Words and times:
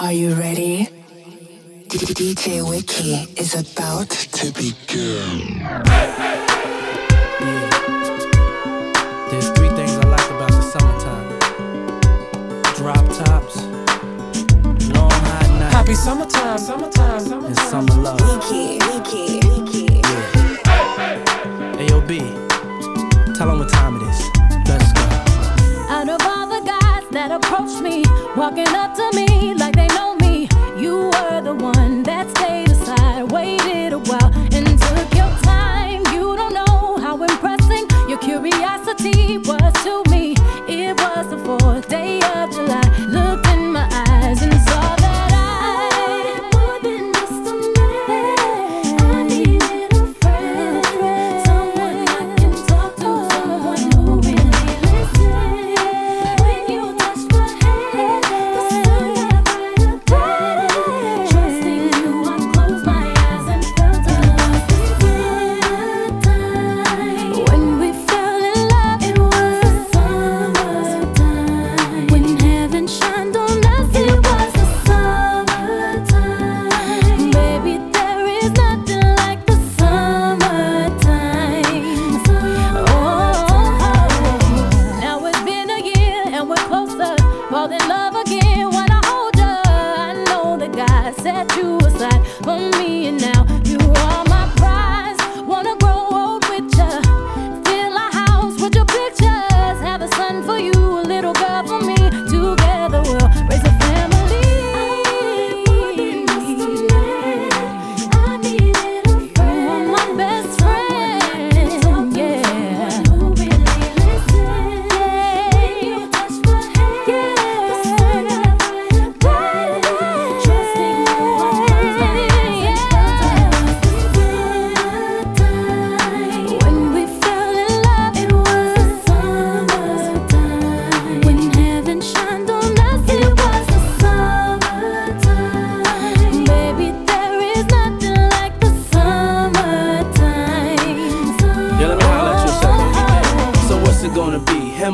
Are 0.00 0.12
you 0.12 0.34
ready? 0.34 0.88
DJ 1.88 2.68
Wiki 2.68 3.14
is 3.40 3.54
about 3.54 4.10
to 4.10 4.52
begin. 4.52 5.58
Yeah. 7.40 7.70
There's 9.30 9.48
three 9.50 9.68
things 9.70 9.92
I 9.92 10.06
like 10.08 10.30
about 10.30 10.50
the 10.50 10.62
summertime. 10.62 11.28
Drop 12.76 13.04
tops, 13.18 13.56
long 14.94 15.10
hot 15.10 15.48
nights, 15.58 15.74
Happy 15.74 15.94
summertime, 15.94 16.58
summertime, 16.58 17.20
summertime. 17.20 17.44
and 17.46 17.58
summer 17.58 17.94
love. 17.94 18.20
Wiki, 18.20 18.78
Wiki, 18.86 19.40
Wiki. 19.48 19.86
Yeah. 19.94 21.82
AOB, 21.82 22.12
tell 23.36 23.48
them 23.48 23.58
what 23.58 23.68
time 23.70 23.96
it 23.96 24.02
is. 24.08 24.47
That 27.28 27.44
approached 27.44 27.82
me, 27.82 28.04
walking 28.36 28.68
up 28.68 28.94
to 28.94 29.10
me 29.14 29.54
like 29.54 29.74
they 29.74 29.86
know 29.88 30.14
me, 30.16 30.48
you 30.78 31.10
were 31.12 31.40
the 31.42 31.54
one 31.54 32.02
that 32.02 32.28
stayed 32.30 32.67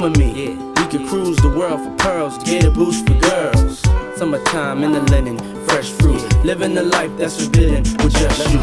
gonna 0.00 0.10
be? 0.10 0.24
Him 0.24 0.34
or 0.34 0.56
me? 0.56 0.56
We 0.76 0.86
could 0.88 1.08
cruise 1.08 1.36
the 1.38 1.48
world 1.48 1.80
for 1.82 1.90
pearls, 1.96 2.38
get 2.38 2.64
a 2.64 2.70
boost 2.70 3.06
for 3.06 3.14
girls. 3.14 3.80
Summertime 4.16 4.82
in 4.82 4.92
the 4.92 5.00
linen, 5.02 5.38
fresh 5.66 5.90
fruit. 5.90 6.22
Living 6.44 6.74
the 6.74 6.82
life 6.82 7.10
that's 7.16 7.44
forbidden 7.44 7.82
with 8.02 8.12
just 8.12 8.50
you. 8.52 8.60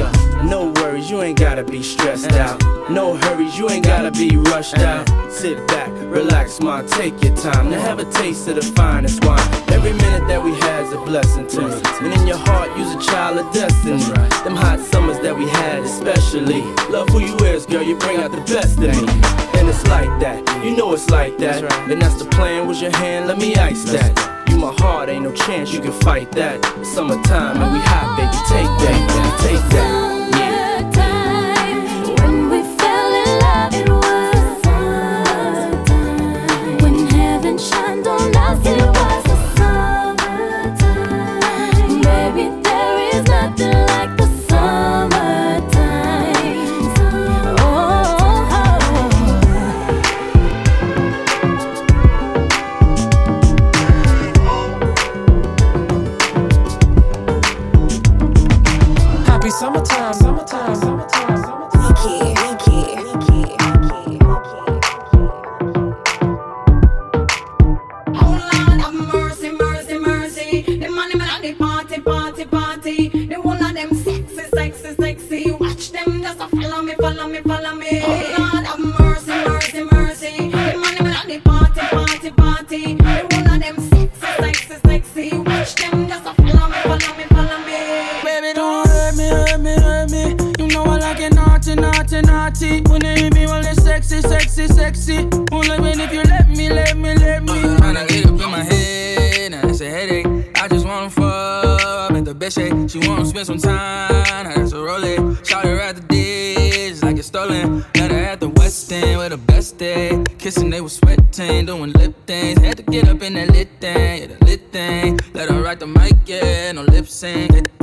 No 0.47 0.72
worries, 0.75 1.09
you 1.09 1.22
ain't 1.22 1.40
gotta 1.40 1.64
be 1.64 1.84
stressed 1.84 2.34
out. 2.34 2.62
No 2.90 3.16
hurries, 3.16 3.58
you 3.58 3.69
ain't 3.69 3.86
gotta 3.86 4.12
be 4.12 4.36
rushed 4.38 4.78
out. 4.80 5.08
Sit 5.31 5.66
back, 5.68 5.90
relax, 6.12 6.59
ma, 6.59 6.81
take 6.81 7.22
your 7.24 7.36
time 7.36 7.69
to 7.69 7.80
have 7.80 8.00
a 8.00 8.06
taste 8.12 8.48
of 8.48 8.56
the 8.56 8.62
finest 8.62 9.24
wine. 9.24 9.71
Every 9.81 9.97
minute 9.97 10.28
that 10.28 10.44
we 10.44 10.53
had's 10.53 10.94
a 10.94 10.97
blessing 10.97 11.47
to 11.47 11.62
me. 11.62 11.81
And 12.02 12.14
in 12.14 12.28
your 12.28 12.38
heart, 12.38 12.69
you's 12.78 12.94
a 12.94 13.02
child 13.02 13.40
of 13.40 13.52
destiny. 13.52 13.97
Them 14.44 14.56
hot 14.56 14.80
summers 14.80 15.18
that 15.22 15.36
we 15.36 15.50
had, 15.50 15.80
especially. 15.80 16.62
Love 16.94 17.09
who 17.09 17.19
you 17.19 17.36
is, 17.38 17.66
girl, 17.66 17.81
you 17.81 17.97
bring 17.97 18.18
out 18.22 18.31
the 18.31 18.42
best 18.42 18.78
in 18.78 18.94
me. 18.94 19.12
And 19.58 19.68
it's 19.68 19.84
like 19.88 20.14
that, 20.22 20.38
you 20.64 20.78
know 20.78 20.94
it's 20.94 21.09
like 21.09 21.40
that. 21.40 21.64
And 21.90 22.00
that's 22.00 22.22
the 22.22 22.30
plan, 22.30 22.68
was 22.68 22.80
your 22.80 22.96
hand, 22.96 23.25
let 23.25 23.40
me 23.40 23.56
ice 23.56 23.84
that. 23.86 24.46
You 24.47 24.58
my 24.58 24.72
heart, 24.78 25.09
ain't 25.09 25.24
no 25.24 25.34
chance 25.34 25.74
you 25.74 25.81
can 25.81 25.94
fight 25.94 26.31
that. 26.34 26.63
Summertime 26.86 27.59
and 27.59 27.74
we 27.74 27.80
hot, 27.80 28.16
baby, 28.18 28.38
take 28.53 28.69
that, 28.86 29.40
take 29.42 29.69
that. 29.74 30.21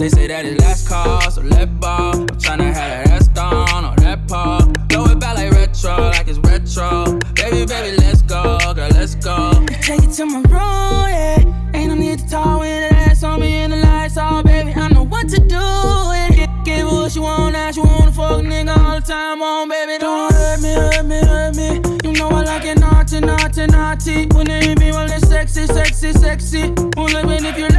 They, 0.08 0.14
they 0.14 0.22
say 0.22 0.26
that 0.28 0.44
it 0.46 0.60
last 0.60 0.88
call, 0.88 1.20
so 1.30 1.42
let 1.42 1.80
ball. 1.80 2.14
I'm 2.14 2.26
tryna 2.28 2.72
have 2.72 2.74
that 2.74 3.08
ass 3.08 3.28
gone 3.28 3.84
on 3.84 3.96
that 3.96 4.26
paw. 4.26 4.60
Throw 4.88 5.04
it 5.06 5.20
back 5.20 5.36
like 5.36 5.50
retro, 5.52 5.96
like 5.96 6.28
it's 6.28 6.38
retro. 6.38 7.18
Baby, 7.34 7.66
baby, 7.66 7.96
let's 7.98 8.22
go, 8.22 8.58
girl, 8.74 8.88
let's 8.90 9.14
go. 9.16 9.52
Take 9.82 10.04
it 10.04 10.12
to 10.12 10.24
my 10.24 10.40
room, 10.48 11.08
yeah. 11.12 11.70
Ain't 11.74 11.88
no 11.88 11.94
need 11.94 12.20
to 12.20 12.28
talk 12.28 12.60
when 12.60 12.88
that 12.88 13.10
ass 13.10 13.22
on 13.22 13.40
me 13.40 13.52
and 13.52 13.72
the 13.72 13.76
lights 13.76 14.16
off, 14.16 14.44
baby. 14.44 14.72
I 14.72 14.88
know 14.88 15.04
what 15.04 15.28
to 15.28 15.40
do. 15.40 15.56
Yeah. 15.56 16.28
Get, 16.30 16.64
get 16.64 16.84
what 16.84 17.14
you 17.14 17.22
want, 17.22 17.52
now 17.52 17.70
she 17.70 17.80
wanna 17.80 18.12
fuck 18.12 18.42
nigga 18.42 18.76
all 18.76 19.00
the 19.00 19.06
time 19.06 19.42
on, 19.42 19.68
baby. 19.68 19.98
Don't 19.98 20.32
hurt 20.32 20.60
me, 20.60 20.72
hurt 20.72 21.04
me, 21.04 21.18
hurt 21.20 21.56
me. 21.56 21.98
You 22.04 22.12
know 22.12 22.28
I 22.28 22.44
like 22.44 22.64
it 22.64 22.78
naughty, 22.80 23.20
naughty, 23.20 23.66
naughty. 23.66 24.26
When 24.28 24.48
you 24.48 24.54
hit 24.54 24.78
me, 24.78 24.90
well, 24.90 25.10
it's 25.10 25.28
sexy, 25.28 25.66
sexy, 25.66 26.12
sexy. 26.12 26.62
Only 26.96 27.24
when 27.26 27.44
if 27.44 27.58
you 27.58 27.68
let 27.68 27.68
me, 27.68 27.68
let 27.68 27.76
me, 27.76 27.77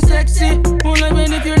sexy. 0.00 0.56
Won't 0.84 1.00
me 1.30 1.36
if 1.36 1.44
you're 1.46 1.59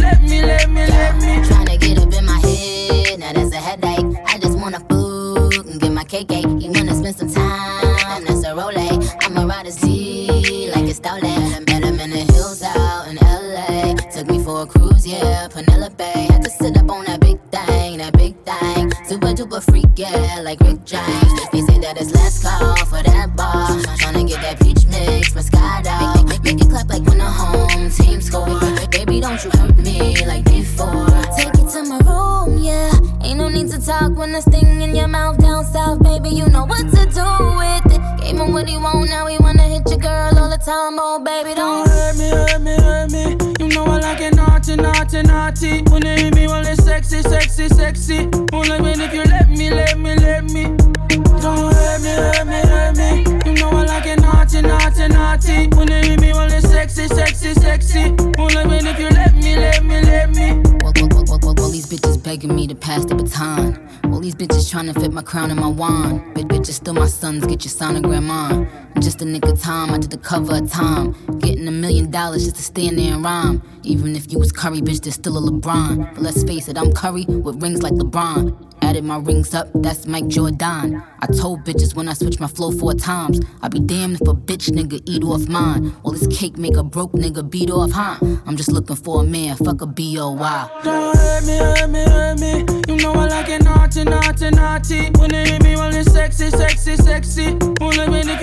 crown 65.30 65.48
and 65.48 65.60
my 65.60 65.68
wand. 65.68 66.20
Bitch, 66.34 66.48
bitches 66.48 66.72
still 66.72 66.92
my 66.92 67.06
sons, 67.06 67.46
get 67.46 67.64
your 67.64 67.70
sonogram 67.70 68.28
on. 68.30 68.66
I'm 68.96 69.00
just 69.00 69.22
a 69.22 69.24
nigga 69.24 69.62
time. 69.62 69.90
I 69.90 69.98
did 69.98 70.10
the 70.10 70.18
cover 70.18 70.56
of 70.56 70.68
Time. 70.68 71.14
Getting 71.38 71.68
a 71.68 71.70
million 71.70 72.10
dollars 72.10 72.42
just 72.42 72.56
to 72.56 72.62
stand 72.62 72.98
there 72.98 73.14
and 73.14 73.24
rhyme. 73.24 73.62
Even 73.84 74.16
if 74.16 74.32
you 74.32 74.40
was 74.40 74.50
Curry, 74.50 74.80
bitch, 74.80 75.02
there's 75.02 75.14
still 75.14 75.38
a 75.38 75.50
LeBron. 75.50 76.14
But 76.14 76.22
let's 76.22 76.42
face 76.42 76.66
it, 76.66 76.76
I'm 76.76 76.92
Curry 76.92 77.26
with 77.26 77.62
rings 77.62 77.80
like 77.80 77.92
LeBron. 77.92 78.69
Added 78.90 79.04
my 79.04 79.18
rings 79.18 79.54
up, 79.54 79.68
that's 79.72 80.08
Mike 80.08 80.26
Jordan. 80.26 81.00
I 81.20 81.26
told 81.26 81.62
bitches 81.62 81.94
when 81.94 82.08
I 82.08 82.12
switch 82.12 82.40
my 82.40 82.48
flow 82.48 82.72
four 82.72 82.92
times. 82.92 83.40
I 83.62 83.68
be 83.68 83.78
damned 83.78 84.16
if 84.16 84.22
a 84.22 84.34
bitch 84.34 84.68
nigga 84.68 85.00
eat 85.04 85.22
off 85.22 85.46
mine. 85.46 85.94
All 86.02 86.10
this 86.10 86.26
cake 86.36 86.58
make 86.58 86.76
a 86.76 86.82
broke 86.82 87.12
nigga 87.12 87.48
beat 87.48 87.70
off, 87.70 87.92
huh? 87.92 88.16
I'm 88.46 88.56
just 88.56 88.72
looking 88.72 88.96
for 88.96 89.20
a 89.20 89.24
man, 89.24 89.54
fuck 89.54 89.80
a 89.80 89.86
B.O.Y. 89.86 90.80
Don't 90.82 91.16
hurt 91.16 91.46
me, 91.46 91.56
hurt 91.56 91.88
me, 91.88 92.02
hurt 92.02 92.40
me. 92.40 92.82
You 92.88 93.00
know 93.00 93.12
I 93.12 93.28
like 93.28 93.48
it 93.48 93.62
naughty, 93.62 94.02
naughty, 94.02 94.50
naughty. 94.50 95.10
When 95.20 95.30
they 95.30 95.48
hit 95.48 95.62
me, 95.62 95.76
well, 95.76 95.94
it's 95.94 96.10
sexy, 96.10 96.50
sexy, 96.50 96.96
sexy. 96.96 97.56
Only 97.80 98.08
when 98.08 98.28
it 98.28 98.39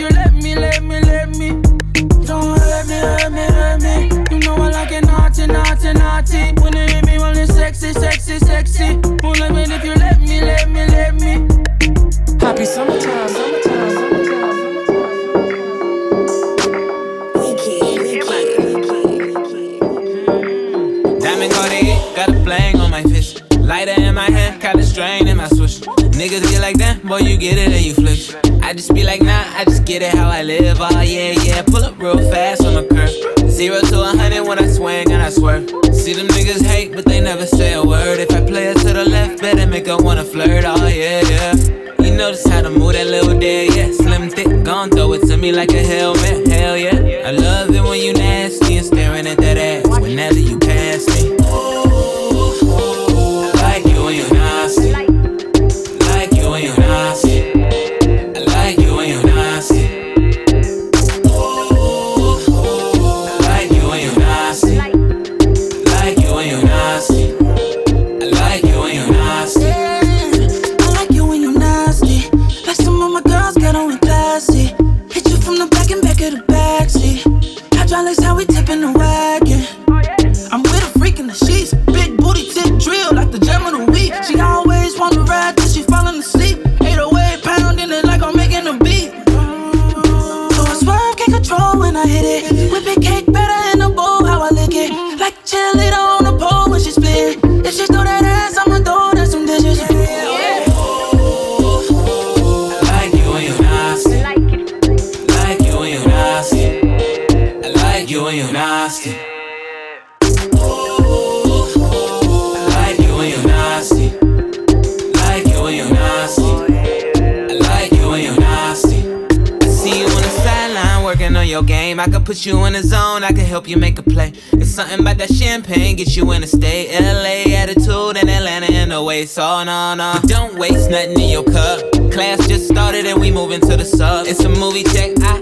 nah, 129.96 130.14
nah. 130.14 130.20
But 130.20 130.30
don't 130.30 130.58
waste 130.58 130.90
nothing 130.90 131.20
in 131.20 131.30
your 131.30 131.44
cup. 131.44 131.80
Class 132.12 132.48
just 132.48 132.68
started 132.68 133.06
and 133.06 133.20
we 133.20 133.32
moving 133.32 133.62
to 133.62 133.78
the 133.78 133.86
sub. 133.86 134.28
It's 134.28 134.44
a 134.44 134.50
movie 134.50 134.84
check, 134.84 135.12
I 135.22 135.38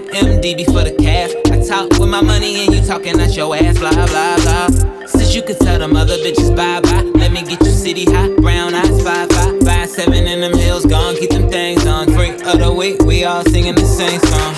for 0.66 0.84
the 0.84 0.94
cash. 0.98 1.32
I 1.50 1.58
talk 1.66 1.98
with 1.98 2.08
my 2.08 2.20
money 2.20 2.64
and 2.64 2.74
you 2.74 2.80
talking 2.82 3.18
at 3.20 3.34
your 3.36 3.56
ass, 3.56 3.78
blah, 3.78 3.90
blah, 3.90 4.06
blah. 4.06 4.68
Since 5.06 5.34
you 5.34 5.42
can 5.42 5.56
tell 5.58 5.78
them 5.78 5.96
other 5.96 6.16
bitches 6.18 6.54
bye 6.54 6.80
bye, 6.80 7.02
let 7.18 7.32
me 7.32 7.42
get 7.42 7.60
you 7.60 7.72
city 7.72 8.04
hot, 8.04 8.36
brown 8.36 8.74
eyes, 8.74 9.02
five, 9.02 9.30
five, 9.30 9.60
five, 9.62 9.88
seven 9.88 10.26
in 10.26 10.40
them 10.40 10.56
hills, 10.56 10.84
gone, 10.86 11.16
keep 11.16 11.30
them 11.30 11.48
things 11.48 11.86
on. 11.86 12.06
Freak 12.12 12.44
of 12.46 12.58
the 12.58 12.72
week, 12.72 13.00
we 13.02 13.24
all 13.24 13.44
singing 13.44 13.74
the 13.74 13.86
same 13.86 14.20
song. 14.20 14.54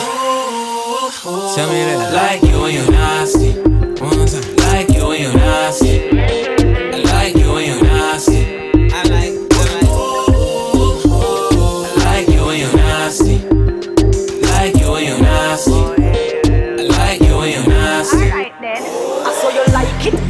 Tell 1.55 1.69
me 1.69 1.81
that, 1.85 2.13
like 2.15 2.43
you 2.43 2.65
and 2.65 2.75
you 2.75 2.91
nasty. 2.91 3.53
One 4.01 4.27
time, 4.27 4.57
like 4.57 4.89
you 4.91 5.11
and 5.13 5.23
you 5.23 5.33
nasty. 5.33 5.98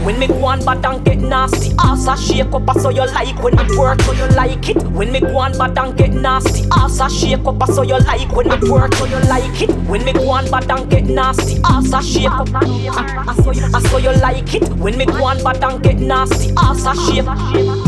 When 0.09 0.19
me 0.19 0.27
go 0.27 0.47
on 0.47 0.65
bad 0.65 0.87
and 0.87 1.05
get 1.05 1.19
nasty, 1.19 1.75
ass 1.79 2.09
I 2.09 2.17
shake 2.17 2.51
up, 2.55 2.81
so 2.81 2.89
you 2.89 3.05
like. 3.13 3.43
When 3.43 3.55
me 3.55 3.63
twerk, 3.65 4.01
so 4.01 4.13
you 4.13 4.27
like 4.29 4.67
it. 4.67 4.83
When 4.85 5.13
me 5.13 5.21
go 5.21 5.37
on 5.37 5.53
bad 5.59 5.77
and 5.77 5.99
get 5.99 6.15
nasty, 6.15 6.67
ass 6.73 6.99
I 6.99 7.09
shake 7.09 7.45
up, 7.45 7.63
so 7.65 7.83
you 7.83 7.99
like. 7.99 8.35
When 8.35 8.49
me 8.49 8.57
twerk, 8.57 8.95
so 8.95 9.05
you 9.05 9.19
like 9.29 9.61
it. 9.61 9.71
When 9.87 10.07
me 10.07 10.15
go 10.15 10.31
on 10.31 10.51
bad 10.51 10.71
and 10.71 10.91
get 10.91 11.05
nasty, 11.05 11.61
ass 11.63 11.93
I 11.93 12.01
shake 12.01 12.31
up, 12.31 12.49
I 12.55 13.83
saw 13.83 13.99
you 13.99 14.13
like 14.13 14.55
it. 14.55 14.67
When 14.79 14.97
me 14.97 15.05
go 15.05 15.27
on 15.27 15.45
bad 15.45 15.63
and 15.63 15.83
get 15.83 15.99
nasty, 15.99 16.55
ass 16.57 16.87
I 16.87 16.95
shake. 16.95 17.88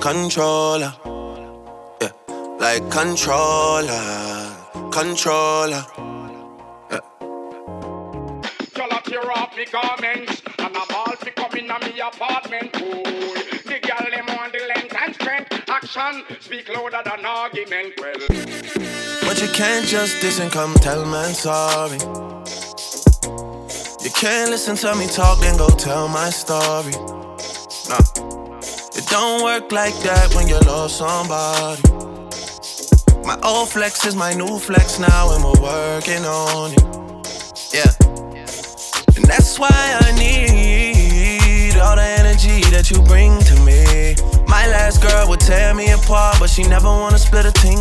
controller. 0.00 0.94
Yeah, 2.00 2.12
like 2.58 2.90
controller, 2.90 4.56
controller. 4.90 5.84
Yeah. 6.90 7.00
Y'all 8.76 9.02
tear 9.04 9.30
off 9.32 9.56
me 9.56 9.66
garments 9.66 10.42
And 10.58 10.76
I'm 10.76 10.94
all 10.94 11.14
fi 11.16 11.30
come 11.30 11.52
in 11.58 11.70
a 11.70 11.78
me 11.80 12.00
apartment 12.00 12.72
Cool 12.72 13.04
The 13.04 13.78
girl 13.82 14.10
them 14.10 14.26
want 14.36 14.52
the 14.52 14.66
length 14.74 14.96
and 15.00 15.14
strength 15.14 15.68
Action 15.68 16.24
speak 16.40 16.68
louder 16.70 17.02
than 17.04 17.24
argument 17.24 17.92
Well 17.98 18.14
But 19.22 19.42
you 19.42 19.48
can't 19.52 19.86
just 19.86 20.20
diss 20.20 20.40
and 20.40 20.50
come 20.50 20.74
tell 20.76 21.04
man 21.04 21.34
sorry 21.34 21.98
You 24.02 24.10
can't 24.10 24.50
listen 24.50 24.76
to 24.76 24.94
me 24.96 25.06
talk 25.08 25.40
then 25.40 25.58
go 25.58 25.68
tell 25.68 26.08
my 26.08 26.30
story 26.30 26.94
Nah 27.88 28.29
don't 29.10 29.42
work 29.42 29.72
like 29.72 29.96
that 30.02 30.34
when 30.34 30.48
you 30.48 30.58
love 30.60 30.90
somebody 30.90 31.82
My 33.26 33.38
old 33.42 33.68
flex 33.68 34.06
is 34.06 34.16
my 34.16 34.32
new 34.32 34.58
flex 34.58 34.98
now 34.98 35.34
and 35.34 35.44
we're 35.44 35.60
working 35.60 36.24
on 36.24 36.72
it 36.72 37.74
Yeah 37.74 38.10
and 39.16 39.28
that's 39.28 39.58
why 39.58 39.68
I 40.00 40.12
need 40.18 41.76
all 41.76 41.96
the 41.96 42.02
energy 42.02 42.62
that 42.70 42.90
you 42.90 43.02
bring 43.02 43.38
to 43.40 43.54
me. 43.64 44.14
My 44.46 44.66
last 44.68 45.02
girl 45.02 45.28
would 45.28 45.40
tear 45.40 45.74
me 45.74 45.90
apart, 45.90 46.36
but 46.38 46.48
she 46.48 46.62
never 46.62 46.86
wanna 46.86 47.18
split 47.18 47.44
a 47.44 47.50
thing 47.50 47.80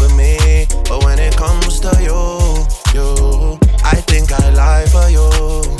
with 0.00 0.14
me. 0.16 0.66
But 0.88 1.04
when 1.04 1.18
it 1.18 1.36
comes 1.36 1.80
to 1.80 1.90
you, 2.00 2.64
you, 2.94 3.58
I 3.84 3.96
think 3.96 4.32
I 4.32 4.50
lie 4.50 4.86
for 4.86 5.08
you. 5.10 5.79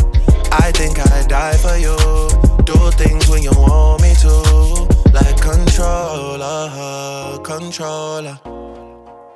I 0.53 0.73
think 0.73 0.99
I 0.99 1.27
die 1.27 1.57
for 1.57 1.77
you. 1.77 1.97
Do 2.65 2.91
things 2.93 3.29
when 3.29 3.43
you 3.43 3.53
want 3.53 4.03
me 4.03 4.15
to, 4.15 4.33
like 5.13 5.41
controller, 5.41 7.39
controller, 7.43 8.39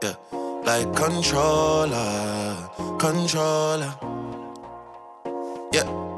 yeah, 0.03 0.15
like 0.65 0.95
controller, 0.95 2.57
controller. 2.99 3.95
Yeah. 5.73 6.14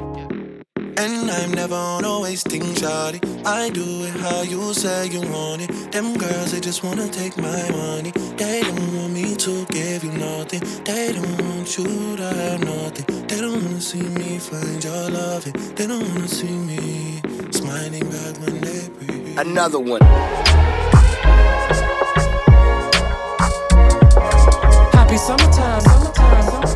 And 0.98 1.30
I'm 1.30 1.50
never 1.52 1.74
on 1.74 2.04
a 2.04 2.20
wasting 2.20 2.62
shawty. 2.62 3.20
I 3.44 3.68
do 3.70 3.84
it 4.04 4.16
how 4.20 4.42
you 4.42 4.72
say 4.72 5.08
you 5.08 5.20
want 5.30 5.62
it. 5.62 5.92
Them 5.92 6.16
girls, 6.16 6.52
they 6.52 6.60
just 6.60 6.82
wanna 6.82 7.06
take 7.08 7.36
my 7.36 7.70
money. 7.70 8.12
They 8.36 8.62
don't 8.62 8.96
want 8.96 9.12
me 9.12 9.36
to 9.36 9.64
give 9.66 10.04
you 10.04 10.12
nothing. 10.12 10.60
They 10.84 11.12
don't 11.12 11.40
want 11.42 11.76
you 11.76 12.16
to 12.16 12.22
have 12.22 12.64
nothing. 12.64 13.26
They 13.26 13.40
don't 13.40 13.62
wanna 13.62 13.80
see 13.80 14.02
me 14.02 14.38
find 14.38 14.82
your 14.82 15.10
loving. 15.10 15.52
They 15.74 15.86
don't 15.86 16.08
wanna 16.08 16.28
see 16.28 16.56
me 16.70 17.20
smiling 17.50 18.08
back 18.10 18.40
when 18.40 18.60
they 18.62 18.88
breathe. 18.88 19.38
Another 19.38 19.78
one. 19.78 20.00
Happy 24.96 25.18
summertime, 25.18 25.80
summertime, 25.82 26.42
summertime. 26.42 26.75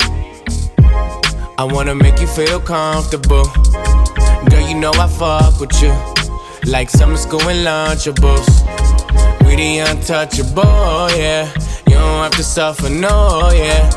I 1.61 1.63
wanna 1.63 1.93
make 1.93 2.19
you 2.19 2.25
feel 2.25 2.59
comfortable. 2.59 3.43
Girl, 4.49 4.67
you 4.67 4.73
know 4.73 4.91
I 4.93 5.07
fuck 5.07 5.59
with 5.59 5.79
you. 5.79 5.93
Like 6.65 6.89
summer 6.89 7.17
school 7.17 7.39
and 7.41 7.67
lunchables. 7.67 8.47
We 9.45 9.57
the 9.57 9.77
untouchable, 9.77 11.11
yeah. 11.15 11.45
You 11.85 11.93
don't 11.93 12.23
have 12.23 12.31
to 12.31 12.43
suffer, 12.43 12.89
no, 12.89 13.51
yeah. 13.53 13.87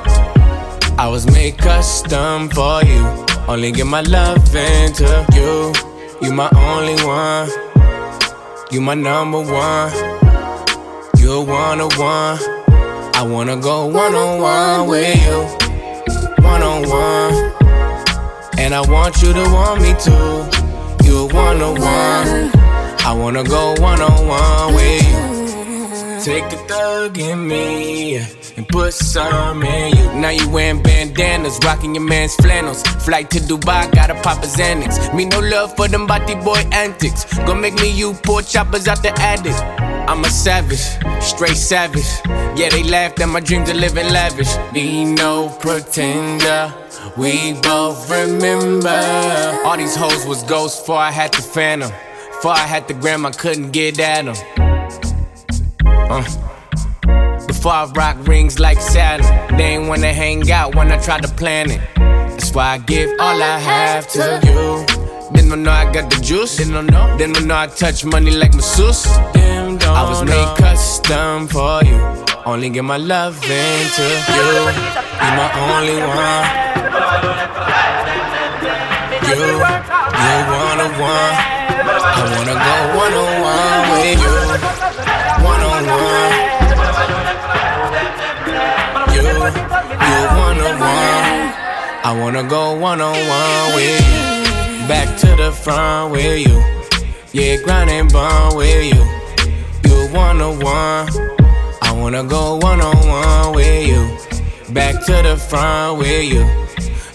I 0.98 1.08
was 1.08 1.24
made 1.32 1.56
custom 1.56 2.50
for 2.50 2.84
you. 2.84 3.02
Only 3.48 3.72
give 3.72 3.86
my 3.86 4.02
love 4.02 4.54
into 4.54 5.08
you. 5.32 5.72
You 6.20 6.34
my 6.34 6.50
only 6.54 7.02
one. 7.02 7.48
You 8.72 8.82
my 8.82 8.92
number 8.94 9.40
one. 9.40 9.90
You're 11.16 11.42
one 11.42 11.80
on 11.80 11.90
one. 11.96 12.38
I 13.14 13.26
wanna 13.26 13.56
go 13.56 13.86
one 13.86 14.14
on 14.14 14.42
one 14.42 14.86
with 14.86 15.16
you. 15.24 16.44
One 16.44 16.62
on 16.62 16.86
one. 16.90 17.43
And 18.64 18.74
I 18.74 18.80
want 18.80 19.20
you 19.20 19.30
to 19.34 19.42
want 19.52 19.82
me 19.82 19.92
too. 20.00 21.06
You're 21.06 21.28
one 21.28 21.60
on 21.60 21.78
one. 21.78 22.50
I 23.04 23.12
wanna 23.12 23.44
go 23.44 23.74
one 23.78 24.00
on 24.00 24.26
one 24.26 24.74
with 24.74 25.04
you. 25.04 26.24
Take 26.24 26.48
the 26.48 26.56
thug 26.66 27.18
in 27.18 27.46
me 27.46 28.16
and 28.56 28.66
put 28.68 28.94
some 28.94 29.62
in 29.62 29.94
you. 29.94 30.06
Now 30.18 30.30
you 30.30 30.48
wearing 30.48 30.82
bandanas, 30.82 31.58
rocking 31.62 31.94
your 31.94 32.04
man's 32.04 32.34
flannels. 32.36 32.82
Flight 33.04 33.30
to 33.32 33.40
Dubai, 33.40 33.94
gotta 33.94 34.14
pop 34.22 34.42
a 34.42 34.46
Xanax. 34.46 35.14
Me 35.14 35.26
no 35.26 35.40
love 35.40 35.76
for 35.76 35.86
them 35.86 36.06
body 36.06 36.34
boy 36.34 36.62
antics. 36.72 37.24
Gonna 37.40 37.60
make 37.60 37.74
me 37.74 37.90
you 37.90 38.14
poor 38.14 38.40
choppers 38.40 38.88
out 38.88 39.02
the 39.02 39.12
attic. 39.20 39.93
I'm 40.06 40.24
a 40.24 40.28
savage, 40.28 40.84
straight 41.22 41.56
savage. 41.56 42.06
Yeah, 42.56 42.68
they 42.70 42.82
laughed 42.82 43.20
at 43.20 43.28
my 43.28 43.40
dreams 43.40 43.70
of 43.70 43.76
living 43.76 44.08
lavish. 44.12 44.54
Be 44.72 45.04
no 45.04 45.48
pretender. 45.60 46.72
We 47.16 47.54
both 47.54 48.10
remember. 48.10 48.88
All 49.64 49.76
these 49.76 49.96
hoes 49.96 50.26
was 50.26 50.42
ghosts 50.44 50.80
before 50.80 50.98
I 50.98 51.10
had 51.10 51.32
the 51.32 51.42
phantom. 51.42 51.90
Before 52.28 52.52
I 52.52 52.66
had 52.66 52.86
the 52.88 52.94
gram, 52.94 53.24
I 53.24 53.30
couldn't 53.32 53.70
get 53.70 53.98
at 53.98 54.24
them. 54.24 54.36
Uh. 55.86 56.24
Before 57.46 57.72
I 57.72 57.84
rock 57.94 58.16
rings 58.26 58.58
like 58.58 58.80
Saturn. 58.80 59.56
They 59.56 59.76
ain't 59.76 59.88
wanna 59.88 60.12
hang 60.12 60.50
out 60.50 60.74
when 60.74 60.92
I 60.92 60.98
try 60.98 61.18
to 61.18 61.28
plan 61.28 61.70
it. 61.70 61.80
That's 61.96 62.52
why 62.52 62.74
I 62.74 62.78
give 62.78 63.08
all 63.18 63.42
I 63.42 63.58
have 63.58 64.06
to 64.12 64.40
you. 64.44 65.04
Didn't 65.32 65.62
know 65.62 65.70
I 65.70 65.90
got 65.92 66.10
the 66.10 66.20
juice. 66.20 66.56
Didn't 66.56 66.86
know. 66.86 67.16
Didn't 67.16 67.46
know 67.46 67.56
I 67.56 67.66
touch 67.68 68.04
money 68.04 68.30
like 68.30 68.54
masseuse. 68.54 69.04
Damn, 69.32 69.73
I 69.86 70.02
was 70.08 70.22
made 70.24 70.56
custom 70.56 71.48
for 71.48 71.82
you. 71.84 72.00
Only 72.46 72.68
give 72.70 72.84
my 72.84 72.96
love 72.98 73.36
into 73.42 74.02
you. 74.36 74.48
You 75.20 75.30
my 75.38 75.48
only 75.64 75.98
one. 76.00 76.44
You, 79.28 79.40
you 79.40 80.36
one 80.60 80.80
on 80.84 80.92
one. 81.00 81.34
I 82.04 82.22
wanna 82.36 82.56
go 82.66 82.76
one 83.02 83.14
on 83.22 83.32
one 83.50 83.82
with 83.92 84.20
you. 84.24 84.36
One 85.50 85.62
on 85.72 85.82
one. 86.02 86.32
You, 89.14 89.22
you 89.24 90.18
one 90.44 90.60
on 90.68 90.74
one. 90.80 91.42
I 92.06 92.10
wanna 92.20 92.44
go 92.48 92.74
one 92.74 93.00
on 93.00 93.16
one 93.16 93.74
with 93.74 94.00
you. 94.00 94.88
Back 94.88 95.08
to 95.20 95.28
the 95.36 95.50
front 95.52 96.12
with 96.12 96.46
you. 96.46 96.62
Yeah, 97.32 97.56
grind 97.64 97.90
and 97.90 98.12
bond 98.12 98.56
with 98.56 98.84
you. 98.94 99.23
You 100.14 100.20
one 100.20 100.40
on 100.40 100.60
one. 100.60 101.08
I 101.82 101.92
wanna 101.92 102.22
go 102.22 102.56
one 102.58 102.80
on 102.80 103.08
one 103.08 103.54
with 103.54 103.88
you. 103.88 104.72
Back 104.72 105.04
to 105.06 105.12
the 105.12 105.36
front 105.36 105.98
with 105.98 106.32
you. 106.32 106.44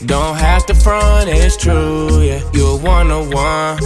Don't 0.05 0.35
have 0.35 0.65
to 0.65 0.73
front, 0.73 1.29
it's 1.29 1.55
true, 1.55 2.21
yeah. 2.21 2.41
you're 2.53 2.77
one 2.77 3.09
on 3.09 3.29
one. 3.31 3.79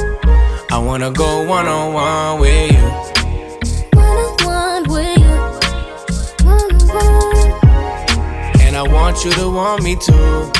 I 0.71 0.79
wanna 0.79 1.11
go 1.11 1.45
one 1.47 1.67
on 1.67 1.93
one 1.93 2.39
with 2.39 2.71
you. 2.71 2.87
One 4.47 4.83
with 4.89 5.17
you. 5.19 5.35
One 6.45 6.77
one. 6.87 8.61
And 8.61 8.75
I 8.75 8.83
want 8.83 9.23
you 9.23 9.31
to 9.33 9.47
want 9.47 9.83
me 9.83 9.95
too. 9.95 10.51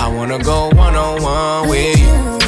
I 0.00 0.12
wanna 0.14 0.38
go 0.38 0.68
one 0.68 0.94
on 0.94 1.20
one 1.22 1.68
with 1.68 1.98
you. 1.98 2.45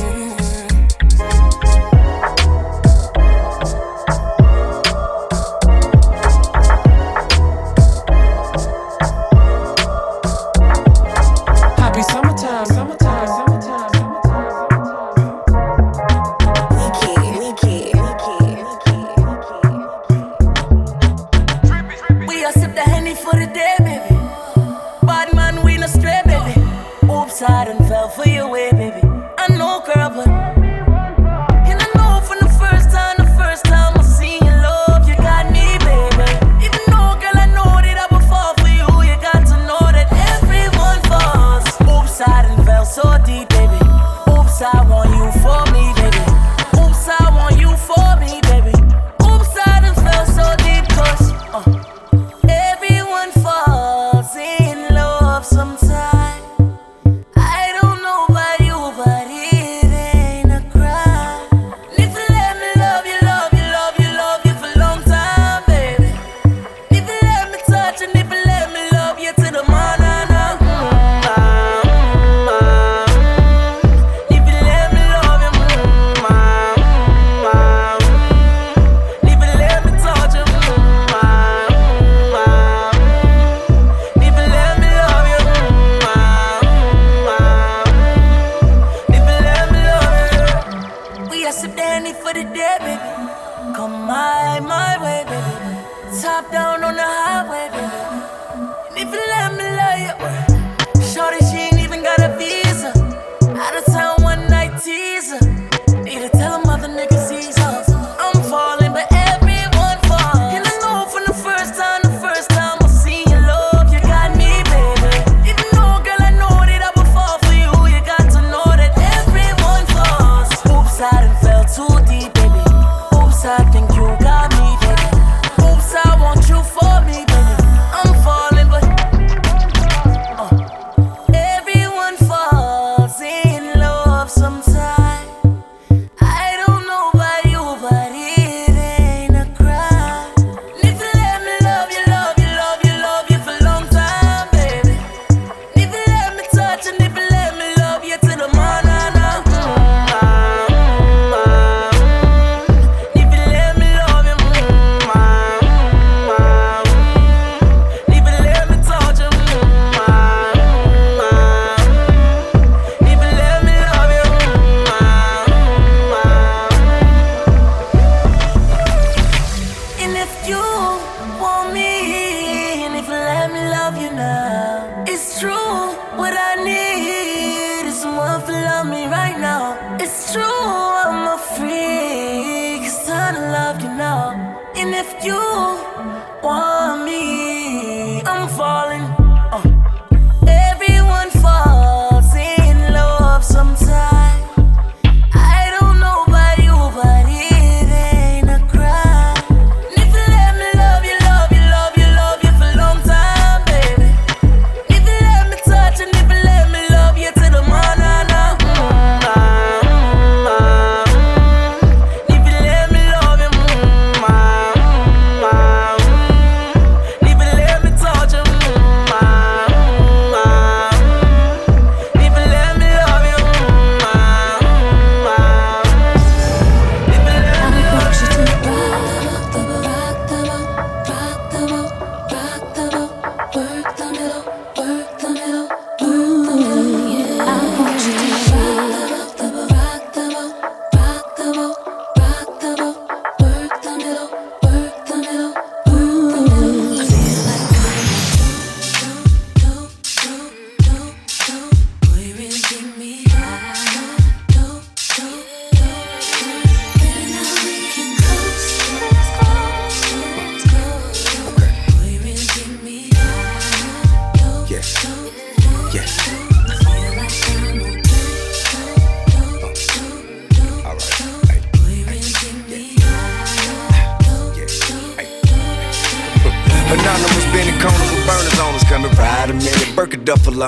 money 92.08 92.22
for 92.22 92.32
the 92.32 92.44
day, 92.54 92.76
baby. 92.80 93.74
Come 93.74 94.06
my, 94.06 94.60
my 94.60 94.96
way, 95.02 95.24
baby. 95.24 96.20
Top 96.22 96.50
down 96.50 96.84
on 96.84 96.94
the 96.94 97.02
highway, 97.02 97.68
baby. 97.70 98.78
And 98.90 98.98
if 98.98 99.12
you 99.12 99.24
let 99.28 99.52
me 99.56 99.67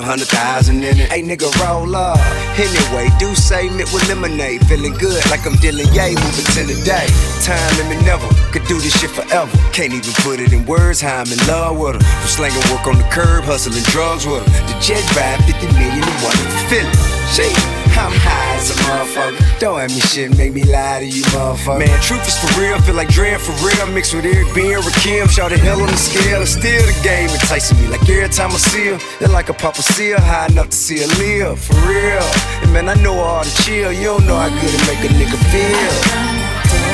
hundred 0.03 0.27
thousand 0.27 0.83
in 0.83 0.99
it. 0.99 1.11
Hey, 1.11 1.21
nigga, 1.21 1.49
roll 1.61 1.95
up. 1.95 2.19
Anyway, 2.57 3.09
do 3.19 3.33
say 3.35 3.69
mint 3.69 3.91
with 3.93 4.07
lemonade. 4.07 4.65
Feeling 4.67 4.93
good 4.93 5.23
like 5.29 5.45
I'm 5.45 5.55
dealing 5.57 5.87
yay. 5.93 6.15
Moving 6.15 6.49
to 6.55 6.63
the 6.65 6.77
day. 6.85 7.07
Time 7.41 7.73
and 7.81 7.89
me 7.89 7.97
never. 8.05 8.27
Could 8.51 8.65
do 8.67 8.79
this 8.79 8.97
shit 8.99 9.11
forever. 9.11 9.51
Can't 9.73 9.93
even 9.93 10.13
put 10.23 10.39
it 10.39 10.53
in 10.53 10.65
words 10.65 11.01
how 11.01 11.21
I'm 11.21 11.31
in 11.31 11.39
love 11.47 11.77
with 11.77 11.95
her. 11.95 12.01
From 12.01 12.27
slanging 12.27 12.65
work 12.71 12.87
on 12.87 12.97
the 12.97 13.07
curb, 13.09 13.43
hustling 13.45 13.83
drugs 13.91 14.25
with 14.25 14.45
her. 14.45 14.51
The 14.67 14.75
jet 14.79 15.03
ride 15.15 15.43
50 15.45 15.67
million 15.77 16.03
and 16.03 16.19
one. 16.23 16.37
Feel 16.69 16.85
it. 16.85 17.21
Shit. 17.33 17.80
I'm 17.97 18.13
high 18.13 18.55
as 18.55 18.71
a 18.71 18.75
motherfucker. 18.85 19.59
Don't 19.59 19.79
have 19.79 19.89
me 19.89 20.01
shit, 20.01 20.37
make 20.37 20.53
me 20.53 20.63
lie 20.63 20.99
to 20.99 21.05
you, 21.05 21.23
motherfucker. 21.35 21.79
Man, 21.79 22.01
truth 22.01 22.27
is 22.27 22.37
for 22.37 22.59
real, 22.59 22.79
feel 22.81 22.95
like 22.95 23.09
Dre 23.09 23.35
for 23.37 23.53
real. 23.65 23.87
Mixed 23.93 24.13
with 24.13 24.25
Eric 24.25 24.53
B 24.53 24.73
and 24.73 24.83
Rakim, 24.83 25.29
shout 25.29 25.51
the 25.51 25.57
hell 25.57 25.81
on 25.81 25.87
the 25.87 25.97
scale. 25.97 26.41
It's 26.41 26.51
still 26.51 26.85
the 26.85 26.97
game 27.03 27.29
enticing 27.29 27.79
me. 27.79 27.87
Like 27.87 28.07
every 28.09 28.29
time 28.29 28.51
I 28.51 28.57
see 28.57 28.87
her, 28.87 28.99
they're 29.19 29.29
like 29.29 29.49
a 29.49 29.53
papa 29.53 29.81
seal, 29.81 30.19
high 30.19 30.47
enough 30.47 30.69
to 30.69 30.77
see 30.77 30.99
her 30.99 31.07
live, 31.19 31.59
for 31.59 31.75
real. 31.87 32.23
And 32.61 32.73
man, 32.73 32.89
I 32.89 32.95
know 32.95 33.19
all 33.19 33.43
the 33.43 33.53
chill, 33.63 33.91
you 33.91 34.05
don't 34.05 34.25
know 34.25 34.37
how 34.37 34.49
good 34.49 34.73
it 34.73 34.83
make 34.87 35.03
a 35.03 35.13
nigga 35.13 35.37
feel. 35.51 36.41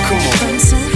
Come 0.07 0.83
on. 0.83 0.86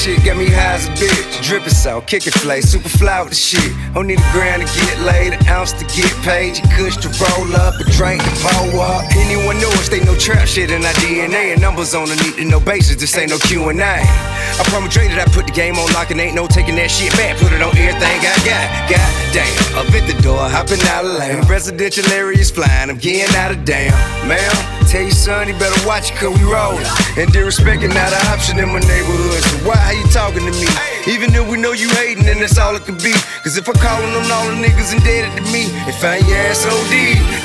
Shit 0.00 0.24
got 0.24 0.36
me 0.36 0.48
high 0.48 0.80
as 0.80 0.88
a 0.88 0.92
bitch. 0.96 1.44
Drippin' 1.44 1.70
salt, 1.70 2.06
kickin' 2.06 2.32
flay, 2.32 2.60
super 2.62 2.88
fly 2.88 3.20
with 3.20 3.30
the 3.30 3.36
shit. 3.36 3.70
Don't 3.92 4.06
need 4.06 4.18
a 4.18 4.32
grand 4.32 4.64
to 4.64 4.68
get 4.72 4.96
laid, 5.04 5.34
an 5.34 5.46
ounce 5.46 5.72
to 5.76 5.84
get 5.92 6.08
paid. 6.24 6.56
You 6.56 6.64
kush 6.72 6.96
to 7.04 7.08
roll 7.20 7.52
up, 7.56 7.76
a 7.76 7.84
drink 7.92 8.24
to 8.24 8.32
pour 8.40 8.80
up. 8.80 9.04
Anyone 9.16 9.60
know 9.60 9.68
us, 9.76 9.88
they 9.88 10.00
know 10.00 10.16
trap 10.16 10.48
shit 10.48 10.70
in 10.70 10.84
our 10.84 10.96
DNA. 11.04 11.52
And 11.52 11.60
numbers 11.60 11.94
on 11.94 12.08
the 12.08 12.16
need 12.16 12.36
to 12.40 12.44
know 12.44 12.60
basis, 12.60 12.96
this 12.96 13.16
ain't 13.18 13.30
no 13.30 13.38
Q&A. 13.38 13.76
I 13.76 14.62
promise 14.72 14.94
that 14.94 15.20
I 15.20 15.28
put 15.32 15.46
the 15.46 15.52
game 15.52 15.76
on 15.76 15.92
lock 15.92 16.10
and 16.10 16.20
ain't 16.20 16.34
no 16.34 16.46
taking 16.46 16.76
that 16.76 16.90
shit 16.90 17.12
back. 17.20 17.36
Put 17.36 17.52
it 17.52 17.60
on 17.60 17.76
everything 17.76 18.20
I 18.24 18.36
got. 18.40 18.66
God 18.88 19.10
damn, 19.36 19.84
up 19.84 19.88
at 19.92 20.04
the 20.08 20.16
door, 20.22 20.40
hopping 20.48 20.80
out 20.96 21.04
of 21.04 21.18
lane. 21.20 21.44
Residential 21.44 22.06
areas 22.12 22.50
flying, 22.50 22.88
I'm 22.88 22.96
getting 22.96 23.34
out 23.36 23.52
of 23.52 23.64
damn. 23.64 23.92
Ma'am, 24.26 24.54
tell 24.88 25.02
your 25.02 25.12
son 25.12 25.46
he 25.46 25.52
better 25.54 25.76
watch 25.86 26.10
it 26.10 26.16
cause 26.16 26.32
we 26.36 26.44
rollin'. 26.44 26.84
And 27.18 27.28
disrespecting 27.32 27.92
not 27.92 28.12
an 28.12 28.24
option 28.32 28.58
in 28.58 28.68
my 28.68 28.80
neighborhood. 28.80 29.42
So 29.42 29.56
why 29.68 29.89
are 29.90 29.94
you 29.94 30.06
talking 30.06 30.46
to 30.46 30.52
me? 30.52 30.68
Even 31.08 31.34
if 31.34 31.48
we 31.48 31.58
know 31.58 31.72
you 31.72 31.88
hating, 31.90 32.24
then 32.24 32.38
that's 32.38 32.58
all 32.58 32.76
it 32.76 32.84
could 32.84 33.02
be. 33.02 33.12
Cause 33.42 33.56
if 33.56 33.68
I 33.68 33.72
callin' 33.72 34.12
them 34.12 34.30
all 34.30 34.46
the 34.46 34.54
niggas 34.54 34.94
indebted 34.94 35.36
to 35.36 35.52
me, 35.52 35.64
and 35.66 35.94
find 35.96 36.26
your 36.28 36.38
ass 36.38 36.64
OD, 36.64 36.90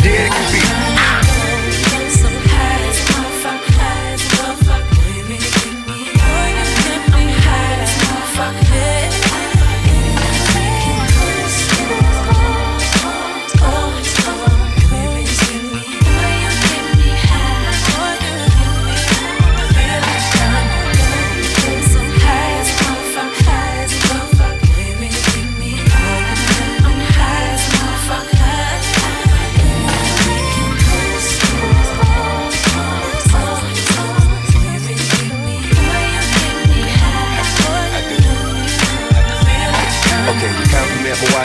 dead 0.03 0.29
it 0.29 0.31
could 0.31 0.53
be. 0.53 0.94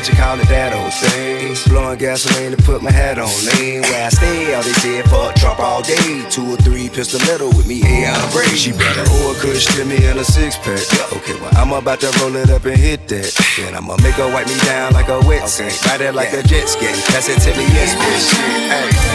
For 0.00 0.12
watching, 0.12 0.16
call 0.16 0.40
it 0.40 0.48
that 0.48 0.72
old 0.72 0.92
thing. 0.94 1.56
Blowing 1.68 1.98
gasoline 1.98 2.56
to 2.56 2.62
put 2.62 2.82
my 2.82 2.90
hat 2.90 3.18
on. 3.18 3.28
Lean 3.56 3.82
where 3.82 4.06
I 4.06 4.08
stay, 4.08 4.54
all 4.54 4.62
they 4.62 4.72
said 4.72 5.04
fuck 5.08 5.34
Trump 5.36 5.60
all 5.60 5.82
day. 5.82 6.24
Two 6.30 6.54
or 6.54 6.56
three 6.56 6.88
pistol 6.88 7.20
little 7.26 7.48
with 7.48 7.66
me, 7.66 7.80
hey, 7.80 8.06
I'm 8.06 8.32
brave. 8.32 8.56
She 8.56 8.72
better 8.72 9.02
or 9.02 9.34
kush 9.34 9.66
to 9.76 9.84
me 9.84 9.96
in 10.06 10.18
a 10.18 10.24
six 10.24 10.56
pack. 10.56 10.84
Okay, 11.12 11.34
well, 11.40 11.50
I'm 11.56 11.72
about 11.72 12.00
to 12.00 12.10
roll 12.20 12.36
it 12.36 12.50
up 12.50 12.64
and 12.64 12.76
hit 12.76 13.08
that. 13.08 13.32
Then 13.56 13.74
I'ma 13.74 13.96
make 14.02 14.14
her 14.14 14.30
wipe 14.32 14.46
me 14.46 14.58
down 14.64 14.92
like 14.92 15.08
a 15.08 15.20
wet 15.26 15.48
sink. 15.48 15.74
Ride 15.86 16.00
it 16.00 16.14
like 16.14 16.32
a 16.32 16.42
jet 16.42 16.68
ski. 16.68 16.86
Pass 17.12 17.28
it 17.28 17.40
to 17.40 17.50
me, 17.58 17.64
yes, 17.74 17.94
bitch. 17.94 19.00
Hey. 19.04 19.09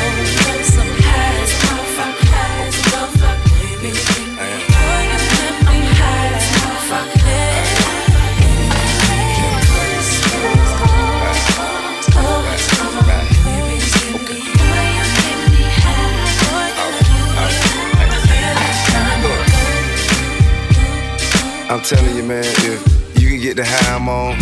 Telling 21.88 22.16
you, 22.18 22.24
man, 22.24 22.44
if 22.44 23.22
you 23.22 23.30
can 23.30 23.40
get 23.40 23.56
the 23.58 23.64
high 23.64 23.94
I'm 23.96 24.10
on, 24.10 24.34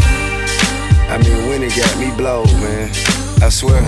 I 1.11 1.17
mean, 1.17 1.49
when 1.49 1.61
it 1.61 1.75
got 1.75 1.97
me 1.99 2.09
blowed, 2.15 2.47
man. 2.63 2.89
I 3.41 3.49
swear. 3.49 3.81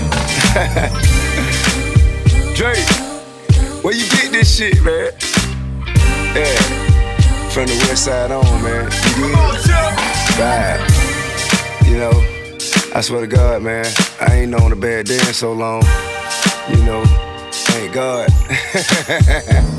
Drake, 2.56 2.86
where 3.82 3.94
you 3.96 4.06
get 4.10 4.32
this 4.34 4.58
shit, 4.58 4.84
man? 4.84 5.12
Yeah, 6.36 6.60
from 7.52 7.68
the 7.68 7.76
west 7.88 8.04
side 8.04 8.32
on, 8.32 8.44
man. 8.62 8.92
You? 9.16 9.34
Right. 10.38 10.78
You 11.86 11.98
know, 11.98 12.12
I 12.94 13.00
swear 13.00 13.22
to 13.22 13.28
God, 13.28 13.62
man, 13.62 13.86
I 14.20 14.34
ain't 14.34 14.52
known 14.52 14.74
a 14.74 14.76
bad 14.76 15.06
day 15.06 15.16
in 15.16 15.34
so 15.34 15.54
long. 15.54 15.82
You 16.68 16.84
know, 16.84 17.06
thank 17.52 17.94
God. 17.94 18.30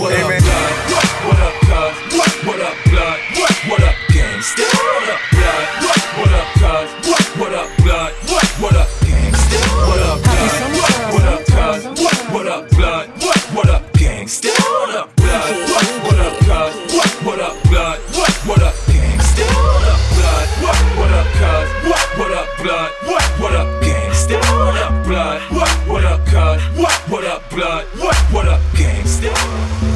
What 0.00 0.12
Hey, 0.14 0.22
up, 0.22 0.28
man. 0.30 0.40
What, 0.88 1.06
what 1.26 1.38
up, 1.40 1.52
cuz? 1.60 2.09
What, 2.50 2.58
what 2.58 2.66
up, 2.66 2.84
blood? 2.90 3.18
What, 3.38 3.54
what 3.70 3.82
up, 3.84 3.94
gangsta? 4.10 4.66
What 4.74 5.08
up, 5.08 5.20
blood? 5.30 5.66
What, 5.86 6.02
what 6.18 6.32
up, 6.34 6.48
cuz? 6.58 6.90
What, 7.06 7.24
what 7.38 7.54
up, 7.54 7.70
blood? 7.78 8.12
What, 8.26 8.46
what 8.58 8.74
up, 8.74 8.88
gangsta? 9.06 9.58
What 9.86 10.02
up, 10.02 10.18
blood? 10.18 10.50
What, 10.74 11.14
what 11.14 11.26
up, 11.30 11.46
cuz? 11.46 11.84
What, 12.02 12.18
what 12.34 12.46
up, 12.50 12.70
blood? 12.70 13.08
What, 13.22 13.40
what 13.54 13.70
up, 13.70 13.92
gangsta? 13.92 14.50
What 14.58 14.96
up, 14.98 15.14
blood? 15.14 15.54
What, 15.70 15.86
what 16.02 16.18
up, 16.18 16.34
cuz? 16.42 16.74
What, 16.90 17.12
what 17.22 17.38
up, 17.38 17.56
blood? 17.70 18.00
What, 18.18 18.34
what 18.50 18.62
up, 18.66 18.76
gangsta? 18.90 19.54
What 19.70 19.86
up, 19.86 20.02
blood? 20.18 20.50
What, 20.58 20.80
what 20.98 21.12
up, 21.14 21.28
cuz? 21.38 21.68
What, 21.86 22.18
what 22.18 22.32
up, 22.34 22.48
blood? 22.58 22.90
What, 23.06 23.24
what 23.38 23.54
up, 23.54 23.68
gangsta? 23.78 24.36
What 24.58 24.76
up, 24.82 25.06
blood? 25.06 25.40
What, 25.54 25.70
what 25.86 26.04
up, 26.04 26.26
cuz? 26.26 26.60
What, 26.74 26.98
what 27.10 27.24
up, 27.24 27.48
blood? 27.50 27.84
What, 28.02 28.16
what 28.34 28.48
up, 28.48 28.60
gangsta? 28.74 29.30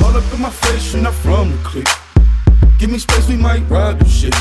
All 0.05 0.17
up 0.17 0.33
in 0.33 0.41
my 0.41 0.51
face, 0.51 0.95
you're 0.95 1.03
not 1.03 1.15
from 1.15 1.51
the 1.51 1.59
clique. 1.59 2.04
Give 2.85 2.93
me 2.93 2.99
space, 2.99 3.27
we 3.29 3.37
might 3.37 3.63
ride 3.71 3.99
the 3.99 4.05
shit. 4.05 4.35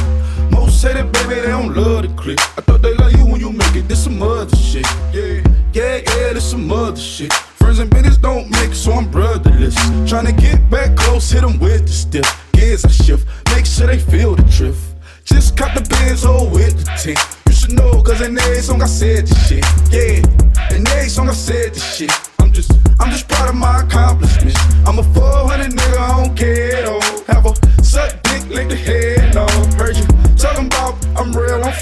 Most 0.52 0.82
say 0.82 0.92
that 0.92 1.14
baby, 1.14 1.36
they 1.36 1.48
don't 1.48 1.74
love 1.74 2.02
the 2.02 2.10
clique. 2.22 2.42
I 2.58 2.60
thought 2.60 2.82
they 2.82 2.94
love 2.94 3.14
you 3.14 3.26
when 3.26 3.40
you 3.40 3.54
make 3.54 3.74
it, 3.74 3.88
this 3.88 4.04
some 4.04 4.22
other 4.22 4.54
shit. 4.58 4.86
Yeah, 5.14 5.40
yeah, 5.72 6.02
yeah, 6.04 6.34
this 6.34 6.52
some 6.52 6.70
other 6.70 7.00
shit. 7.00 7.32
Friends 7.32 7.80
and 7.80 7.90
business 7.90 8.18
don't 8.18 8.50
mix, 8.50 8.80
so 8.80 8.92
I'm 8.92 9.10
brotherless. 9.10 9.78
Tryna 10.12 10.38
get 10.38 10.70
back 10.70 10.94
close, 10.98 11.32
hit 11.32 11.40
them 11.40 11.58
with 11.58 11.88
the 11.88 11.94
stiff. 11.94 12.28
Gears 12.52 12.84
I 12.84 12.90
shift, 12.90 13.26
make 13.56 13.66
sure 13.66 13.88
they 13.88 13.98
feel 13.98 14.36
the 14.36 14.44
drift. 14.44 14.94
Just 15.24 15.56
caught 15.56 15.74
the 15.74 15.88
Benz, 15.90 16.26
oh, 16.26 16.50
with 16.50 16.84
the 16.84 16.92
tint. 17.02 17.20
You 17.48 17.54
should 17.54 17.72
know, 17.72 18.04
cause 18.04 18.20
in 18.20 18.38
every 18.38 18.60
song 18.60 18.82
I 18.82 18.88
said 18.88 19.26
this 19.26 19.48
shit. 19.48 19.64
Yeah, 19.90 20.76
in 20.76 20.86
every 20.86 21.08
song 21.08 21.30
I 21.30 21.34
said 21.34 21.76
this 21.76 21.96
shit. 21.96 22.12
I'm 22.40 22.52
just, 22.52 22.74
I'm 23.00 23.10
just 23.10 23.26
proud 23.30 23.48
of 23.48 23.56
my 23.56 23.84
accomplishments. 23.84 24.60
I'm 24.86 25.00
a 25.00 25.04
400 25.16 25.72
nigga, 25.72 26.23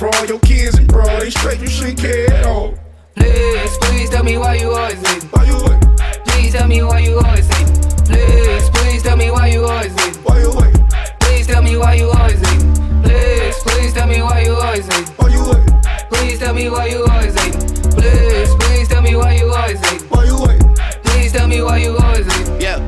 fraud. 0.01 0.29
Your 0.29 0.39
kids 0.39 0.75
and 0.79 0.87
bro, 0.87 1.05
they 1.19 1.29
straight, 1.29 1.59
you 1.59 1.67
shouldn't 1.67 1.99
care 1.99 2.33
at 2.33 2.45
all. 2.45 2.73
Please, 3.15 3.77
please 3.81 4.09
tell 4.09 4.23
me 4.23 4.35
why 4.37 4.55
you 4.55 4.71
always 4.71 4.99
hating. 5.05 5.29
Why 5.29 5.43
you 5.45 5.57
wait? 5.63 5.81
Please 6.25 6.53
tell 6.53 6.67
me 6.67 6.81
why 6.81 6.99
you 6.99 7.19
always 7.19 7.47
hating. 7.53 7.75
Please, 8.05 8.69
please 8.71 9.03
tell 9.03 9.15
me 9.15 9.29
why 9.29 9.47
you 9.47 9.63
always 9.63 9.93
hating. 9.93 10.23
Why 10.23 10.39
you 10.41 10.51
wait? 10.57 10.75
Please 11.19 11.45
tell 11.45 11.61
me 11.61 11.77
why 11.77 11.93
you 11.93 12.09
always 12.09 12.39
hating. 12.41 12.73
Please, 13.03 13.55
please 13.63 13.93
tell 13.93 14.07
me 14.07 14.21
why 14.23 14.39
you 14.41 14.55
always 14.55 14.87
hating. 14.87 15.13
Why 15.17 15.29
you 15.35 15.43
wait? 15.51 15.69
Please 16.09 16.39
tell 16.39 16.53
me 16.55 16.69
why 16.69 16.85
you 16.87 17.05
always 17.05 17.35
hating. 17.39 17.91
Please, 17.91 18.55
please 18.55 18.87
tell 18.87 19.01
me 19.03 19.15
why 19.15 19.33
you 19.35 19.53
always 19.53 19.79
hating. 19.85 20.07
Why 20.09 20.23
you 20.25 20.37
wait? 20.41 20.61
Please 21.03 21.31
tell 21.31 21.47
me 21.47 21.61
why 21.61 21.77
you 21.77 21.95
always 21.97 22.25
hating. 22.33 22.59
Yeah. 22.59 22.79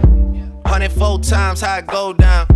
104 0.66 1.20
times 1.20 1.62
how 1.62 1.78
it 1.78 1.86
go 1.86 2.14
down. 2.14 2.53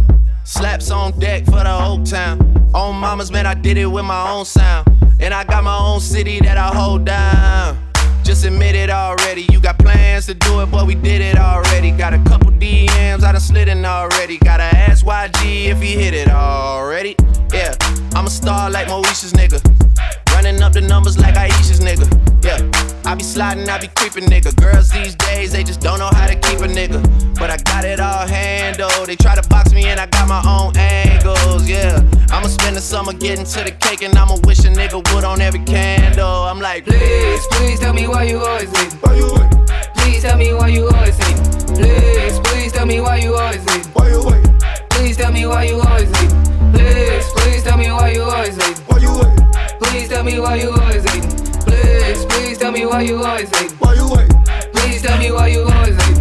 Slaps 0.48 0.92
on 0.92 1.12
deck 1.20 1.44
for 1.44 1.62
the 1.62 1.70
whole 1.70 2.02
town. 2.06 2.40
On 2.74 2.96
mamas, 2.96 3.30
man, 3.30 3.46
I 3.46 3.54
did 3.54 3.78
it 3.78 3.86
with 3.86 4.06
my 4.06 4.32
own 4.32 4.46
sound. 4.46 4.88
And 5.20 5.34
I 5.34 5.44
got 5.44 5.66
my 5.66 5.78
own 5.78 6.00
city 6.00 6.40
that 6.40 6.56
I 6.56 6.74
hold 6.74 7.04
down. 7.04 7.78
Just 8.24 8.46
admit 8.46 8.74
it 8.74 8.90
already. 8.90 9.46
You 9.52 9.60
got 9.60 9.78
plans 9.78 10.26
to 10.28 10.34
do 10.34 10.62
it, 10.62 10.72
but 10.72 10.88
we 10.88 10.96
did 10.96 11.20
it 11.20 11.38
already. 11.38 11.92
Got 11.92 12.14
a 12.14 12.24
couple 12.24 12.50
DMs, 12.52 13.24
I 13.24 13.34
done 13.34 13.42
slid 13.42 13.68
in 13.68 13.84
already. 13.84 14.38
Gotta 14.38 14.64
ask 14.64 15.06
YG 15.06 15.66
if 15.66 15.82
he 15.82 15.96
hit 15.96 16.14
it 16.14 16.30
already. 16.30 17.18
Yeah, 17.52 17.76
I'm 18.16 18.26
a 18.26 18.30
star 18.30 18.72
like 18.72 18.88
Moesha's 18.88 19.34
nigga. 19.34 20.27
Running 20.48 20.64
up 20.64 20.72
the 20.72 20.80
numbers 20.80 21.18
like 21.18 21.36
Aisha's 21.36 21.82
nigga. 21.82 22.08
Yeah, 22.42 22.56
I 23.04 23.16
be 23.16 23.24
sliding, 23.24 23.68
I 23.68 23.80
be 23.80 23.90
creeping 23.90 24.30
nigga. 24.30 24.56
Girls 24.56 24.88
these 24.90 25.14
days, 25.14 25.52
they 25.52 25.62
just 25.62 25.82
don't 25.82 26.00
know 26.00 26.10
how 26.14 26.26
to 26.26 26.36
keep 26.36 26.60
a 26.60 26.70
nigga. 26.72 27.04
But 27.38 27.50
I 27.50 27.58
got 27.58 27.84
it 27.84 28.00
all 28.00 28.26
handled. 28.26 29.08
They 29.08 29.18
try 29.18 29.36
to 29.36 29.46
box 29.50 29.74
me 29.74 29.88
and 29.88 30.00
I 30.00 30.06
got 30.06 30.30
my 30.30 30.42
own 30.48 30.78
angles. 30.78 31.68
Yeah, 31.68 32.00
I'ma 32.32 32.48
spend 32.48 32.78
the 32.78 32.80
summer 32.80 33.12
getting 33.12 33.44
to 33.44 33.60
the 33.66 33.72
cake 33.72 34.04
and 34.04 34.18
I'ma 34.18 34.38
wish 34.46 34.60
a 34.60 34.70
nigga 34.70 35.04
would 35.14 35.26
on 35.26 35.42
every 35.42 35.60
candle. 35.66 36.48
I'm 36.48 36.62
like, 36.62 36.86
Please, 36.86 37.46
please 37.52 37.82
tell 37.82 37.94
me 37.94 38.08
why 38.08 38.24
you 38.24 38.40
always 38.40 38.72
leave. 38.72 38.94
Why 39.04 39.16
you 39.16 39.28
wait? 39.36 39.52
Please 39.98 40.22
tell 40.22 40.38
me 40.38 40.54
why 40.54 40.70
you 40.70 40.88
always 40.88 41.20
leave. 41.28 41.76
Please, 41.76 42.40
please 42.40 42.72
tell 42.72 42.86
me 42.86 43.02
why 43.02 43.18
you 43.18 43.36
always 43.36 43.66
leave. 43.68 43.86
Why 43.88 44.12
you 44.12 44.24
wait? 44.24 44.48
Please 44.92 45.18
tell 45.18 45.34
me 45.34 45.46
why 45.46 45.64
you 45.66 45.82
always 45.82 46.10
leave. 46.22 46.32
Please, 46.72 47.28
please 47.36 47.64
tell 47.64 47.78
me 47.78 47.92
why 47.92 48.12
you 48.14 48.22
always 48.22 48.56
leave. 48.56 48.80
Why 48.88 49.00
you 49.00 49.12
wait? 49.14 49.67
Please 49.82 50.10
tell 50.10 50.24
me 50.24 50.40
why 50.40 50.56
you 50.56 50.72
always 50.72 51.04
leave. 51.14 51.24
Please, 51.66 52.26
please 52.26 52.58
tell 52.58 52.72
me 52.72 52.86
why 52.86 53.02
you 53.02 53.24
always 53.24 53.52
leave. 53.60 53.72
Why 53.80 53.94
you 53.94 54.10
wait? 54.12 54.30
Please 54.74 55.02
tell 55.02 55.18
me 55.20 55.32
why 55.32 55.48
you 55.48 55.62
always 55.64 55.98
leave. 56.08 56.18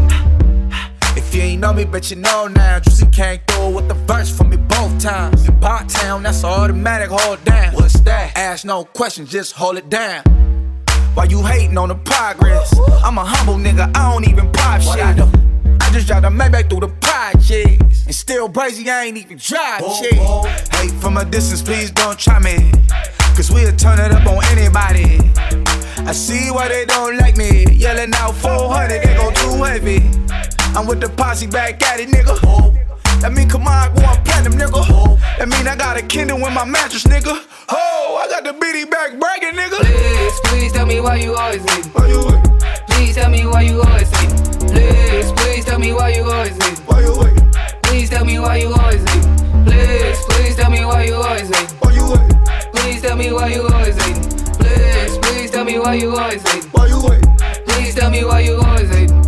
If 1.16 1.34
you 1.34 1.42
ain't 1.42 1.60
know 1.60 1.72
me, 1.72 1.84
but 1.84 2.10
you 2.10 2.16
know 2.16 2.48
now. 2.48 2.80
Juicy 2.80 3.06
came 3.06 3.40
through 3.46 3.74
with 3.74 3.88
the 3.88 3.94
verse 3.94 4.30
for 4.36 4.44
me 4.44 4.56
both 4.56 4.98
times. 5.00 5.46
In 5.48 5.58
Pot 5.60 5.88
Town, 5.88 6.22
that's 6.22 6.44
automatic, 6.44 7.10
hold 7.10 7.42
down. 7.44 7.74
What's 7.74 8.00
that? 8.00 8.36
Ask 8.36 8.64
no 8.64 8.84
questions, 8.84 9.30
just 9.30 9.52
hold 9.52 9.76
it 9.76 9.88
down. 9.88 10.22
Why 11.14 11.24
you 11.24 11.42
hating 11.42 11.78
on 11.78 11.88
the 11.88 11.94
progress? 11.94 12.74
I'm 13.02 13.16
a 13.16 13.24
humble 13.24 13.54
nigga, 13.54 13.90
I 13.96 14.12
don't 14.12 14.28
even 14.28 14.52
pop 14.52 14.82
shit. 14.82 15.16
I, 15.96 16.00
do? 16.00 16.04
I 16.04 16.04
just 16.04 16.06
drive 16.06 16.22
the 16.22 16.28
Maybach 16.28 16.68
through 16.68 16.80
the 16.80 16.88
projects. 17.00 18.06
And 18.06 18.14
still 18.14 18.48
brazy, 18.48 18.86
I 18.88 19.04
ain't 19.04 19.16
even 19.16 19.38
drive 19.38 19.82
shit. 19.98 20.14
Hate 20.74 20.92
from 21.00 21.16
a 21.16 21.24
distance, 21.24 21.62
please 21.62 21.90
don't 21.90 22.18
try 22.18 22.38
me. 22.38 22.70
Cause 23.34 23.50
we'll 23.50 23.74
turn 23.76 23.98
it 23.98 24.12
up 24.12 24.26
on 24.26 24.44
anybody. 24.46 25.30
I 26.06 26.12
see 26.12 26.50
why 26.50 26.68
they 26.68 26.84
don't 26.86 27.16
like 27.18 27.36
me. 27.36 27.66
Yelling 27.72 28.12
out 28.14 28.34
400, 28.34 29.02
they 29.02 29.14
go 29.14 29.30
too 29.32 29.62
heavy. 29.62 29.98
I'm 30.76 30.86
with 30.86 31.00
the 31.00 31.08
posse 31.16 31.46
back 31.46 31.82
at 31.82 32.00
it, 32.00 32.08
nigga. 32.08 32.36
That 33.20 33.32
mean 33.32 33.48
come 33.48 33.66
on, 33.66 33.94
going 33.94 34.22
platinum, 34.24 34.58
nigga. 34.58 35.18
That 35.38 35.48
mean 35.48 35.66
I 35.66 35.76
got 35.76 35.96
a 35.96 36.02
Kindle 36.02 36.46
in 36.46 36.54
my 36.54 36.64
mattress, 36.64 37.04
nigga. 37.04 37.44
Oh, 37.68 38.22
I 38.22 38.28
got 38.30 38.44
the 38.44 38.52
bitty 38.52 38.84
back 38.84 39.18
bragging, 39.18 39.58
nigga. 39.58 39.78
Please, 39.80 40.40
please 40.44 40.72
tell 40.72 40.86
me 40.86 41.00
why 41.00 41.16
you 41.16 41.34
always 41.34 41.64
leave. 41.64 41.86
Why 41.94 42.08
you 42.08 42.26
wait? 42.26 42.62
Please 42.88 43.14
tell 43.14 43.30
me 43.30 43.46
why 43.46 43.62
you 43.62 43.82
always 43.82 44.12
leave. 44.20 44.55
Please, 44.68 45.32
please 45.32 45.64
tell 45.64 45.78
me 45.78 45.92
why 45.92 46.08
you 46.10 46.22
always 46.24 46.56
leave. 46.58 46.78
Why 46.88 47.00
you 47.00 47.18
wait? 47.18 47.36
Please 47.82 48.10
tell 48.10 48.24
me 48.24 48.38
why 48.38 48.56
you 48.56 48.72
always 48.72 49.02
leave. 49.04 49.24
Please, 49.66 50.18
please 50.28 50.56
tell 50.56 50.70
me 50.70 50.84
why 50.84 51.04
you 51.04 51.14
always 51.14 51.50
leave. 51.50 51.70
Why 51.80 51.92
you 51.92 52.10
wait? 52.10 52.74
Please 52.74 53.02
tell 53.02 53.16
me 53.16 53.32
why 53.32 53.48
you 53.48 53.62
always 53.68 53.96
leave. 54.06 54.22
Please, 54.58 55.18
please 55.18 55.50
tell 55.50 55.64
me 55.64 55.78
why 55.78 55.94
you 55.94 56.16
always 56.16 56.44
leave. 56.44 56.64
Why 56.72 56.86
you 56.86 57.00
wait? 57.08 57.24
Please 57.66 57.94
tell 57.94 58.10
me 58.10 58.24
why 58.24 58.40
you 58.40 58.56
always 58.60 58.90
leave. 58.90 59.25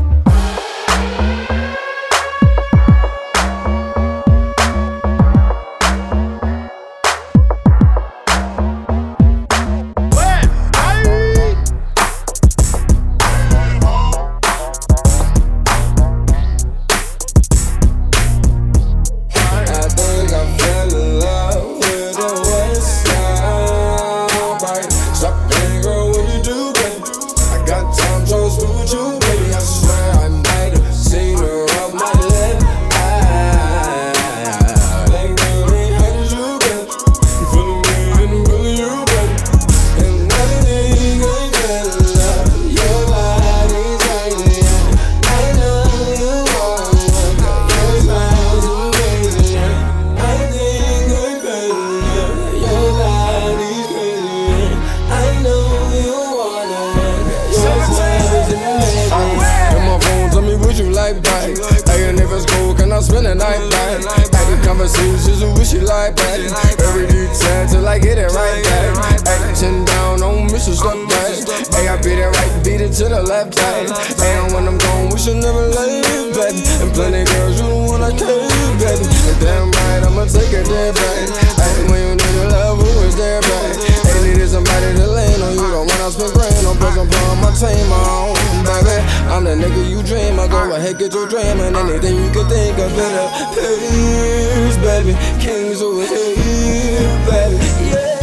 Girls, 77.30 77.60
you 77.60 77.68
the 77.68 77.76
one 77.88 78.02
I 78.02 78.10
crave, 78.16 78.74
baby. 78.80 79.06
And 79.06 79.38
damn 79.40 79.70
right, 79.70 80.02
I'ma 80.04 80.24
take 80.26 80.52
it 80.52 80.66
there 80.66 80.92
back. 80.92 81.28
Hey, 81.58 81.84
when 81.90 82.00
you 82.00 82.14
need 82.16 82.34
your 82.34 82.48
love, 82.50 82.78
who 82.80 82.90
is 83.06 83.16
there 83.16 83.40
back? 83.40 83.76
Hey, 83.76 84.18
needed 84.24 84.48
somebody 84.48 84.94
to 84.96 85.06
lean 85.06 85.42
on. 85.42 85.52
You 85.54 85.68
don't 85.68 85.88
wanna 85.88 86.10
spend 86.10 86.32
grand 86.32 86.66
on, 86.66 86.76
plus 86.78 86.96
I'm 86.96 87.08
putting 87.08 87.40
my 87.44 87.50
team 87.54 87.92
on, 87.92 88.34
baby. 88.64 88.96
I'm 89.28 89.44
the 89.44 89.54
nigga 89.54 89.82
you 89.88 90.02
dream 90.02 90.38
of. 90.38 90.50
Go 90.50 90.74
ahead, 90.74 90.98
get 90.98 91.12
your 91.12 91.28
dream 91.28 91.60
and 91.60 91.76
anything 91.76 92.16
you 92.16 92.30
can 92.30 92.48
think 92.48 92.78
of. 92.78 92.90
Better, 92.96 93.26
please, 93.52 94.76
baby. 94.78 95.12
Kings 95.40 95.82
over 95.82 96.06
here, 96.06 97.08
baby. 97.28 97.68
Yeah. 97.92 98.17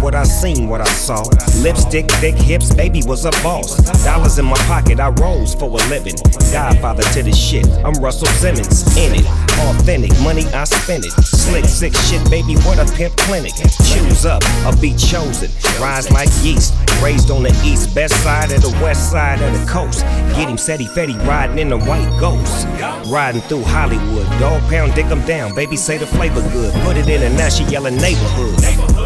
What 0.00 0.14
I 0.14 0.24
seen, 0.24 0.68
what 0.68 0.80
I 0.80 0.84
saw. 0.84 1.22
Lipstick, 1.62 2.10
thick 2.20 2.34
hips, 2.34 2.74
baby 2.74 3.02
was 3.06 3.24
a 3.24 3.30
boss. 3.42 3.76
Dollars 4.04 4.38
in 4.38 4.44
my 4.44 4.56
pocket, 4.66 4.98
I 4.98 5.08
rose 5.10 5.54
for 5.54 5.68
a 5.68 5.82
living. 5.88 6.16
Godfather 6.52 7.02
to 7.14 7.22
the 7.22 7.32
shit, 7.32 7.66
I'm 7.84 7.94
Russell 7.94 8.26
Simmons. 8.26 8.82
In 8.96 9.14
it, 9.14 9.26
authentic, 9.70 10.18
money 10.20 10.44
I 10.46 10.64
spend 10.64 11.04
it. 11.04 11.12
Slick, 11.12 11.64
sick 11.64 11.94
shit, 11.94 12.28
baby, 12.30 12.56
what 12.66 12.78
a 12.78 12.86
pimp 12.96 13.16
clinic. 13.18 13.52
Choose 13.84 14.26
up, 14.26 14.42
a 14.66 14.76
be 14.80 14.94
chosen. 14.94 15.50
Rise 15.80 16.10
like 16.10 16.30
yeast, 16.42 16.74
raised 17.02 17.30
on 17.30 17.44
the 17.44 17.54
east, 17.64 17.94
best 17.94 18.14
side 18.22 18.50
of 18.50 18.62
the 18.62 18.76
west 18.82 19.10
side 19.10 19.40
of 19.40 19.52
the 19.52 19.66
coast. 19.70 20.00
Get 20.34 20.48
him 20.48 20.58
steady, 20.58 20.86
fetty, 20.86 21.16
riding 21.26 21.58
in 21.58 21.68
the 21.68 21.78
white 21.78 22.10
ghost. 22.18 22.66
Riding 23.08 23.42
through 23.42 23.62
Hollywood, 23.62 24.26
dog 24.40 24.60
pound, 24.70 24.94
dick 24.94 25.06
'em 25.06 25.24
down. 25.26 25.54
Baby 25.54 25.76
say 25.76 25.98
the 25.98 26.06
flavor 26.06 26.42
good, 26.50 26.72
put 26.84 26.96
it 26.96 27.08
in 27.08 27.22
a 27.22 27.30
now 27.36 27.48
she 27.48 27.64
yelling 27.64 27.96
neighborhood. 27.96 28.97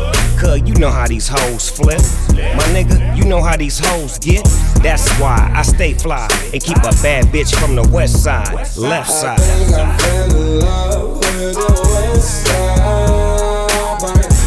Cuz 0.42 0.60
you 0.66 0.74
know 0.74 0.90
how 0.90 1.06
these 1.06 1.28
hoes 1.28 1.70
flip. 1.70 2.00
My 2.34 2.66
nigga, 2.74 3.16
you 3.16 3.24
know 3.24 3.40
how 3.40 3.56
these 3.56 3.78
hoes 3.78 4.18
get. 4.18 4.44
That's 4.82 5.08
why 5.20 5.38
I 5.54 5.62
stay 5.62 5.94
fly 5.94 6.26
and 6.52 6.60
keep 6.60 6.78
a 6.78 6.92
bad 7.00 7.26
bitch 7.26 7.54
from 7.54 7.76
the 7.76 7.88
west 7.92 8.24
side, 8.24 8.52
left 8.76 9.08
side. 9.08 9.38
I 9.38 9.42
think 9.42 9.72
I 9.72 9.96
fell 9.98 10.34
in 10.34 10.58
love 10.58 11.18
with 11.20 11.54
the 11.54 11.72
west 11.94 12.46
side. 12.46 13.22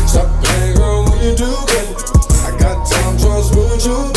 Stop 0.05 0.43
playing, 0.43 0.75
girl, 0.75 1.05
what 1.05 1.23
you 1.23 1.34
do, 1.34 1.51
baby? 1.71 1.95
I 2.43 2.51
got 2.60 2.86
time, 2.91 3.17
trust 3.17 3.55
with 3.55 3.86
you, 3.86 4.14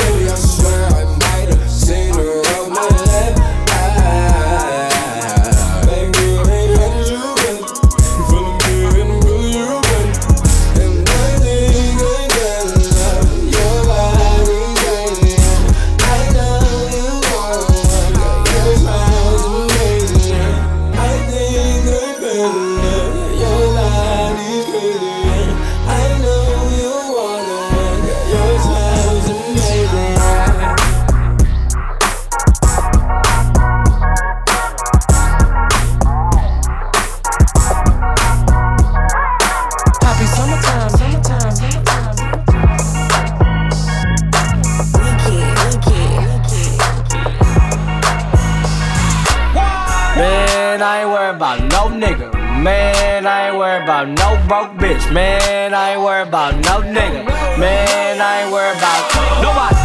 man, 50.79 50.87
I 50.87 51.01
ain't 51.01 51.11
worried 51.11 51.37
about 51.37 51.61
no 51.75 51.83
nigga. 51.91 52.33
Man, 52.63 53.27
I 53.27 53.49
ain't 53.49 53.59
worried 53.59 53.83
about 53.83 54.09
no 54.09 54.29
broke 54.47 54.79
bitch. 54.79 55.13
Man, 55.13 55.75
I 55.75 55.93
ain't 55.93 56.03
worried 56.03 56.29
about 56.29 56.55
no 56.55 56.83
nigga. 56.83 57.27
Man, 57.59 58.21
I 58.21 58.43
ain't 58.43 58.53
worried 58.53 58.79
about 58.79 59.03
nobody. 59.43 59.77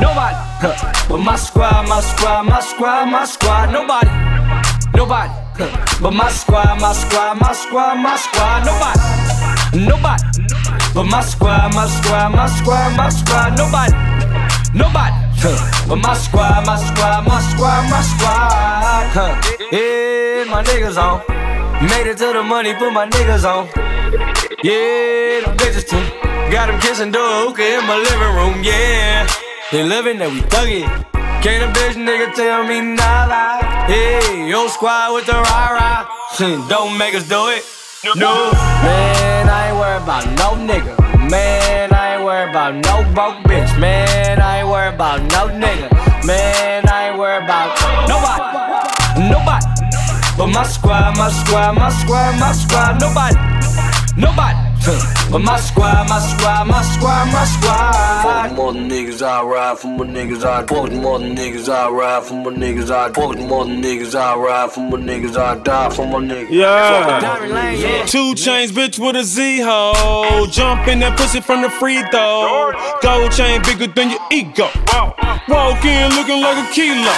Nobody. 0.00 0.36
But 1.08 1.18
my 1.18 1.36
squad, 1.36 1.88
my 1.88 2.00
squad, 2.00 2.42
my 2.44 2.60
squad, 2.60 3.06
my 3.06 3.24
squad. 3.26 3.72
Nobody. 3.72 4.08
Nobody. 4.94 5.32
But 6.00 6.12
my 6.12 6.30
squad, 6.30 6.80
my 6.80 6.92
squad, 6.92 7.38
my 7.38 7.52
squad, 7.52 7.96
my 7.96 8.16
squad. 8.16 8.64
Nobody. 8.64 9.00
Nobody. 9.86 10.24
But 10.94 11.04
my 11.04 11.20
squad, 11.20 11.74
my 11.74 11.86
squad, 11.88 12.32
my 12.34 12.46
squad, 12.46 12.96
my 12.96 13.08
squad. 13.10 13.58
Nobody. 13.58 13.92
Nobody. 14.72 15.25
Huh. 15.46 15.86
But 15.86 16.02
my 16.02 16.14
squad, 16.14 16.66
my 16.66 16.74
squad, 16.74 17.22
my 17.22 17.38
squad, 17.38 17.86
my 17.86 18.02
squad. 18.02 19.06
Huh. 19.14 19.30
Yeah, 19.70 20.42
my 20.50 20.64
niggas 20.64 20.98
on. 20.98 21.22
Made 21.86 22.10
it 22.10 22.18
to 22.18 22.32
the 22.32 22.42
money, 22.42 22.74
put 22.74 22.90
my 22.92 23.06
niggas 23.06 23.46
on. 23.46 23.70
Yeah, 24.66 25.46
them 25.46 25.56
bitches 25.56 25.86
too. 25.86 26.02
Got 26.50 26.66
them 26.66 26.80
kissing 26.80 27.12
hookah 27.14 27.78
in 27.78 27.86
my 27.86 27.94
living 27.94 28.32
room, 28.34 28.64
yeah. 28.64 29.28
They 29.70 29.84
living 29.84 30.18
that 30.18 30.32
we 30.34 30.40
thuggin'. 30.50 30.90
Can't 31.42 31.62
a 31.62 31.78
bitch 31.78 31.94
nigga 31.94 32.34
tell 32.34 32.66
me 32.66 32.80
nada. 32.80 33.64
Hey, 33.86 34.50
yo 34.50 34.66
squad 34.66 35.14
with 35.14 35.26
the 35.26 35.34
rah 35.34 35.70
rah. 35.78 36.66
Don't 36.66 36.98
make 36.98 37.14
us 37.14 37.28
do 37.28 37.54
it. 37.54 37.62
No. 38.16 38.50
Man, 38.82 39.48
I 39.48 39.68
ain't 39.68 39.78
worried 39.78 40.02
about 40.02 40.26
no 40.42 40.58
nigga. 40.58 40.98
Man, 41.30 41.92
I 41.92 42.05
worried 42.26 42.50
about 42.50 42.74
no 42.74 43.04
broke 43.14 43.38
bitch. 43.44 43.70
Man, 43.78 44.40
I 44.40 44.58
ain't 44.58 44.68
worried 44.68 44.94
about 44.94 45.22
no 45.30 45.46
nigga. 45.46 45.88
Man, 46.26 46.82
I 46.88 47.10
ain't 47.10 47.18
worried 47.18 47.44
about 47.44 47.70
nobody. 48.10 49.30
Nobody. 49.30 49.66
But 50.36 50.48
my 50.48 50.64
squad, 50.64 51.16
my 51.16 51.30
squad, 51.30 51.76
my 51.76 51.88
squad, 51.88 52.40
my 52.40 52.50
squad, 52.50 53.00
nobody. 53.00 53.36
Nobody. 54.20 54.65
But 54.86 55.40
my 55.40 55.58
squad, 55.58 56.08
my 56.08 56.20
squad, 56.20 56.68
my 56.68 56.80
squad, 56.82 57.32
my 57.32 57.44
squad. 57.44 58.22
Fuck 58.22 58.52
more 58.56 58.72
than 58.72 58.88
niggas, 58.88 59.20
I 59.20 59.42
ride 59.42 59.78
for 59.80 59.88
my 59.88 60.06
niggas, 60.06 60.44
I 60.44 60.64
fuck 60.64 60.92
more 60.92 61.18
than 61.18 61.34
niggas, 61.34 61.68
I 61.68 61.90
ride 61.90 62.22
for 62.22 62.34
my 62.34 62.50
niggas, 62.52 62.90
I 62.90 63.12
fuck 63.12 63.36
more 63.36 63.64
than 63.64 63.82
niggas, 63.82 64.14
I 64.14 64.36
ride 64.36 64.70
for 64.70 64.80
my 64.88 64.96
niggas, 64.98 65.36
I 65.36 65.56
die 65.58 65.90
for 65.90 66.06
my 66.06 66.18
niggas. 66.20 66.50
Yeah. 66.50 68.06
Two 68.06 68.36
chains, 68.36 68.70
bitch 68.70 69.00
with 69.00 69.16
a 69.16 69.24
Z 69.24 69.60
ho. 69.60 70.46
Jump 70.52 70.86
in 70.86 71.00
that 71.00 71.18
pussy 71.18 71.40
from 71.40 71.62
the 71.62 71.70
free 71.70 72.02
throw. 72.12 72.72
Gold 73.02 73.32
chain 73.32 73.62
bigger 73.62 73.88
than 73.88 74.10
your 74.10 74.20
ego. 74.30 74.70
Walk 75.48 75.84
in 75.84 76.14
looking 76.14 76.40
like 76.42 76.58
a 76.58 76.72
kilo. 76.72 77.10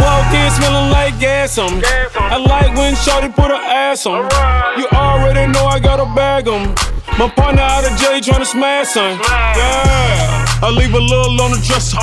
Walk 0.00 0.34
in 0.34 0.50
smelling 0.58 0.90
like 0.90 1.18
gas 1.20 1.56
on 1.58 1.78
me. 1.78 1.84
I 2.14 2.36
like 2.36 2.74
when 2.76 2.96
Shorty 2.96 3.28
put 3.28 3.50
her 3.50 3.54
ass 3.54 4.06
on 4.06 4.24
me. 4.26 4.82
You 4.82 4.88
already 4.92 5.50
know 5.52 5.66
I 5.66 5.78
got 5.78 6.00
a 6.00 6.06
bag 6.16 6.48
on 6.48 6.68
me. 6.68 6.74
My 7.20 7.28
partner 7.28 7.60
out 7.60 7.84
of 7.84 7.98
jail 7.98 8.18
tryna 8.18 8.46
smash 8.46 8.96
son. 8.96 9.20
Yeah. 9.20 10.64
I 10.64 10.72
leave 10.72 10.94
a 10.94 10.98
little 10.98 11.38
on 11.42 11.50
the 11.50 11.60
dresser. 11.60 12.00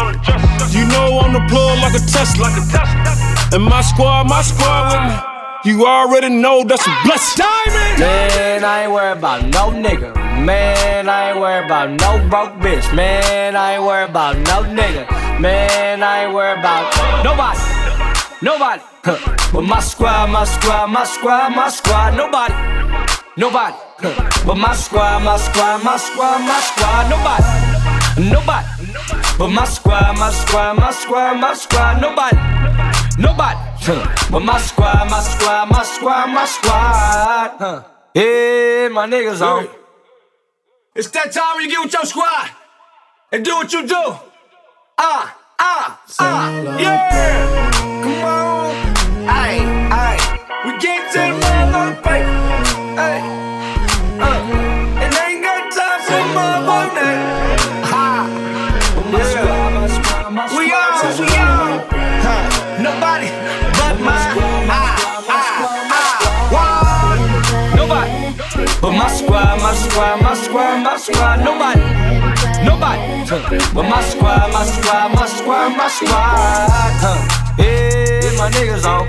You 0.69 0.85
know 0.93 1.17
I'm 1.17 1.33
the 1.33 1.41
plug 1.49 1.81
like 1.81 1.97
a 1.97 2.05
Tesla. 2.05 2.53
And 3.51 3.63
my 3.63 3.81
squad, 3.81 4.29
my 4.29 4.43
squad 4.43 4.93
with 4.93 5.09
me. 5.09 5.71
You 5.71 5.87
already 5.87 6.29
know 6.29 6.63
that's 6.63 6.85
a 6.85 6.93
blessing. 7.03 7.43
Diamond! 7.43 7.99
Man, 7.99 8.63
I 8.63 8.83
ain't 8.83 8.91
worried 8.91 9.17
about 9.17 9.41
no 9.41 9.71
nigga. 9.73 10.13
Man, 10.45 11.09
I 11.09 11.31
ain't 11.31 11.39
worried 11.39 11.65
about 11.65 11.89
no 11.99 12.29
broke 12.29 12.53
bitch. 12.61 12.85
Man, 12.95 13.55
I 13.55 13.73
ain't 13.73 13.83
worried 13.83 14.11
about 14.11 14.35
no 14.37 14.69
nigga. 14.69 15.09
Man, 15.41 16.03
I 16.03 16.25
ain't 16.25 16.33
worried 16.35 16.59
about 16.59 16.93
nobody. 17.23 17.59
Nobody. 18.43 18.83
Huh. 19.03 19.49
But 19.51 19.61
my 19.63 19.79
squad, 19.79 20.29
my 20.29 20.43
squad, 20.43 20.91
my 20.91 21.05
squad, 21.05 21.55
my 21.55 21.69
squad, 21.69 22.15
nobody. 22.15 23.16
Nobody. 23.37 23.77
But 24.45 24.55
my 24.55 24.73
squad, 24.73 25.23
my 25.23 25.37
squad, 25.37 25.83
my 25.83 25.95
squad, 25.97 26.39
my 26.39 26.59
squad, 26.59 27.07
nobody. 27.07 28.31
Nobody. 28.31 28.67
But 29.37 29.49
my 29.49 29.65
squad, 29.65 30.17
my 30.17 30.31
squad, 30.31 30.73
my 30.73 30.91
squad, 30.91 31.33
my 31.35 31.53
squad, 31.53 32.01
nobody. 32.01 32.37
Nobody. 33.21 33.59
But 34.31 34.39
my 34.39 34.59
squad, 34.59 35.09
my 35.11 35.19
squad, 35.19 35.69
my 35.69 35.83
squad, 35.83 36.27
my 36.33 36.45
squad. 36.45 37.51
Huh. 37.59 37.83
Yeah, 38.15 38.87
my 38.89 39.05
niggas 39.05 39.41
on. 39.45 39.67
It's 40.95 41.11
that 41.11 41.31
time 41.31 41.57
when 41.57 41.65
you 41.65 41.69
get 41.69 41.83
with 41.85 41.93
your 41.93 42.05
squad 42.05 42.49
and 43.31 43.45
do 43.45 43.51
what 43.51 43.71
you 43.71 43.85
do. 43.85 44.15
Ah, 44.97 45.37
ah, 45.59 46.01
ah, 46.19 46.79
yeah. 46.79 47.96
Squad, 69.97 70.21
my 70.21 70.33
squad, 70.35 70.83
my 70.83 70.97
squad, 70.97 71.39
nobody. 71.43 71.81
Nobody. 72.63 73.01
But 73.73 73.83
my 73.89 74.01
squad, 74.01 74.53
my 74.53 74.63
squad, 74.63 75.15
my 75.15 75.25
squad, 75.25 75.69
my 75.75 75.87
squad. 75.87 76.91
Huh. 77.01 77.17
Yeah, 77.57 78.37
my 78.37 78.49
niggas 78.51 78.85
on. 78.85 79.07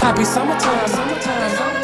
Happy 0.00 0.24
summertime, 0.24 0.88
summertime, 0.88 1.50
summertime. 1.56 1.75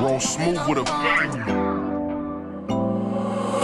Roll 0.00 0.20
smooth 0.20 0.58
with 0.68 0.78
a 0.78 0.84
bang. 0.84 1.32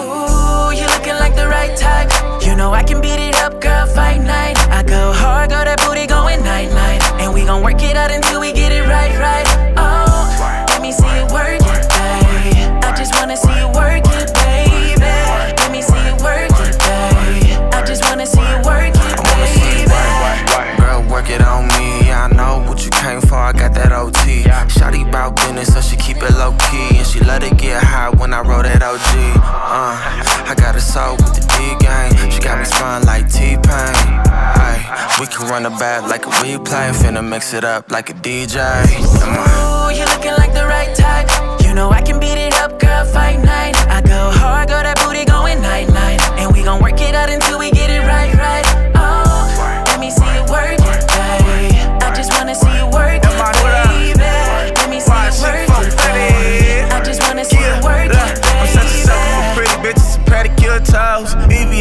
Ooh, 0.01 0.73
you 0.73 0.87
looking 0.87 1.19
like 1.21 1.37
the 1.37 1.47
right 1.47 1.77
type. 1.77 2.11
You 2.43 2.57
know 2.57 2.73
I 2.73 2.83
can 2.83 3.03
beat 3.03 3.21
it 3.21 3.37
up, 3.37 3.61
girl, 3.61 3.87
fight 3.87 4.23
night. 4.23 4.59
I 4.71 4.83
go 4.83 5.13
hard, 5.13 5.51
girl, 5.51 5.65
that 5.65 5.85
booty 5.85 6.07
going 6.07 6.43
night 6.43 6.71
night. 6.73 7.03
And 7.21 7.35
we 7.35 7.45
gon' 7.45 7.63
work 7.63 7.83
it 7.83 7.97
out 7.97 8.11
until 8.11 8.41
we 8.41 8.53
get 8.53 8.73
it 8.73 8.89
right, 8.89 9.13
right. 9.19 9.47
Oh, 9.77 10.65
let 10.69 10.81
me 10.81 10.91
see 10.91 11.05
you 11.05 11.27
work 11.29 11.61
it, 11.61 11.85
babe. 11.93 12.81
I 12.83 12.95
just 12.97 13.13
wanna 13.21 13.37
see 13.37 13.53
you 13.53 13.69
work 13.69 14.01
it, 14.17 14.33
baby. 14.41 15.05
Let 15.61 15.71
me 15.71 15.83
see 15.83 16.01
you 16.01 16.17
work 16.25 16.49
it, 16.49 16.79
babe. 16.81 17.75
I 17.75 17.85
just 17.85 18.03
wanna 18.09 18.25
see 18.25 18.41
you 18.41 18.59
work 18.65 18.97
it, 18.97 19.17
baby. 19.21 20.81
Girl, 20.81 21.03
work 21.13 21.29
it 21.29 21.43
on 21.43 21.69
me. 21.69 21.72
Came 23.13 23.29
for. 23.29 23.37
I 23.37 23.53
got 23.53 23.75
that 23.75 23.93
OT. 23.93 24.45
Shotty 24.73 25.11
bout 25.11 25.37
business, 25.37 25.75
so 25.75 25.81
she 25.81 25.97
keep 25.97 26.19
it 26.19 26.33
low 26.33 26.53
key. 26.71 26.99
And 26.99 27.07
she 27.07 27.21
let 27.21 27.43
it 27.43 27.59
get 27.59 27.83
high 27.83 28.11
when 28.11 28.33
I 28.33 28.41
roll 28.41 28.63
that 28.63 28.83
OG. 28.83 29.11
Uh, 29.37 30.51
I 30.51 30.55
got 30.57 30.77
a 30.77 30.81
soul 30.81 31.17
with 31.17 31.35
the 31.37 31.45
D 31.53 31.57
game. 31.85 32.13
She 32.31 32.41
got 32.41 32.59
me 32.59 32.65
spun 32.65 33.05
like 33.05 33.29
T 33.29 33.57
Pain. 33.61 33.97
Ay, 34.67 34.79
we 35.21 35.27
can 35.27 35.49
run 35.49 35.63
the 35.65 35.71
back 35.71 36.03
like 36.09 36.25
a 36.27 36.33
replay. 36.43 36.93
Finna 36.93 37.23
mix 37.23 37.53
it 37.53 37.65
up 37.65 37.91
like 37.91 38.11
a 38.11 38.15
DJ. 38.15 38.57
Come 39.21 39.37
on. 39.37 39.49
Ooh, 39.61 39.97
you 39.97 40.05
looking 40.07 40.37
like 40.41 40.53
the 40.53 40.65
right 40.65 40.95
type. 40.97 41.29
You 41.63 41.75
know 41.75 41.91
I 41.91 42.01
can 42.03 42.19
beat 42.21 42.39
it 42.39 42.55
up, 42.63 42.79
girl, 42.81 43.05
fight 43.05 43.41
night. 43.41 43.77
I 43.89 44.01
go 44.01 44.31
hard, 44.41 44.69
girl, 44.69 44.83
that 44.83 44.99
booty 45.05 45.25
going 45.25 45.61
night 45.61 45.89
night. 45.89 46.21
And 46.41 46.53
we 46.53 46.63
gon' 46.63 46.83
work 46.83 47.01
it 47.01 47.15
out 47.15 47.31
until 47.31 47.59
we 47.59 47.71
get 47.71 47.82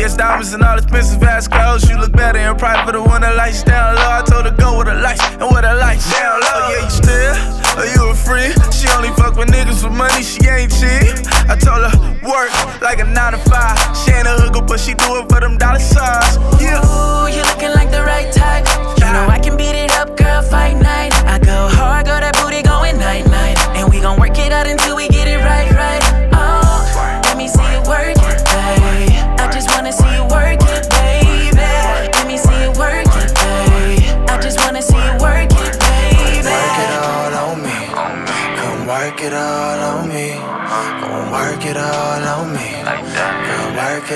toes. 0.01 0.13
VVS 0.13 0.17
diamonds 0.17 0.53
and 0.53 0.63
all 0.63 0.77
expensive 0.77 1.23
ass 1.23 1.47
clothes. 1.47 1.89
You 1.89 1.97
look 1.99 2.11
better 2.11 2.39
in 2.39 2.55
private 2.57 2.93
than 2.93 3.03
when 3.09 3.21
the 3.21 3.33
lights 3.33 3.63
down 3.63 3.95
low. 3.95 4.01
I 4.01 4.21
told 4.23 4.45
her 4.45 4.51
go 4.51 4.77
with 4.77 4.87
the 4.87 4.95
lights 4.95 5.23
and 5.23 5.49
with 5.53 5.61
the 5.61 5.75
lights 5.75 6.11
down 6.11 6.39
low. 6.39 6.47
Oh, 6.47 6.61
oh, 6.61 6.71
yeah, 6.71 6.83
you 6.83 6.89
still? 6.89 7.61
Or 7.79 7.85
you 7.85 8.11
a 8.11 8.15
free? 8.15 8.51
She 8.71 8.87
only 8.97 9.09
fuck 9.15 9.35
with 9.35 9.49
niggas 9.49 9.83
with 9.83 9.93
money, 9.93 10.23
she 10.23 10.41
ain't 10.47 10.71
cheap. 10.71 11.15
I 11.49 11.55
told 11.55 11.85
her 11.85 11.93
work 12.27 12.51
like 12.81 12.99
a 12.99 13.05
nine 13.05 13.33
to 13.33 13.39
five. 13.49 13.77
She 13.97 14.11
ain't 14.11 14.27
a 14.27 14.35
hooker, 14.41 14.61
but 14.61 14.79
she 14.79 14.93
do 14.93 15.21
it 15.21 15.29
for 15.29 15.39
them 15.39 15.57
dollar 15.57 15.79
signs. 15.79 16.37
Yeah. 16.61 16.81
Ooh, 16.81 17.29
you 17.29 17.41
looking 17.43 17.71
like 17.71 17.91
the 17.91 18.03
right 18.03 18.31
type. 18.33 18.65
You 18.99 19.07
know 19.13 19.27
I 19.29 19.39
can 19.39 19.55
beat 19.57 19.75
it 19.75 19.91
up, 19.93 20.17
girl, 20.17 20.41
fight 20.41 20.75
night. 20.77 21.13
I 21.25 21.39
go 21.39 21.69
hard, 21.69 22.05
girl, 22.07 22.19
that 22.19 22.35
booty 22.41 22.61
going 22.61 22.97
night 22.97 23.25
night. 23.27 23.57
And 23.77 23.89
we 23.89 24.01
gon' 24.01 24.19
work 24.19 24.37
it 24.37 24.51
out 24.51 24.67
until 24.67 24.90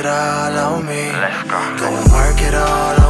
it 0.05 0.09
all 0.09 0.75
on 0.75 0.85
me. 0.85 1.11
Go 1.49 1.87
and 1.87 2.11
work 2.11 2.41
it 2.41 2.53
all 2.53 2.93
on 2.93 2.99
me. 2.99 3.04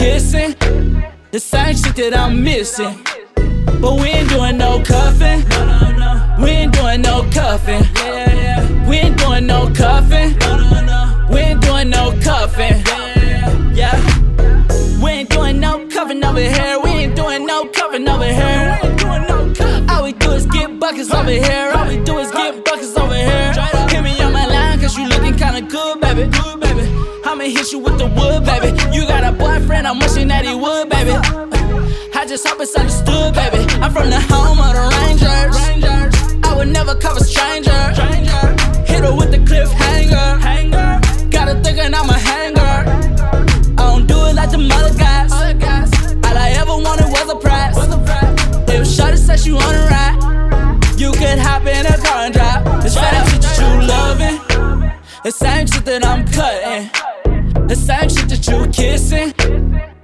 Kissing, 0.00 0.54
the 1.30 1.38
same 1.38 1.76
shit 1.76 1.94
that 1.96 2.16
I'm 2.16 2.42
missing. 2.42 3.04
But 3.82 3.96
we 4.00 4.08
ain't 4.08 4.30
doing 4.30 4.56
no 4.56 4.82
cuffing. 4.82 5.44
We 6.42 6.50
ain't 6.50 6.72
doing 6.72 7.02
no 7.02 7.28
cuffing. 7.30 7.84
We 8.88 8.96
ain't 8.96 9.18
doing 9.18 9.46
no 9.46 9.70
cuffing. 9.74 10.30
We 11.30 11.40
ain't 11.40 11.60
doing 11.60 11.90
no 11.90 12.18
cuffing. 12.22 12.76
Yeah. 13.76 14.00
We 15.02 15.10
ain't 15.10 15.28
doing 15.28 15.60
no 15.60 15.86
cuffing 15.88 16.24
over 16.24 16.40
here. 16.40 16.80
We 16.82 16.90
ain't 17.02 17.14
doing 17.14 17.44
no 17.44 17.66
cuffing 17.66 18.08
over 18.08 18.24
here. 18.24 18.80
All 19.90 20.04
we 20.04 20.14
do 20.14 20.30
is 20.30 20.46
get 20.46 20.80
buckets 20.80 21.12
over 21.12 21.30
here. 21.30 21.72
All 21.74 21.86
we 21.86 21.99
hit 27.52 27.72
you 27.72 27.78
with 27.78 27.98
the 27.98 28.06
wood, 28.06 28.44
baby. 28.44 28.68
You 28.94 29.06
got 29.06 29.24
a 29.24 29.32
boyfriend, 29.32 29.86
I'm 29.86 29.98
wishing 29.98 30.28
that 30.28 30.44
he 30.44 30.54
would, 30.54 30.88
baby. 30.88 31.12
I 32.14 32.26
just 32.26 32.46
hope 32.46 32.60
it's 32.60 32.74
understood, 32.76 33.34
baby. 33.34 33.64
I'm 33.80 33.92
from 33.92 34.10
the 34.10 34.20
home 34.20 34.58
of 34.58 34.74
the 34.74 34.84
Rangers. 34.96 35.56
I 36.44 36.54
would 36.54 36.68
never 36.68 36.94
cover 36.94 37.20
stranger. 37.20 37.70
Hit 38.86 39.04
her 39.04 39.14
with 39.14 39.30
the 39.30 39.38
cliffhanger. 39.38 41.30
Got 41.30 41.48
her 41.48 41.62
thinking 41.62 41.94
I'm 41.94 42.10
a 42.10 42.18
hanger. 42.18 42.84
I 43.78 43.82
don't 43.82 44.06
do 44.06 44.26
it 44.26 44.34
like 44.34 44.50
the 44.50 44.58
other 44.72 44.94
guys. 44.98 45.32
All 45.32 46.36
I 46.36 46.50
ever 46.58 46.76
wanted 46.76 47.06
was 47.10 47.30
a 47.30 47.36
prize. 47.36 47.76
If 48.68 48.86
Shawty 48.86 49.16
said 49.18 49.40
she 49.40 49.52
wanna 49.52 49.86
ride, 49.86 50.18
you 50.98 51.12
could 51.12 51.38
hop 51.38 51.66
in 51.66 51.86
a 51.86 51.96
car 51.98 52.26
and 52.26 52.34
drive. 52.34 52.64
The 52.82 52.88
same 52.90 53.26
shit 53.28 53.58
you 53.58 53.88
loving, 53.88 54.38
the 55.24 55.30
same 55.30 55.66
shit 55.66 55.84
that 55.86 56.04
I'm 56.04 56.26
cutting, 56.26 56.90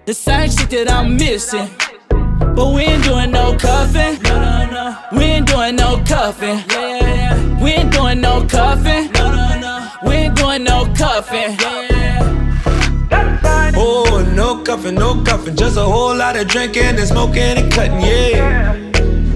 the 0.07 0.15
same 0.15 0.49
shit 0.49 0.71
that 0.71 0.89
I'm 0.89 1.17
missing. 1.17 1.69
But 2.55 2.73
we 2.73 2.83
ain't 2.83 3.03
doing 3.03 3.33
no 3.33 3.57
cuffing. 3.59 4.23
No, 4.23 4.41
no, 4.41 4.71
no. 4.71 5.19
We 5.19 5.25
ain't 5.25 5.49
doing 5.49 5.75
no 5.75 6.03
cuffing. 6.07 6.59
Yeah, 6.71 7.01
yeah, 7.01 7.15
yeah. 7.15 7.63
We 7.63 7.71
ain't 7.73 7.93
doing 7.93 8.21
no 8.21 8.47
cuffing. 8.47 9.11
No, 9.13 9.35
no, 9.35 9.61
no. 9.61 9.89
We 10.07 10.15
ain't 10.15 10.37
doing 10.37 10.63
no 10.63 10.87
cuffing. 10.95 11.57
Yeah, 11.61 11.89
yeah. 11.91 13.73
Oh, 13.77 14.33
no 14.35 14.63
cuffing, 14.63 14.95
no 14.95 15.23
cuffing. 15.25 15.57
Just 15.57 15.77
a 15.77 15.83
whole 15.83 16.15
lot 16.15 16.37
of 16.37 16.47
drinking 16.47 16.85
and 16.85 17.01
smoking 17.01 17.59
and 17.59 17.73
cutting, 17.73 18.01
yeah. 18.01 18.75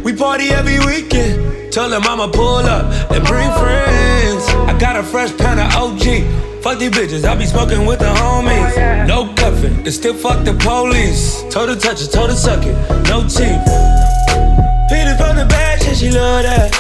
We 0.03 0.15
party 0.15 0.51
every 0.51 0.79
weekend. 0.87 1.73
Tell 1.73 1.91
them 1.91 2.03
I'ma 2.05 2.29
pull 2.29 2.65
up 2.77 2.87
and 3.11 3.25
bring 3.27 3.51
friends. 3.59 4.49
I 4.71 4.77
got 4.79 4.97
a 4.97 5.03
fresh 5.03 5.37
pound 5.37 5.59
of 5.59 5.75
OG. 5.75 6.63
Fuck 6.63 6.79
these 6.79 6.91
bitches, 6.91 7.25
I 7.25 7.35
be 7.37 7.47
smoking 7.47 7.87
with 7.87 7.99
the 7.99 8.07
homies. 8.07 9.07
No 9.07 9.33
cuffing, 9.61 9.77
and 9.85 9.93
still 9.93 10.15
fuck 10.15 10.45
the 10.45 10.53
police. 10.55 11.43
Told 11.51 11.69
her 11.69 11.77
touch 11.77 12.03
it, 12.03 12.13
told 12.13 12.31
her 12.31 12.37
suck 12.37 12.65
it, 12.65 12.75
no 13.09 13.23
teeth. 13.23 13.61
It 14.93 15.17
from 15.17 15.37
the 15.37 15.47
back, 15.49 15.81
yeah, 15.83 15.95
she 15.95 16.11
love 16.11 16.43
that. 16.43 16.71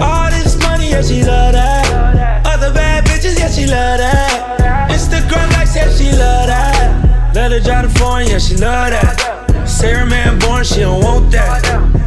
All 0.00 0.30
this 0.30 0.58
money, 0.60 0.90
yeah, 0.90 1.02
she 1.02 1.22
love 1.22 1.52
that. 1.52 2.46
Other 2.46 2.72
bad 2.72 3.04
bitches, 3.06 3.38
yeah, 3.38 3.50
she 3.50 3.66
love 3.66 3.98
that. 3.98 4.90
Instagram 4.90 5.50
likes, 5.52 5.74
yeah, 5.74 5.90
she 5.90 6.10
love 6.10 6.46
that. 6.46 7.34
Let 7.34 7.52
her 7.52 7.60
drive 7.60 7.92
the 7.92 7.98
foreign, 7.98 8.28
yeah, 8.28 8.38
she 8.38 8.56
love 8.56 8.90
that. 8.90 9.68
Sarah 9.68 10.06
man 10.06 10.38
born, 10.38 10.64
she 10.64 10.80
don't 10.80 11.02
want 11.02 11.32
that. 11.32 11.62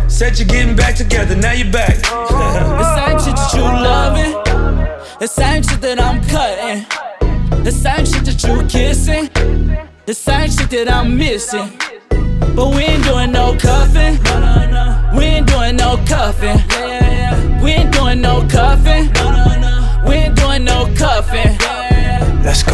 Said 0.08 0.38
you're 0.40 0.48
getting 0.48 0.76
back 0.76 0.96
together, 0.96 1.36
now 1.36 1.54
you're 1.54 1.72
back. 1.72 1.98
The 2.02 2.96
same 2.96 3.20
shit 3.20 3.36
that 3.36 3.54
you 3.54 3.62
loving, 3.62 4.32
the 5.20 5.28
same 5.28 5.64
shit 5.64 5.82
that 5.82 6.00
I'm 6.00 6.22
cutting, 6.30 6.86
the 7.64 7.72
same 7.72 8.06
shit 8.06 8.26
that 8.26 8.44
you 8.44 8.64
kissing, 8.68 9.89
the 10.10 10.16
same 10.16 10.50
shit 10.50 10.72
that 10.72 10.92
I'm 10.92 11.16
missing. 11.16 11.70
But 12.56 12.74
we 12.74 12.82
ain't 12.82 13.04
doing 13.04 13.32
no 13.32 13.56
cuffing. 13.56 14.18
No, 14.24 14.40
no, 14.40 14.72
no. 14.72 15.16
We 15.16 15.26
ain't 15.26 15.46
doing 15.48 15.76
no 15.76 15.98
cuffing. 16.08 16.58
Yeah, 16.58 16.88
yeah, 16.88 17.12
yeah. 17.22 17.64
We 17.64 17.70
ain't 17.74 17.94
doing 17.94 18.20
no 18.20 18.42
cuffing. 18.50 19.14
No, 19.14 19.26
no, 19.38 19.60
no. 19.60 20.04
We 20.10 20.16
ain't 20.16 20.36
doing 20.36 20.64
no 20.64 20.92
cuffing. 20.98 21.54
Yeah, 21.62 22.24
yeah. 22.26 22.42
Let's 22.44 22.64
go. 22.64 22.74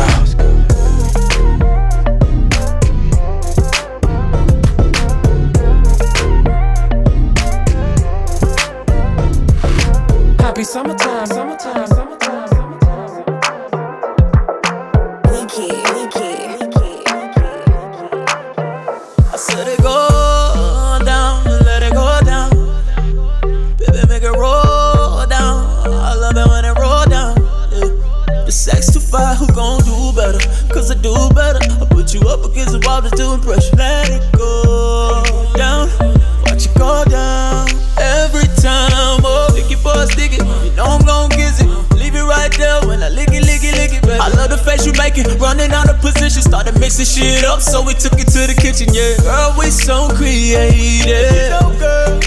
Happy 10.39 10.63
summertime, 10.63 10.63
summertime, 10.63 11.04
Cause 30.85 30.93
I 30.95 31.01
do 31.01 31.17
better. 31.33 31.57
I 31.81 31.85
put 31.89 32.13
you 32.13 32.21
up 32.29 32.45
against 32.45 32.77
the 32.77 32.79
wall 32.85 33.01
just 33.01 33.17
to 33.17 33.33
impress 33.33 33.73
you. 33.73 33.77
Let 33.81 34.05
it 34.05 34.21
go 34.37 35.25
down, 35.57 35.89
watch 36.45 36.69
it 36.69 36.77
go 36.77 37.01
down. 37.09 37.65
Every 37.97 38.45
time, 38.61 39.25
oh, 39.25 39.49
lick 39.57 39.65
it 39.73 39.81
for 39.81 39.97
a 39.97 40.05
stick 40.05 40.37
it. 40.37 40.45
You 40.45 40.77
know 40.77 40.85
I'm 40.85 41.01
gon' 41.01 41.33
kiss 41.33 41.57
it. 41.57 41.65
Leave 41.97 42.13
it 42.13 42.21
right 42.21 42.53
there 42.53 42.85
when 42.85 43.01
I 43.01 43.09
lick 43.09 43.33
it, 43.33 43.41
lick 43.49 43.65
it, 43.65 43.73
lick 43.73 43.97
it, 43.97 44.05
baby. 44.05 44.21
I 44.21 44.29
love 44.37 44.53
the 44.53 44.61
face 44.61 44.85
you 44.85 44.93
making, 44.93 45.25
running 45.41 45.73
out 45.73 45.89
of 45.89 45.97
position, 46.05 46.45
started 46.45 46.77
mixing 46.77 47.09
shit 47.09 47.43
up, 47.45 47.61
so 47.65 47.81
we 47.81 47.97
took 47.97 48.13
it 48.21 48.29
to 48.37 48.45
the 48.45 48.53
kitchen, 48.53 48.93
yeah. 48.93 49.17
Girl, 49.25 49.57
we 49.57 49.73
so 49.73 50.13
creative. 50.13 51.09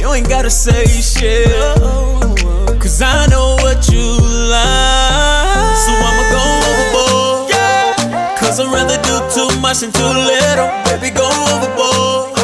You 0.03 0.11
ain't 0.11 0.29
gotta 0.29 0.51
say 0.51 0.83
shit. 0.99 1.47
Oh, 1.79 2.19
oh, 2.27 2.67
oh. 2.67 2.75
Cause 2.75 2.99
I 3.07 3.31
know 3.31 3.55
what 3.63 3.87
you 3.87 4.19
like. 4.51 5.79
So 5.79 5.95
I'ma 5.95 6.27
go. 6.35 6.68
Cause 8.59 8.67
I'd 8.67 8.75
rather 8.75 8.99
do 9.07 9.15
too 9.31 9.61
much 9.61 9.87
than 9.87 9.93
too 9.93 10.03
little. 10.03 10.67
Baby, 10.91 11.15
go 11.15 11.31
overboard. 11.55 12.35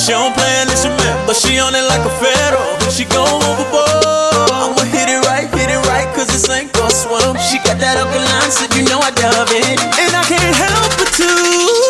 She 0.00 0.16
don't 0.16 0.32
play 0.32 0.64
an 0.64 0.68
instrument, 0.72 1.28
but 1.28 1.36
she 1.36 1.60
on 1.60 1.74
it 1.76 1.84
like 1.92 2.00
a 2.08 2.14
fiddle. 2.16 2.64
She 2.88 3.04
go 3.04 3.20
overboard. 3.20 4.48
I'ma 4.48 4.80
hit 4.88 5.12
it 5.12 5.20
right, 5.28 5.44
hit 5.44 5.68
it 5.68 5.84
right, 5.84 6.08
cause 6.16 6.28
this 6.28 6.48
ain't 6.48 6.72
gon' 6.72 6.88
swim. 6.88 7.36
She 7.52 7.58
got 7.68 7.76
that 7.84 8.00
alkaline, 8.00 8.48
so 8.48 8.64
you 8.80 8.88
know 8.88 8.96
I 8.96 9.12
love 9.12 9.52
it. 9.52 9.76
And 10.00 10.16
I 10.16 10.24
can't 10.24 10.56
help 10.56 10.88
but 10.96 11.12
to 11.20 11.87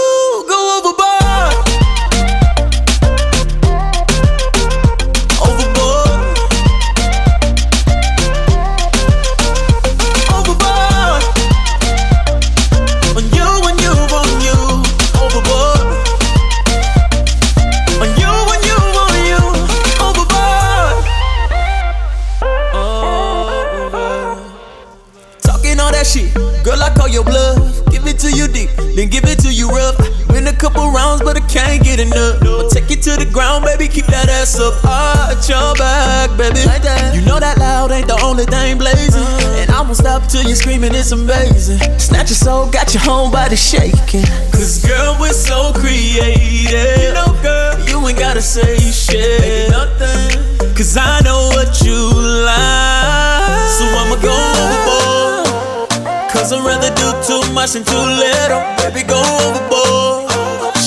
can't 31.99 32.12
get 32.12 32.16
enough. 32.16 32.42
I'll 32.42 32.68
take 32.68 32.90
it 32.90 33.03
to 33.03 33.16
the 33.16 33.26
ground, 33.30 33.64
baby, 33.64 33.88
keep 33.88 34.07
that 34.07 34.28
ass 34.28 34.59
up. 34.59 34.74
Arch 34.84 35.49
your 35.49 35.74
back, 35.74 36.30
baby. 36.36 36.64
Like 36.66 36.82
that. 36.82 37.14
You 37.14 37.22
know 37.22 37.40
that 37.40 37.59
loud 37.59 37.90
ain't 37.92 38.07
the 38.07 38.18
only 38.22 38.44
thing 38.44 38.78
blazing. 38.78 39.22
Uh. 39.22 39.61
And 39.61 39.70
I 39.70 39.80
won't 39.82 39.96
stop 39.96 40.26
till 40.28 40.42
you're 40.42 40.57
screaming, 40.57 40.94
it's 40.94 41.12
amazing. 41.12 41.78
Snatch 41.99 42.30
your 42.30 42.38
soul, 42.38 42.70
got 42.70 42.94
your 42.94 43.03
whole 43.03 43.30
body 43.30 43.57
shaking. 43.57 44.24
Cause 44.53 44.84
girl, 44.84 45.16
we're 45.20 45.32
so 45.32 45.72
creative. 45.74 47.03
You 47.03 47.12
know, 47.14 47.34
girl, 47.42 47.78
you 47.88 48.07
ain't 48.07 48.18
gotta 48.18 48.42
say 48.42 48.78
shit. 48.78 49.40
Baby, 49.40 49.70
nothing. 49.70 50.74
Cause 50.74 50.96
I 50.96 51.20
know 51.24 51.51
what 51.55 51.82
you 51.82 51.99
like. 52.46 53.66
So 53.74 53.84
I'ma 53.86 54.16
go 54.22 54.34
overboard. 54.34 55.90
Cause 56.30 56.53
I'd 56.53 56.64
rather 56.64 56.94
do 56.94 57.09
too 57.26 57.42
much 57.53 57.72
than 57.72 57.84
too 57.84 57.96
little. 57.96 58.62
Baby, 58.78 59.07
go 59.07 59.18
overboard. 59.18 59.97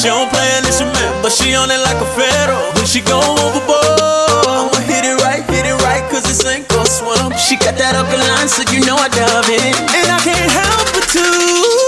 She 0.01 0.07
don't 0.07 0.31
play 0.31 0.49
an 0.57 0.65
instrument, 0.65 1.21
but 1.21 1.31
she 1.31 1.53
on 1.53 1.69
it 1.69 1.77
like 1.77 2.01
a 2.01 2.09
pharaoh. 2.17 2.73
When 2.73 2.87
she 2.87 3.01
go 3.01 3.21
overboard, 3.21 4.01
I'ma 4.49 4.81
hit 4.89 5.05
it 5.05 5.21
right, 5.21 5.45
hit 5.45 5.69
it 5.69 5.77
right, 5.85 6.01
cause 6.09 6.25
it 6.25 6.41
sink 6.41 6.65
or 6.73 6.87
swim. 6.89 7.29
She 7.37 7.55
got 7.55 7.77
that 7.77 7.93
upper 7.93 8.17
line, 8.17 8.49
so 8.49 8.65
you 8.73 8.81
know 8.81 8.97
I 8.97 9.09
dive 9.13 9.45
in. 9.45 9.61
And 9.93 10.09
I 10.09 10.17
can't 10.25 10.49
help 10.49 10.89
but 10.97 11.05
to 11.05 11.80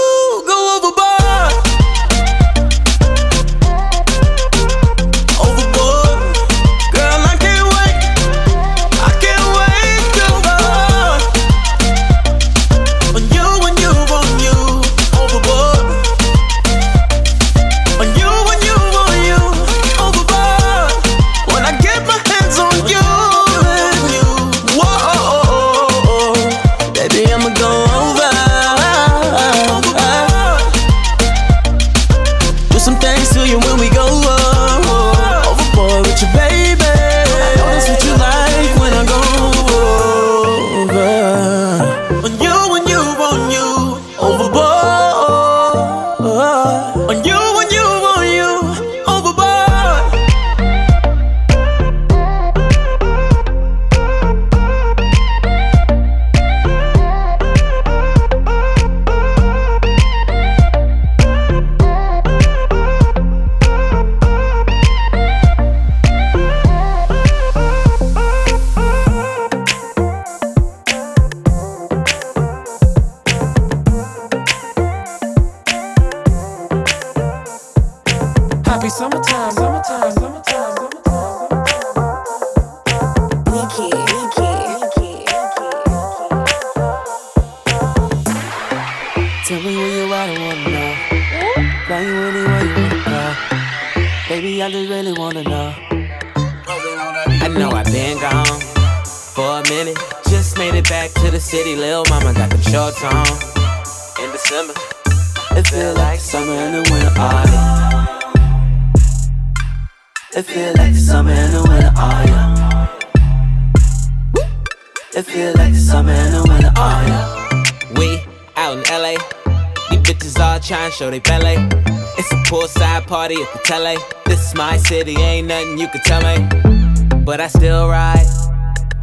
tele. 123.64 123.96
This 124.26 124.48
is 124.48 124.54
my 124.54 124.76
city, 124.76 125.16
ain't 125.16 125.48
nothing 125.48 125.78
you 125.78 125.88
can 125.88 126.00
tell 126.02 126.22
me. 126.22 127.24
But 127.24 127.40
I 127.40 127.48
still 127.48 127.88
ride. 127.88 128.26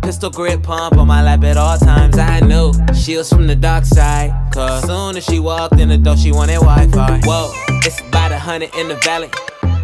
Pistol 0.03 0.29
grip 0.29 0.63
pump 0.63 0.97
on 0.97 1.07
my 1.07 1.21
lap 1.23 1.43
at 1.43 1.57
all 1.57 1.77
times. 1.77 2.17
I 2.17 2.39
knew 2.39 2.71
she 2.93 3.17
was 3.17 3.29
from 3.29 3.47
the 3.47 3.55
dark 3.55 3.85
side. 3.85 4.31
Cause 4.53 4.85
soon 4.85 5.17
as 5.17 5.25
she 5.25 5.39
walked 5.39 5.79
in 5.79 5.89
the 5.89 5.97
door, 5.97 6.17
she 6.17 6.31
wanted 6.31 6.55
Wi 6.55 6.87
Fi. 6.87 7.21
Whoa, 7.23 7.51
it's 7.85 7.99
about 8.01 8.31
a 8.31 8.39
hundred 8.39 8.73
in 8.75 8.87
the 8.87 8.95
valley. 8.95 9.29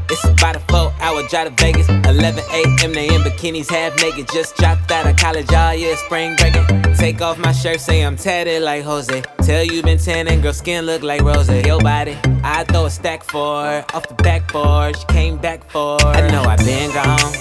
It's 0.10 0.24
about 0.24 0.56
a 0.56 0.60
four 0.60 0.94
hour 1.02 1.28
drive 1.28 1.56
to 1.56 1.64
Vegas. 1.64 1.90
11 1.90 2.44
a.m. 2.52 2.94
they 2.94 3.08
in 3.08 3.22
bikinis, 3.22 3.70
half 3.70 3.96
naked. 4.02 4.28
Just 4.32 4.56
dropped 4.56 4.90
out 4.92 5.06
of 5.06 5.16
college, 5.18 5.52
all 5.52 5.74
year 5.74 5.98
spring 5.98 6.36
breaking. 6.36 6.66
Take 6.96 7.22
off 7.22 7.38
my 7.38 7.52
shirt, 7.52 7.80
say 7.80 8.04
I'm 8.04 8.16
tatted 8.16 8.64
like 8.64 8.84
Jose. 8.84 9.22
Tell 9.44 9.64
you 9.64 9.84
been 9.84 9.98
tanning, 9.98 10.42
girl, 10.42 10.54
skin 10.54 10.86
look 10.86 11.04
like 11.04 11.22
Rose. 11.22 11.50
Your 11.50 11.80
body, 11.80 12.18
I 12.44 12.64
throw 12.64 12.86
a 12.86 12.90
stack 12.90 13.24
for 13.24 13.64
her. 13.64 13.86
Off 13.94 14.08
the 14.08 14.16
backboard, 14.58 14.98
she 14.98 15.06
came 15.06 15.38
back 15.38 15.64
for. 15.70 15.98
I 16.02 16.30
know 16.30 16.44
I've 16.44 16.60
been 16.60 16.92
gone 16.94 17.34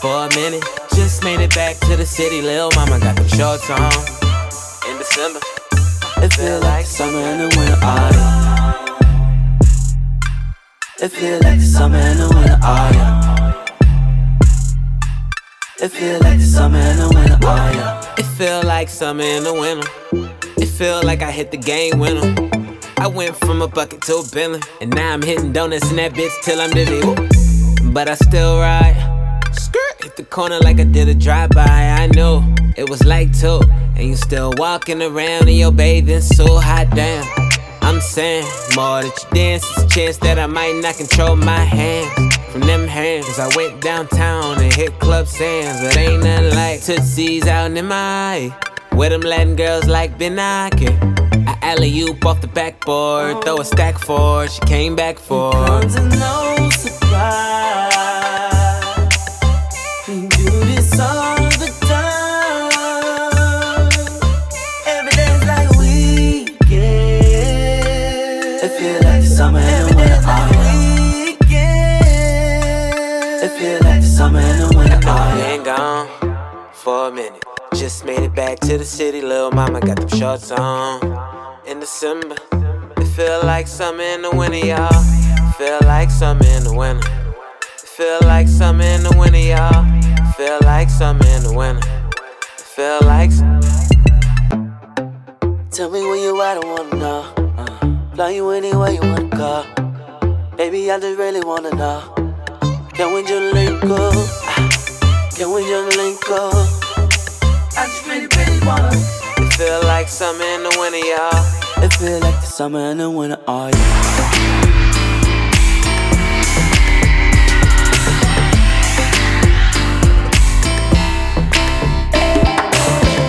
for 0.00 0.26
a 0.26 0.28
minute. 0.34 0.64
Just 0.94 1.22
made 1.24 1.40
it 1.40 1.54
back 1.54 1.78
to 1.80 1.96
the 1.96 2.06
city. 2.06 2.42
Lil' 2.42 2.70
mama 2.74 2.98
got 2.98 3.16
them 3.16 3.28
shorts 3.28 3.68
on. 3.70 3.92
In 4.88 4.98
December, 4.98 5.40
It 6.22 6.32
feel 6.32 6.60
like 6.60 6.86
summer 6.86 7.18
and 7.18 7.40
the 7.40 7.56
winter 7.56 7.78
autumn. 7.82 8.96
It 11.00 11.08
feel 11.08 11.40
like 11.42 11.60
summer 11.60 11.96
and 11.96 12.18
the 12.20 12.28
winter 12.34 12.58
autumn. 12.62 13.54
It 15.80 15.88
feel 15.88 16.20
like 16.20 16.40
summer 16.40 16.78
and 16.78 16.98
the 16.98 17.08
winter 17.08 17.46
autumn. 17.46 18.14
It 18.18 18.26
feel 18.36 18.62
like 18.64 18.88
summer 18.88 19.22
in 19.22 19.44
the 19.44 19.54
winter. 19.54 19.88
It 20.58 20.66
feel 20.66 21.02
like 21.02 21.22
I 21.22 21.30
hit 21.30 21.50
the 21.50 21.56
game 21.56 21.98
winner. 21.98 22.49
I 23.00 23.06
went 23.06 23.34
from 23.34 23.62
a 23.62 23.66
bucket 23.66 24.02
to 24.02 24.16
a 24.16 24.24
Bentley, 24.30 24.60
and 24.82 24.94
now 24.94 25.14
I'm 25.14 25.22
hitting 25.22 25.54
donuts 25.54 25.88
in 25.90 25.96
that 25.96 26.12
bitch 26.12 26.32
till 26.42 26.60
I'm 26.60 26.70
dizzy. 26.70 27.00
But 27.92 28.10
I 28.10 28.14
still 28.14 28.58
ride. 28.58 28.94
Skirt 29.52 30.04
hit 30.04 30.16
the 30.16 30.24
corner 30.24 30.58
like 30.58 30.78
I 30.78 30.84
did 30.84 31.08
a 31.08 31.14
drive-by. 31.14 31.62
I 31.64 32.08
knew 32.08 32.42
it 32.76 32.90
was 32.90 33.02
like 33.06 33.32
two, 33.32 33.62
and 33.96 34.06
you 34.06 34.16
still 34.16 34.52
walking 34.58 35.00
around 35.00 35.48
in 35.48 35.56
your 35.56 35.72
bathing 35.72 36.20
suit. 36.20 36.46
Hot 36.46 36.90
damn. 36.94 37.24
I'm 37.80 38.02
saying 38.02 38.44
more 38.76 39.02
that 39.02 39.04
you 39.04 39.34
dance, 39.34 39.64
it's 39.70 39.82
a 39.82 39.88
chance 39.88 40.18
that 40.18 40.38
I 40.38 40.44
might 40.44 40.76
not 40.76 40.96
control 40.96 41.36
my 41.36 41.64
hands 41.64 42.36
from 42.52 42.60
them 42.60 42.86
hands. 42.86 43.24
Cause 43.24 43.38
I 43.38 43.56
went 43.56 43.80
downtown 43.80 44.60
and 44.60 44.72
hit 44.74 44.98
Club 44.98 45.26
Sands, 45.26 45.80
but 45.80 45.96
ain't 45.96 46.22
nothing 46.22 46.54
like 46.54 46.80
Tootsie's 46.82 47.46
out 47.46 47.64
in 47.64 47.74
the 47.74 47.82
my 47.82 48.54
where 48.92 49.08
them 49.08 49.22
Latin 49.22 49.56
girls 49.56 49.86
like 49.86 50.18
Ben 50.18 50.38
Aki. 50.38 50.88
I 50.88 51.29
alley 51.62 52.00
oop 52.00 52.24
off 52.24 52.40
the 52.40 52.46
backboard, 52.48 53.42
throw 53.44 53.60
a 53.60 53.64
stack 53.64 53.98
for 53.98 54.48
she 54.48 54.60
came 54.62 54.96
back 54.96 55.18
for. 55.18 55.52
Comes 55.52 55.96
as 55.96 56.18
no 56.18 56.70
surprise. 56.70 57.90
We 60.08 60.26
do 60.28 60.50
this 60.70 60.98
all 60.98 61.36
the 61.36 61.68
time. 61.86 62.70
Every 64.86 65.12
day's 65.12 65.44
like 65.46 65.68
a 65.68 65.78
weekend. 65.78 66.60
It 68.62 68.70
feel 68.78 69.00
like 69.02 69.22
the 69.22 69.26
summer 69.26 69.60
and 69.60 69.90
the 69.90 69.96
winter 69.96 70.22
autumn. 70.26 70.60
It 73.42 73.50
feel 73.58 73.78
like 73.84 74.00
the 74.00 74.06
summer 74.06 74.40
and 74.40 74.60
the 74.62 74.68
winter 74.76 75.00
autumn. 75.08 75.38
Been 75.38 75.62
gone 75.64 76.08
for 76.72 77.08
a 77.08 77.10
minute. 77.12 77.44
Just 77.74 78.04
made 78.04 78.20
it 78.20 78.34
back 78.34 78.58
to 78.60 78.78
the 78.78 78.84
city. 78.84 79.20
little 79.20 79.50
mama 79.52 79.80
got 79.80 79.96
them 80.00 80.08
shorts 80.08 80.50
on. 80.50 81.00
In 81.70 81.78
December, 81.78 82.34
it 82.96 83.04
feel 83.14 83.44
like 83.44 83.68
summer 83.68 84.02
in 84.02 84.22
the 84.22 84.30
winter, 84.32 84.58
y'all. 84.58 84.90
Feel 85.52 85.78
like 85.86 86.10
summer 86.10 86.44
in 86.44 86.64
the 86.64 86.74
winter. 86.74 87.08
It 87.62 87.88
feel 87.88 88.18
like 88.22 88.48
summer 88.48 88.82
in 88.82 89.04
the 89.04 89.14
winter, 89.16 89.38
y'all. 89.38 89.86
Feel 90.32 90.58
like 90.62 90.90
summer 90.90 91.24
in 91.28 91.44
the 91.44 91.52
winter. 91.54 91.86
It 92.58 92.60
feel 92.60 92.98
like. 93.02 93.30
Tell 95.70 95.90
me 95.90 96.00
where 96.02 96.16
you 96.16 96.42
at, 96.42 96.56
I 96.56 96.66
wanna 96.66 96.96
know. 96.96 97.32
Uh, 97.56 98.16
Love 98.16 98.32
you 98.32 98.50
anywhere 98.50 98.90
you 98.90 99.00
wanna 99.02 99.28
go. 99.28 99.64
Baby, 100.56 100.90
I 100.90 100.98
just 100.98 101.20
really 101.20 101.40
wanna 101.40 101.70
know. 101.76 102.02
Can 102.94 103.14
we 103.14 103.22
just 103.22 103.54
link 103.54 103.84
up? 103.84 104.12
Can 105.36 105.52
we 105.54 105.62
just 105.62 105.96
link 105.96 106.30
up? 106.30 106.52
I 107.78 107.86
just 107.86 108.06
really, 108.08 108.26
really 108.26 108.66
wanna. 108.66 108.90
It 109.38 109.52
feel 109.52 109.80
like 109.84 110.08
summer 110.08 110.42
in 110.42 110.64
the 110.64 110.76
winter, 110.76 110.98
y'all. 110.98 111.59
It 111.82 111.94
feel 111.94 112.20
like 112.20 112.34
the 112.34 112.46
summer 112.46 112.78
and 112.78 113.00
the 113.00 113.10
winter, 113.10 113.38
yeah. 113.48 113.70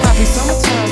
Happy 0.04 0.26
summertime. 0.26 0.92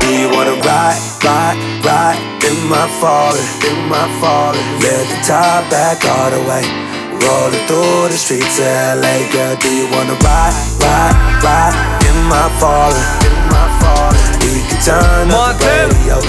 Do 0.00 0.08
you 0.14 0.28
wanna 0.28 0.60
ride, 0.60 1.00
ride, 1.24 1.58
ride 1.86 2.20
in 2.44 2.68
my 2.68 2.86
Fallen, 3.00 3.46
in 3.64 3.88
my 3.88 4.08
Fallen? 4.20 4.60
Let 4.82 5.08
the 5.08 5.16
top 5.26 5.70
back 5.70 6.04
all 6.04 6.30
the 6.32 6.40
way. 6.46 6.97
Rolling 7.18 7.66
through 7.66 8.08
the 8.08 8.18
streets 8.18 8.58
of 8.58 9.02
LA, 9.02 9.26
girl. 9.32 9.56
Do 9.58 9.68
you 9.68 9.90
wanna 9.90 10.14
ride, 10.22 10.54
ride, 10.78 11.16
ride 11.42 11.74
in 12.06 12.16
my 12.30 12.46
Fallen, 12.62 13.06
in 13.26 13.36
my 13.50 13.66
Fallen? 13.82 14.22
We 14.42 14.62
can 14.66 14.78
turn 14.80 15.30
up 15.34 15.58
the 15.58 15.66
radio. 15.66 16.22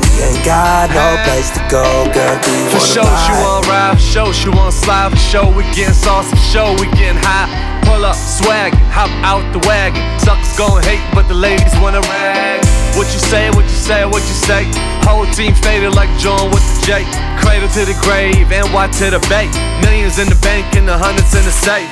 We 0.00 0.08
ain't 0.24 0.44
got 0.44 0.88
no 0.90 1.20
place 1.28 1.50
to 1.56 1.62
go, 1.68 1.84
girl. 2.12 2.36
Do 2.40 2.50
you 2.50 2.72
For 2.72 2.80
wanna 2.80 2.92
sure, 2.92 3.12
she 3.24 3.32
want 3.44 3.66
ride, 3.68 3.94
for 3.96 4.00
sure, 4.00 4.32
she 4.32 4.48
wanna 4.48 4.72
slide, 4.72 5.10
for 5.12 5.20
sure, 5.20 5.48
we 5.52 5.62
getting 5.76 5.94
saucy, 5.94 6.30
for 6.30 6.44
sure, 6.52 6.70
we 6.80 6.86
getting 6.96 7.20
high. 7.20 7.48
Pull 7.84 8.04
up, 8.04 8.16
swag, 8.16 8.72
hop 8.88 9.10
out 9.20 9.44
the 9.52 9.60
wagon. 9.68 10.00
Suckers 10.20 10.56
gon' 10.56 10.82
hate, 10.82 11.04
but 11.14 11.28
the 11.28 11.34
ladies 11.34 11.74
wanna 11.80 12.00
rag. 12.00 12.64
What 12.96 13.06
you 13.12 13.20
say, 13.20 13.50
what 13.50 13.64
you 13.64 13.78
say, 13.88 14.04
what 14.04 14.22
you 14.22 14.36
say? 14.48 14.64
Whole 15.04 15.26
team 15.36 15.54
faded 15.54 15.94
like 15.94 16.10
John 16.18 16.50
with 16.50 16.64
the 16.64 16.86
J. 16.86 17.29
Cradle 17.40 17.68
to 17.76 17.84
the 17.84 17.96
grave, 18.04 18.48
NY 18.50 18.86
to 19.00 19.06
the 19.10 19.20
bay. 19.28 19.48
Millions 19.82 20.18
in 20.18 20.28
the 20.28 20.38
bank 20.44 20.76
and 20.76 20.86
the 20.86 20.96
hundreds 20.96 21.34
in 21.34 21.44
the 21.44 21.50
safe. 21.50 21.88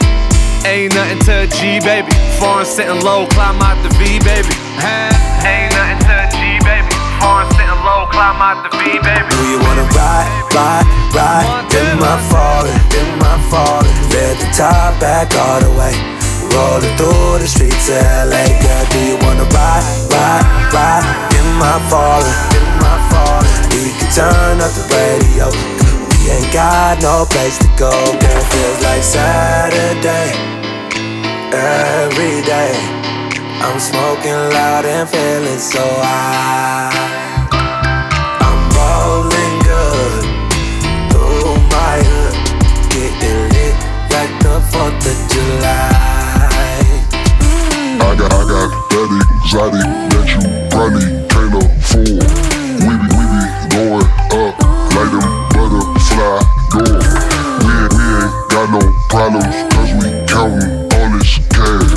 Ain't 0.67 0.95
nothing 0.95 1.19
to 1.25 1.45
a 1.45 1.47
G, 1.47 1.81
baby. 1.81 2.13
Foreign 2.39 2.67
sitting 2.67 3.01
low, 3.01 3.27
climb 3.33 3.63
out 3.63 3.81
the 3.83 3.91
V, 3.97 4.19
baby. 4.21 4.53
Ain't 5.47 5.73
nothing 5.73 6.01
to 6.05 6.13
a 6.13 6.27
G, 6.35 6.59
baby. 6.67 6.91
Foreign 7.23 7.49
sitting 7.57 7.83
low, 7.87 8.07
climb 8.11 8.43
out 8.43 8.67
the 8.67 8.71
V, 8.77 8.99
baby. 9.01 9.29
Do 9.33 9.43
you 9.49 9.59
wanna 9.63 9.87
ride, 9.97 10.29
ride, 10.53 10.87
ride 11.15 11.47
in 11.73 11.99
my 11.99 12.19
Fallen, 12.29 12.75
in 12.93 13.09
my 13.19 13.39
Fallen? 13.49 13.89
Let 14.13 14.37
the 14.43 14.49
top 14.53 14.99
back 15.01 15.33
all 15.35 15.61
the 15.63 15.73
way. 15.79 15.95
Rolling 16.53 16.95
through 16.99 17.39
the 17.39 17.47
streets 17.47 17.89
of 17.89 18.03
LA, 18.29 18.45
girl. 18.61 18.85
Do 18.91 18.99
you 18.99 19.17
wanna 19.23 19.47
ride, 19.55 19.87
ride, 20.11 20.47
ride 20.75 21.07
in 21.39 21.47
my 21.57 21.79
Fallen, 21.89 22.37
in 22.59 22.67
my 22.83 22.97
Fallen? 23.11 23.38
We 23.79 23.91
can 23.95 24.11
turn 24.11 24.59
up 24.59 24.75
the 24.75 24.83
radio. 24.91 25.47
We 26.11 26.35
ain't 26.35 26.53
got 26.53 27.01
no 27.01 27.25
place 27.31 27.59
to 27.59 27.69
go, 27.79 27.95
girl. 28.19 28.43
Feels 28.51 28.83
like 28.83 29.05
Saturday 29.05 30.35
every 31.55 32.43
day. 32.43 32.75
I'm 33.63 33.79
smoking 33.79 34.35
loud 34.51 34.85
and 34.85 35.09
feeling 35.09 35.59
so 35.59 35.79
high. 36.03 36.91
I'm 38.43 38.61
rolling 38.75 39.63
good 39.63 40.27
through 41.15 41.55
my 41.71 42.03
hood, 42.03 42.35
getting 42.91 43.47
lit 43.55 43.79
like 44.11 44.35
the 44.43 44.59
Fourth 44.75 45.07
of 45.07 45.19
July. 45.31 45.95
I 48.03 48.17
got, 48.19 48.33
I 48.33 48.43
got 48.43 48.71
that 48.91 49.09
exotic 49.39 49.87
that 50.11 50.27
you 50.35 50.43
probably 50.67 51.07
can't 51.31 51.55
afford. 51.63 52.27
We 52.83 52.95
be 53.07 53.18
going 53.73 54.09
up 54.37 54.55
like 54.95 55.11
them 55.13 55.29
butterfly 55.55 56.41
doors. 56.73 57.07
We 57.65 57.75
we 57.97 58.05
ain't 58.21 58.35
got 58.53 58.67
no 58.73 58.83
problems 59.09 59.57
cause 59.73 59.93
we 59.99 60.09
counting 60.29 60.89
all 60.95 61.09
this 61.17 61.33
cash. 61.53 61.93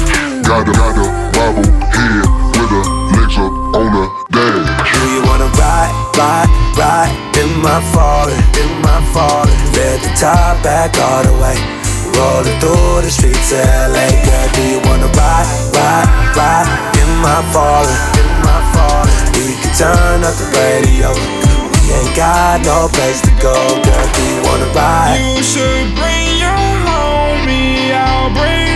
Got 0.47 0.67
a, 0.67 0.73
got 0.73 0.97
a 0.99 1.05
bobble 1.35 1.71
head 1.95 2.25
with 2.55 2.71
her 2.71 2.85
legs 3.15 3.37
up 3.37 3.53
on 3.77 3.87
the 3.95 4.05
dash. 4.31 4.91
Do 4.93 5.01
you 5.11 5.21
wanna 5.27 5.49
ride, 5.59 5.93
ride, 6.17 6.49
ride 6.77 7.13
in 7.39 7.51
my 7.61 7.79
Fallen, 7.93 8.39
in 8.59 8.71
my 8.81 8.99
Fallen? 9.13 9.57
Let 9.75 10.01
the 10.03 10.11
top 10.19 10.63
back 10.63 10.97
all 10.97 11.23
the 11.23 11.35
way. 11.41 11.57
Rolling 12.15 12.59
through 12.59 13.01
the 13.01 13.09
streets 13.09 13.51
of 13.51 13.63
LA, 13.91 14.07
girl. 14.25 14.47
Do 14.55 14.61
you 14.67 14.79
wanna 14.85 15.09
ride, 15.15 15.47
ride, 15.73 16.09
ride 16.35 16.67
in 16.99 17.09
my 17.23 17.39
Fallen, 17.53 17.99
in 18.19 18.29
my 18.43 18.59
Fallen? 18.73 19.00
We 19.41 19.55
can 19.57 19.73
turn 19.73 20.23
up 20.23 20.35
the 20.37 20.45
radio. 20.53 21.09
We 21.09 21.93
ain't 21.97 22.15
got 22.15 22.61
no 22.61 22.87
place 22.93 23.21
to 23.21 23.31
go, 23.41 23.57
girl. 23.81 24.07
Do 24.13 24.21
you 24.21 24.41
wanna 24.45 24.69
ride? 24.77 25.17
You 25.17 25.41
should 25.41 25.95
bring 25.97 26.37
your 26.37 26.61
homie, 26.85 27.89
I'll 27.89 28.29
bring 28.37 28.70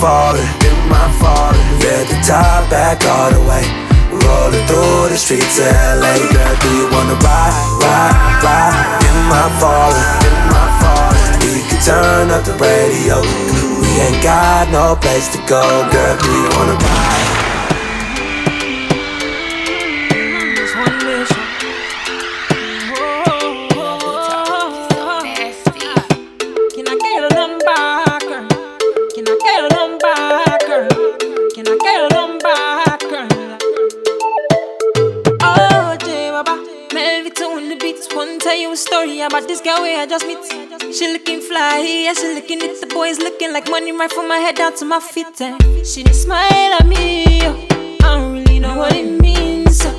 Fallen, 0.00 0.46
in 0.62 0.78
my 0.88 1.10
Fallen? 1.18 1.58
Let 1.82 2.06
the 2.06 2.14
top 2.22 2.70
back 2.70 3.04
all 3.04 3.32
the 3.32 3.40
way. 3.40 3.66
Rolling 4.14 4.64
through 4.70 5.10
the 5.10 5.18
streets 5.18 5.58
of 5.58 5.66
LA, 5.66 6.14
girl. 6.30 6.54
Do 6.62 6.70
you 6.70 6.86
wanna 6.94 7.18
ride, 7.18 7.58
ride, 7.82 8.14
ride 8.46 9.02
in 9.02 9.18
my 9.26 9.46
Fallen, 9.58 10.06
in 10.22 10.38
my 10.54 10.66
Fallen? 10.78 11.50
We 11.50 11.66
can 11.66 11.82
turn 11.82 12.30
up 12.30 12.44
the 12.44 12.54
radio. 12.62 13.22
We 13.82 13.90
ain't 13.98 14.22
got 14.22 14.70
no 14.70 14.94
place 14.94 15.26
to 15.34 15.38
go, 15.48 15.62
girl. 15.90 16.16
Do 16.16 16.30
you 16.30 16.48
wanna 16.54 16.78
ride? 16.78 17.27
Yeah, 42.08 42.14
she 42.14 42.34
looking 42.34 42.62
at 42.62 42.80
the 42.80 42.86
boys 42.86 43.18
looking 43.18 43.52
like 43.52 43.68
money 43.68 43.92
right 43.92 44.10
from 44.10 44.28
my 44.28 44.38
head 44.38 44.54
down 44.54 44.74
to 44.74 44.84
my 44.86 44.98
feet. 44.98 45.40
And 45.42 45.60
she 45.86 46.02
did 46.02 46.14
smile 46.14 46.72
at 46.80 46.86
me, 46.86 47.40
oh. 47.42 47.66
I 48.02 48.16
don't 48.16 48.32
really 48.32 48.58
know 48.60 48.78
what 48.78 48.94
it 48.94 49.20
means. 49.20 49.80
So 49.80 49.90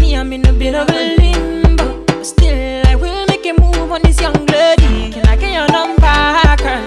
me, 0.00 0.16
I'm 0.16 0.32
in 0.32 0.46
a 0.46 0.52
bit 0.52 0.76
of 0.76 0.88
a 0.88 1.16
limbo, 1.16 2.04
but 2.04 2.24
still 2.24 2.86
I 2.86 2.94
will 2.94 3.26
make 3.26 3.44
a 3.46 3.52
move 3.60 3.90
on 3.90 4.02
this 4.02 4.20
young 4.20 4.46
lady. 4.46 5.10
Can 5.10 5.26
I 5.26 5.36
get 5.36 5.52
your 5.58 5.66
number, 5.76 6.18
girl? 6.62 6.86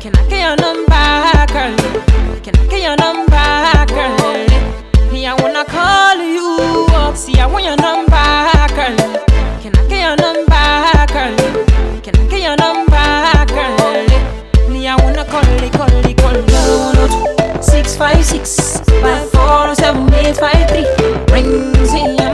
Can 0.00 0.16
I 0.16 0.22
get 0.30 0.40
your 0.46 0.56
number, 0.64 1.52
girl? 1.52 1.76
Can 2.40 2.56
I 2.56 2.66
get 2.72 2.82
your 2.86 2.96
number, 2.96 3.48
girl? 3.92 5.12
Me, 5.12 5.26
I 5.26 5.34
wanna 5.42 5.64
call 5.66 6.16
you. 6.16 7.16
See, 7.16 7.38
I 7.38 7.46
want 7.46 7.64
your 7.64 7.76
number, 7.76 8.16
girl. 8.76 8.96
Can 9.60 9.76
I 9.76 9.88
get 9.90 10.00
your 10.06 10.16
number, 10.16 11.12
girl? 11.12 12.00
Can 12.00 12.16
I 12.16 12.26
get 12.30 12.40
your 12.40 12.56
number, 12.56 12.85
girl? 13.44 14.06
Me, 14.70 14.88
I'm 14.88 14.98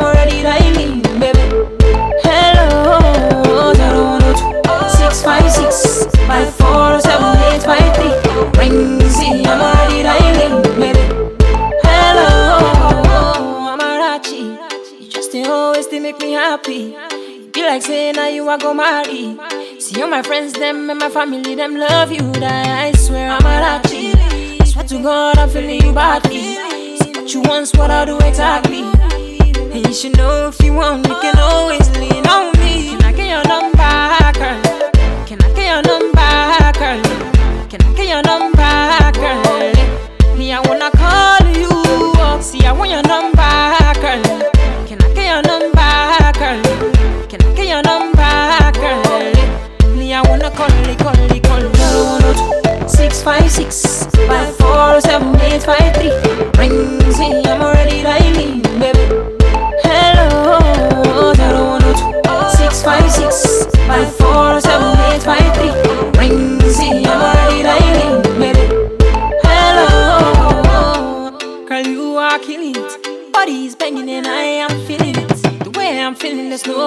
already 0.02 0.42
dialing, 0.42 1.02
baby. 1.18 1.44
Hello, 2.24 3.72
zero 3.74 4.02
one 4.04 4.22
two 4.36 4.52
six 4.88 5.22
five 5.22 5.50
six 5.50 6.06
five 6.26 6.54
four 6.54 7.00
seven 7.00 7.36
eight 7.52 7.62
five 7.62 7.94
three. 7.96 8.12
Ring, 8.58 9.00
see, 9.10 9.44
I'm 9.44 9.60
already 9.60 10.02
dialing, 10.02 10.62
baby. 10.78 11.04
Hello, 11.84 13.76
they 15.32 15.44
always 15.44 15.88
they 15.88 15.98
make 15.98 16.18
me 16.20 16.32
happy. 16.32 16.94
Be 17.52 17.62
like 17.62 17.82
saying 17.82 18.16
now 18.16 18.28
you 18.28 18.48
are 18.48 18.56
go 18.56 18.72
marry. 18.72 19.36
See 19.78 20.00
all 20.02 20.08
my 20.08 20.22
friends 20.22 20.54
them 20.54 20.88
and 20.88 20.98
my 20.98 21.10
family 21.10 21.54
them 21.54 21.76
love 21.76 22.10
you. 22.10 22.20
That 22.40 22.66
I 22.66 22.92
swear 22.92 23.36
Amarachi. 23.38 24.14
I 24.60 24.64
swear 24.64 24.84
to 24.84 25.02
God 25.02 25.36
I'm 25.38 25.50
feeling 25.50 25.82
you 25.82 25.92
badly. 25.92 26.56
See, 26.96 27.12
but 27.12 27.32
you 27.34 27.42
once, 27.42 27.72
what 27.74 27.90
I'll 27.90 28.06
do 28.06 28.18
exactly. 28.26 28.82
And 28.82 29.86
you 29.86 29.92
should 29.92 30.16
know 30.16 30.48
if 30.48 30.62
you 30.62 30.72
want, 30.72 31.06
you 31.06 31.14
can 31.20 31.38
always 31.38 31.88
lean 31.98 32.26
on 32.26 32.52
me. 32.60 32.90
Can 32.90 33.04
I 33.04 33.12
get 33.12 33.28
your 33.28 33.44
number, 33.44 34.38
girl? 34.38 34.62
Can 35.26 35.42
I 35.42 35.52
get 35.52 35.66
your 35.72 35.82
number, 35.82 36.78
girl? 36.78 37.02
Can 37.68 37.82
I 37.82 37.92
get 37.94 38.08
your 38.08 38.22
number, 38.22 39.12
girl? 39.20 40.36
Me, 40.38 40.52
I 40.52 40.60
wanna 40.60 40.90
call 40.90 41.46
you. 41.52 42.42
See, 42.42 42.64
I 42.64 42.72
want 42.72 42.90
your 42.90 43.02
number, 43.02 43.36
girl. 44.00 44.50
Can 44.86 45.02
I 45.02 45.12
get 45.14 45.26
your 45.26 45.42
number, 45.42 46.38
girl? 46.38 47.01
Your 47.72 47.80
number, 47.84 48.70
girl? 48.74 49.96
Me, 49.96 50.12
I 50.12 50.20
wanna 50.28 50.50
call 50.50 50.68
you, 50.84 50.94
call 50.94 51.16
you. 51.16 52.86
Six 52.86 53.22
five 53.22 53.50
six 53.50 54.04
five 54.28 54.61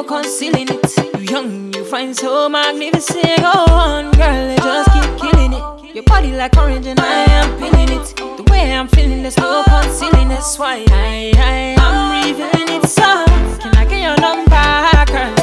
concealing 0.07 0.67
it. 0.69 1.19
You 1.19 1.25
young, 1.25 1.73
you 1.73 1.83
find 1.85 2.15
so 2.15 2.47
magnificent. 2.49 3.37
Go 3.37 3.51
on, 3.69 4.11
girl, 4.11 4.51
you 4.51 4.57
just 4.57 4.91
keep 4.93 5.17
killing 5.19 5.53
it. 5.53 5.95
Your 5.95 6.03
body 6.03 6.31
like 6.31 6.55
orange 6.57 6.85
and 6.85 6.99
I 6.99 7.23
am 7.29 7.59
feeling 7.59 7.89
it. 7.89 8.15
The 8.15 8.43
way 8.51 8.73
I'm 8.73 8.87
feeling, 8.87 9.21
there's 9.21 9.37
no 9.37 9.63
concealing. 9.67 10.29
That's 10.29 10.57
why 10.59 10.85
I, 10.89 11.33
I 11.37 11.75
am 11.79 12.25
revealing 12.27 12.81
it. 12.81 12.87
So, 12.87 13.25
can 13.59 13.75
I 13.75 13.85
get 13.85 14.01
your 14.01 14.17
number, 14.19 15.05
girl? 15.11 15.35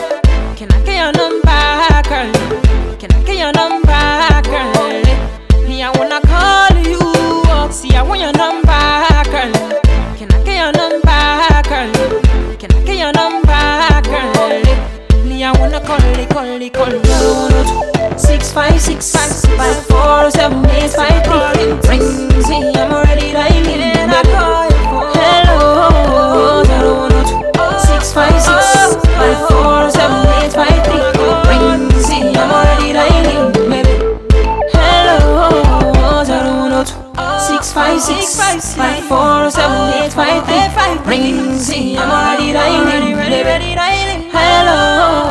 Can 0.57 0.71
I 0.73 0.83
get 0.85 0.97
your 1.03 1.13
number, 1.13 2.03
girl? 2.09 2.33
Can 2.99 3.13
I 3.13 3.23
get 3.25 3.37
your 3.39 3.53
number, 3.53 4.43
girl? 4.51 5.69
Me, 5.69 5.83
I 5.83 5.91
wanna 5.97 6.21
call 6.23 6.77
you. 6.87 7.73
See, 7.73 7.95
I 7.97 8.03
want 8.03 8.21
your 8.21 8.33
number, 8.33 8.69
girl. 9.31 9.53
Can 10.17 10.31
I 10.33 10.45
get 10.45 10.57
your 10.63 10.73
number, 10.73 11.63
girl? 11.69 12.57
Can 12.57 12.73
I 12.73 12.85
get 12.85 12.99
your 12.99 13.13
number, 13.13 13.42
girl? 14.35 14.63
Me, 15.27 15.45
I 15.45 15.53
wanna 15.59 15.81
call 15.81 16.01
it, 16.03 16.29
call 16.31 16.61
it, 16.61 16.73
call 16.73 16.93
it. 16.93 18.19
Six 18.19 18.53
five 18.53 18.81
six 18.81 19.13
five 19.13 19.87
four 19.87 20.31
seven 20.31 20.65
eight 20.71 20.91
five 20.91 21.25
three. 21.25 21.73
Rings 21.89 22.49
me, 22.49 22.73
I'm 22.75 22.93
already 22.93 23.33
dialing. 23.33 24.11
Hello, 25.15 26.63
zero 26.65 26.93
one 27.07 27.25
two 27.27 27.41
six 27.79 28.13
five 28.13 28.41
six 28.41 28.97
five 29.17 29.39
four 29.49 29.91
seven 29.91 30.27
eight 30.43 30.53
five 30.53 30.83
three. 30.85 31.03
Rings 31.49 32.09
me, 32.11 32.35
I'm 32.37 32.51
already 32.51 32.93
dialing, 32.93 33.53
baby. 33.71 33.95
Hello, 34.75 36.25
zero 36.25 36.51
one 36.59 36.85
two 36.85 36.99
six 37.41 37.73
five 37.73 38.01
six 38.01 38.37
five 38.77 39.03
four 39.05 39.51
seven 39.51 40.03
eight 40.03 40.13
five 40.13 40.45
three. 40.45 41.33
Rings 41.33 41.69
me, 41.71 41.97
I'm 41.97 42.11
already 42.11 42.53
dialing, 42.53 43.17
baby. 43.17 44.12
Hello. 44.65 45.22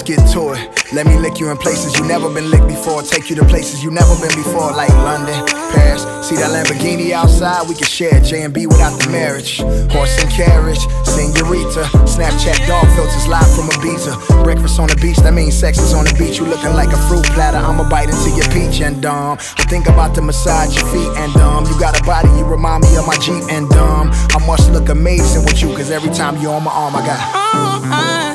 Let's 0.00 0.16
get 0.16 0.32
to 0.32 0.56
it. 0.56 0.94
Let 0.94 1.04
me 1.06 1.18
lick 1.18 1.38
you 1.38 1.50
in 1.50 1.58
places 1.58 1.92
you 1.98 2.08
never 2.08 2.32
been 2.32 2.50
licked 2.50 2.66
before. 2.66 3.02
Take 3.02 3.28
you 3.28 3.36
to 3.36 3.44
places 3.44 3.84
you 3.84 3.90
never 3.90 4.16
been 4.16 4.32
before, 4.32 4.72
like 4.72 4.88
London, 5.04 5.36
Paris. 5.76 6.08
See 6.24 6.40
that 6.40 6.48
Lamborghini 6.56 7.12
outside? 7.12 7.68
We 7.68 7.74
can 7.74 7.84
share 7.84 8.18
J 8.20 8.48
and 8.48 8.54
B 8.54 8.66
without 8.66 8.96
the 8.96 9.10
marriage. 9.12 9.60
Horse 9.92 10.16
and 10.24 10.32
carriage, 10.32 10.80
senorita. 11.04 11.84
Snapchat 12.08 12.64
dog 12.64 12.88
filters 12.96 13.28
live 13.28 13.44
from 13.52 13.68
Ibiza. 13.76 14.16
Breakfast 14.42 14.80
on 14.80 14.88
the 14.88 14.96
beach, 15.04 15.18
that 15.18 15.34
means 15.34 15.52
sex 15.52 15.76
is 15.76 15.92
on 15.92 16.08
the 16.08 16.16
beach. 16.16 16.38
You 16.38 16.46
looking 16.46 16.72
like 16.72 16.96
a 16.96 17.00
fruit 17.04 17.26
platter. 17.36 17.60
I'ma 17.60 17.84
bite 17.90 18.08
into 18.08 18.32
your 18.32 18.48
peach 18.56 18.80
and 18.80 19.02
dumb. 19.02 19.36
I 19.36 19.68
think 19.68 19.84
about 19.84 20.14
to 20.14 20.22
massage 20.22 20.80
your 20.80 20.88
feet 20.88 21.12
and 21.20 21.28
dumb. 21.34 21.66
You 21.68 21.78
got 21.78 22.00
a 22.00 22.02
body, 22.04 22.32
you 22.40 22.48
remind 22.48 22.88
me 22.88 22.96
of 22.96 23.04
my 23.04 23.20
Jeep 23.20 23.44
and 23.52 23.68
dumb. 23.68 24.08
I 24.32 24.40
must 24.48 24.72
look 24.72 24.88
amazing 24.88 25.44
with 25.44 25.60
you, 25.60 25.68
cause 25.76 25.90
every 25.90 26.08
time 26.16 26.40
you're 26.40 26.56
on 26.56 26.64
my 26.64 26.72
arm, 26.72 26.96
I 26.96 27.04
got. 27.04 27.20
Oh, 27.20 27.84
All 27.84 27.92
eyes 27.92 28.29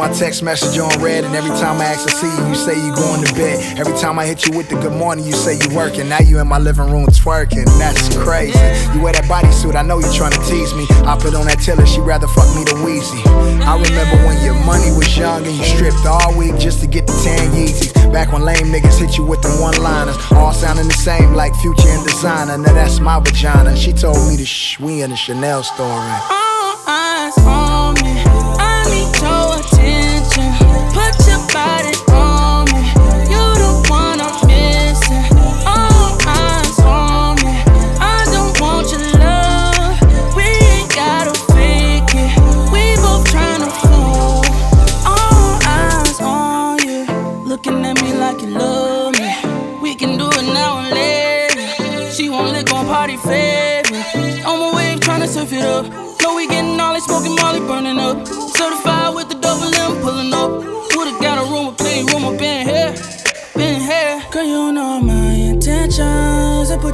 my 0.00 0.10
text 0.14 0.42
message 0.42 0.78
on 0.78 0.88
red, 1.02 1.24
and 1.24 1.36
every 1.36 1.50
time 1.60 1.78
I 1.78 1.84
ask 1.92 2.08
to 2.08 2.14
see 2.16 2.26
you, 2.26 2.48
you 2.48 2.54
say 2.54 2.72
you 2.72 2.88
going 2.96 3.22
to 3.22 3.34
bed. 3.34 3.76
Every 3.78 3.92
time 3.98 4.18
I 4.18 4.24
hit 4.24 4.46
you 4.46 4.56
with 4.56 4.70
the 4.70 4.76
good 4.76 4.96
morning, 4.96 5.26
you 5.26 5.32
say 5.32 5.60
you 5.60 5.76
working. 5.76 6.08
Now 6.08 6.20
you 6.20 6.38
in 6.40 6.48
my 6.48 6.56
living 6.56 6.90
room 6.90 7.04
twerking. 7.08 7.66
That's 7.76 8.16
crazy. 8.16 8.56
You 8.96 9.02
wear 9.04 9.12
that 9.12 9.28
bodysuit, 9.28 9.76
I 9.76 9.82
know 9.82 9.98
you 9.98 10.10
trying 10.14 10.32
to 10.32 10.42
tease 10.48 10.72
me. 10.72 10.86
I 11.04 11.18
put 11.20 11.34
on 11.34 11.44
that 11.52 11.60
tiller, 11.60 11.84
she 11.84 12.00
rather 12.00 12.26
fuck 12.28 12.48
me 12.56 12.64
than 12.64 12.80
Weezy. 12.80 13.20
I 13.60 13.76
remember 13.76 14.16
when 14.24 14.42
your 14.42 14.56
money 14.64 14.88
was 14.96 15.04
young 15.18 15.44
and 15.44 15.54
you 15.54 15.64
stripped 15.64 16.06
all 16.06 16.32
week 16.34 16.56
just 16.56 16.80
to 16.80 16.86
get 16.86 17.06
the 17.06 17.12
tan 17.20 17.52
Yeezys. 17.52 17.92
Back 18.10 18.32
when 18.32 18.40
lame 18.40 18.72
niggas 18.72 18.98
hit 18.98 19.18
you 19.18 19.24
with 19.26 19.42
the 19.42 19.52
one-liners, 19.60 20.16
all 20.32 20.54
sounding 20.54 20.88
the 20.88 20.96
same 20.96 21.34
like 21.34 21.54
Future 21.56 21.92
and 21.92 22.08
Desiigner. 22.08 22.56
Now 22.56 22.72
that's 22.72 23.00
my 23.00 23.20
vagina. 23.20 23.76
She 23.76 23.92
told 23.92 24.16
me 24.30 24.38
to 24.38 24.46
shh, 24.46 24.80
we 24.80 25.02
in 25.02 25.10
the 25.10 25.16
Chanel 25.16 25.62
store. 25.62 26.49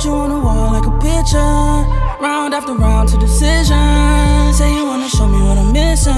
You 0.06 0.12
on 0.14 0.30
the 0.30 0.38
wall 0.38 0.72
like 0.72 0.86
a 0.86 0.94
picture. 1.02 1.38
Round 2.22 2.54
after 2.54 2.74
round 2.74 3.08
to 3.10 3.16
decision. 3.18 4.52
Say 4.54 4.72
you 4.74 4.84
wanna 4.86 5.08
show 5.08 5.26
me 5.26 5.40
what 5.42 5.58
I'm 5.58 5.72
missing. 5.72 6.14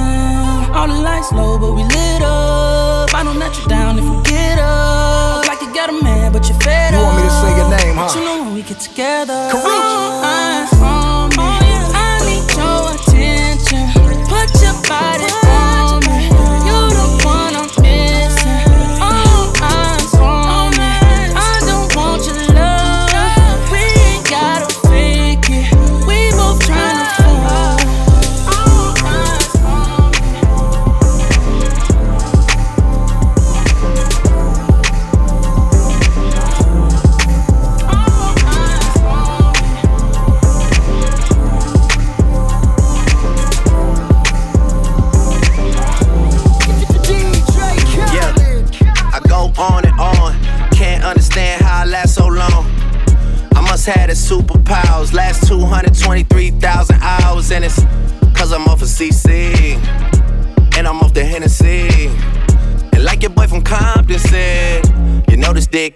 All 0.76 0.86
the 0.86 1.00
lights 1.08 1.32
low, 1.32 1.58
but 1.58 1.72
we 1.72 1.82
lit 1.82 2.22
up. 2.22 3.14
I 3.14 3.24
don't 3.24 3.38
let 3.38 3.52
you 3.58 3.64
down 3.66 3.98
if 3.98 4.04
you 4.04 4.22
get 4.22 4.58
up. 4.58 5.46
Like 5.48 5.60
you 5.62 5.72
got 5.74 5.88
a 5.88 5.96
man, 6.04 6.32
but 6.32 6.48
you're 6.48 6.60
fed 6.60 6.92
You 6.94 7.00
want 7.00 7.16
me 7.16 7.22
to 7.22 7.34
say 7.40 7.50
your 7.56 7.70
name, 7.78 7.96
huh? 7.96 8.06
But 8.06 8.14
you 8.16 8.24
know 8.26 8.36
when 8.44 8.54
we 8.54 8.62
get 8.62 8.78
together. 8.78 9.40
Karuchi. 9.52 10.27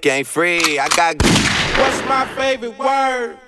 Dick 0.03 0.13
ain't 0.13 0.27
free. 0.27 0.79
I 0.79 0.89
got. 0.89 1.17
What's 1.79 2.07
my 2.09 2.27
favorite 2.37 2.79
word? 2.79 3.39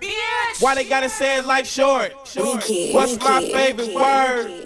Why 0.61 0.74
they 0.74 0.84
gotta 0.84 1.09
say 1.09 1.38
it 1.38 1.46
like 1.46 1.66
short? 1.66 2.12
What's 2.34 3.18
my 3.20 3.40
favorite 3.52 3.94
word? 3.94 4.64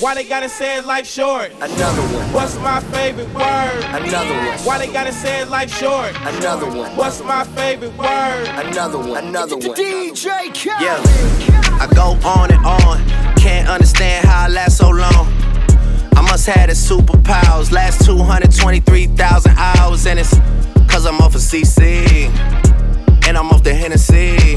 Why 0.00 0.14
they 0.14 0.24
gotta 0.24 0.48
say 0.48 0.78
it 0.78 0.86
like 0.86 1.04
short? 1.04 1.52
Another 1.60 2.02
one. 2.02 2.32
What's 2.32 2.56
my 2.56 2.80
favorite 2.80 3.32
word? 3.32 3.84
Another 3.84 4.34
one. 4.34 4.58
Why 4.60 4.78
they 4.78 4.92
gotta 4.92 5.12
say 5.12 5.40
it 5.42 5.48
like 5.48 5.68
short? 5.68 6.14
Another 6.22 6.66
one. 6.66 6.94
What's 6.96 7.22
my 7.22 7.44
favorite 7.44 7.96
word? 7.96 8.48
Another 8.48 8.98
one. 8.98 9.24
Another 9.24 9.56
one. 9.56 9.76
DJ 9.76 10.52
Khaled. 10.54 10.82
Yeah. 10.82 11.80
I 11.80 11.88
go 11.94 12.18
on 12.28 12.50
and 12.52 12.64
on. 12.66 13.36
Can't 13.36 13.68
understand 13.68 14.26
how 14.26 14.46
I 14.46 14.48
last 14.48 14.76
so 14.76 14.90
long. 14.90 15.39
I 16.30 16.34
must 16.34 16.46
have 16.46 16.68
the 16.68 16.74
superpowers. 16.74 17.72
Last 17.72 18.04
223,000 18.04 19.50
hours, 19.58 20.06
and 20.06 20.16
it's 20.16 20.32
cause 20.88 21.04
I'm 21.04 21.16
off 21.16 21.34
of 21.34 21.40
CC. 21.40 22.28
And 23.26 23.36
I'm 23.36 23.50
off 23.50 23.64
the 23.64 23.74
Hennessy. 23.74 24.54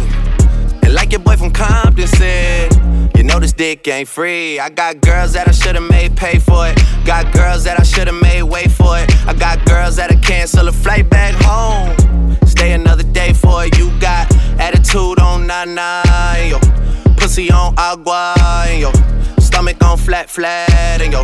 And 0.83 0.93
like 0.93 1.11
your 1.11 1.21
boy 1.21 1.35
from 1.35 1.49
Compton 1.49 2.05
said, 2.05 2.71
you 3.17 3.23
know 3.23 3.39
this 3.39 3.53
dick 3.53 3.87
ain't 3.87 4.07
free. 4.07 4.59
I 4.59 4.69
got 4.69 5.01
girls 5.01 5.33
that 5.33 5.47
I 5.47 5.51
should've 5.51 5.89
made 5.89 6.15
pay 6.15 6.37
for 6.37 6.67
it. 6.67 6.79
Got 7.05 7.33
girls 7.33 7.63
that 7.63 7.79
I 7.79 7.83
should've 7.83 8.21
made 8.21 8.43
wait 8.43 8.69
for 8.69 8.99
it. 8.99 9.11
I 9.25 9.33
got 9.33 9.65
girls 9.65 9.95
that'll 9.95 10.19
cancel 10.19 10.67
a 10.67 10.71
flight 10.71 11.09
back 11.09 11.33
home. 11.39 12.37
Stay 12.45 12.73
another 12.73 13.01
day 13.01 13.33
for 13.33 13.65
it. 13.65 13.75
You 13.79 13.89
got 13.99 14.31
attitude 14.59 15.19
on 15.19 15.47
nine, 15.47 16.51
yo. 16.51 16.59
Pussy 17.17 17.49
on 17.49 17.73
agua, 17.79 18.35
yo. 18.77 18.91
Stomach 19.53 19.83
on 19.83 19.99
flat, 19.99 20.31
flat, 20.31 20.99
and 20.99 21.13
yo. 21.13 21.21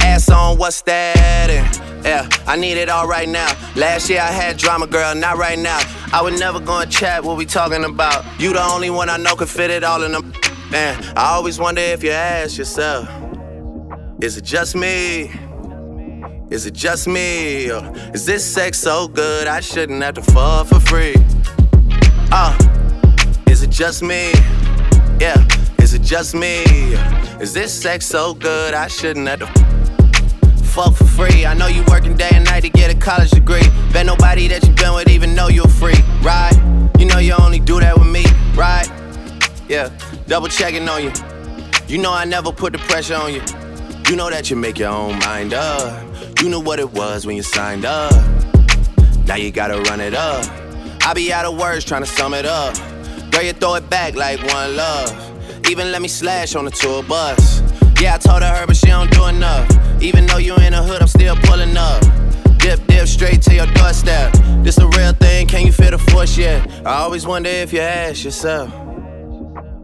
Ass 0.00 0.30
on 0.30 0.56
what's 0.56 0.80
that? 0.82 1.50
And 1.50 2.02
yeah, 2.02 2.26
I 2.46 2.56
need 2.56 2.78
it 2.78 2.88
all 2.88 3.06
right 3.06 3.28
now. 3.28 3.46
Last 3.76 4.08
year 4.08 4.22
I 4.22 4.32
had 4.32 4.56
drama, 4.56 4.86
girl, 4.86 5.14
not 5.14 5.36
right 5.36 5.58
now. 5.58 5.78
I 6.10 6.22
would 6.22 6.40
never 6.40 6.60
go 6.60 6.78
and 6.78 6.90
chat 6.90 7.22
what 7.22 7.36
we 7.36 7.44
talking 7.44 7.84
about. 7.84 8.24
You 8.40 8.54
the 8.54 8.62
only 8.62 8.88
one 8.88 9.10
I 9.10 9.18
know 9.18 9.36
could 9.36 9.50
fit 9.50 9.70
it 9.70 9.84
all 9.84 10.02
in 10.02 10.12
them. 10.12 10.32
Man, 10.70 10.96
I 11.14 11.34
always 11.34 11.58
wonder 11.58 11.82
if 11.82 12.02
you 12.02 12.10
ask 12.10 12.56
yourself, 12.56 13.06
is 14.22 14.38
it 14.38 14.44
just 14.44 14.74
me? 14.74 15.30
Is 16.50 16.64
it 16.64 16.72
just 16.72 17.06
me? 17.06 17.70
Or 17.70 17.92
is 18.14 18.24
this 18.24 18.42
sex 18.42 18.78
so 18.78 19.08
good 19.08 19.46
I 19.46 19.60
shouldn't 19.60 20.02
have 20.02 20.14
to 20.14 20.22
fuck 20.22 20.68
for 20.68 20.80
free? 20.80 21.16
Uh, 22.32 22.56
is 23.46 23.62
it 23.62 23.68
just 23.68 24.02
me? 24.02 24.32
Yeah, 25.20 25.46
is 25.88 25.94
it 25.94 26.02
just 26.02 26.34
me? 26.34 26.64
Is 27.40 27.54
this 27.54 27.72
sex 27.72 28.04
so 28.04 28.34
good 28.34 28.74
I 28.74 28.88
shouldn't 28.88 29.26
have 29.26 29.38
to 29.38 29.46
fuck 30.62 30.94
for 30.94 31.04
free? 31.04 31.46
I 31.46 31.54
know 31.54 31.66
you 31.66 31.82
working 31.88 32.14
day 32.14 32.28
and 32.34 32.44
night 32.44 32.60
to 32.60 32.68
get 32.68 32.94
a 32.94 32.98
college 32.98 33.30
degree. 33.30 33.62
Bet 33.90 34.04
nobody 34.04 34.48
that 34.48 34.62
you've 34.66 34.76
been 34.76 34.92
with 34.92 35.08
even 35.08 35.34
know 35.34 35.48
you're 35.48 35.66
free, 35.66 35.98
right? 36.20 36.52
You 36.98 37.06
know 37.06 37.18
you 37.18 37.32
only 37.40 37.58
do 37.58 37.80
that 37.80 37.96
with 37.98 38.06
me, 38.06 38.26
right? 38.54 38.86
Yeah, 39.66 39.88
double 40.26 40.48
checking 40.48 40.86
on 40.90 41.04
you. 41.04 41.12
You 41.86 41.96
know 41.96 42.12
I 42.12 42.26
never 42.26 42.52
put 42.52 42.74
the 42.74 42.78
pressure 42.80 43.14
on 43.14 43.32
you. 43.32 43.40
You 44.10 44.16
know 44.16 44.28
that 44.28 44.50
you 44.50 44.56
make 44.56 44.78
your 44.78 44.90
own 44.90 45.18
mind 45.20 45.54
up. 45.54 46.06
You 46.42 46.50
knew 46.50 46.60
what 46.60 46.80
it 46.80 46.92
was 46.92 47.26
when 47.26 47.34
you 47.34 47.42
signed 47.42 47.86
up. 47.86 48.12
Now 49.24 49.36
you 49.36 49.50
gotta 49.50 49.80
run 49.88 50.02
it 50.02 50.12
up. 50.12 50.44
I 51.06 51.14
be 51.14 51.32
out 51.32 51.46
of 51.46 51.58
words 51.58 51.86
trying 51.86 52.02
to 52.02 52.10
sum 52.10 52.34
it 52.34 52.44
up. 52.44 52.76
Girl, 53.30 53.42
you 53.42 53.54
throw 53.54 53.76
it 53.76 53.88
back 53.88 54.16
like 54.16 54.38
one 54.52 54.76
love. 54.76 55.27
Even 55.70 55.92
let 55.92 56.00
me 56.00 56.08
slash 56.08 56.54
on 56.54 56.64
the 56.64 56.70
tour 56.70 57.02
bus. 57.02 57.60
Yeah, 58.00 58.14
I 58.14 58.18
told 58.18 58.42
her, 58.42 58.66
but 58.66 58.74
she 58.74 58.86
don't 58.86 59.10
do 59.10 59.26
enough. 59.26 59.68
Even 60.00 60.24
though 60.24 60.38
you 60.38 60.56
in 60.56 60.72
the 60.72 60.82
hood, 60.82 61.02
I'm 61.02 61.08
still 61.08 61.36
pulling 61.36 61.76
up. 61.76 62.00
Dip, 62.58 62.84
dip, 62.86 63.06
straight 63.06 63.42
to 63.42 63.54
your 63.54 63.66
doorstep. 63.66 64.32
This 64.62 64.78
a 64.78 64.86
real 64.88 65.12
thing, 65.12 65.46
can 65.46 65.66
you 65.66 65.72
feel 65.72 65.90
the 65.90 65.98
force 65.98 66.38
yet? 66.38 66.66
I 66.86 67.00
always 67.00 67.26
wonder 67.26 67.50
if 67.50 67.72
you 67.72 67.80
ask 67.80 68.24
yourself, 68.24 68.72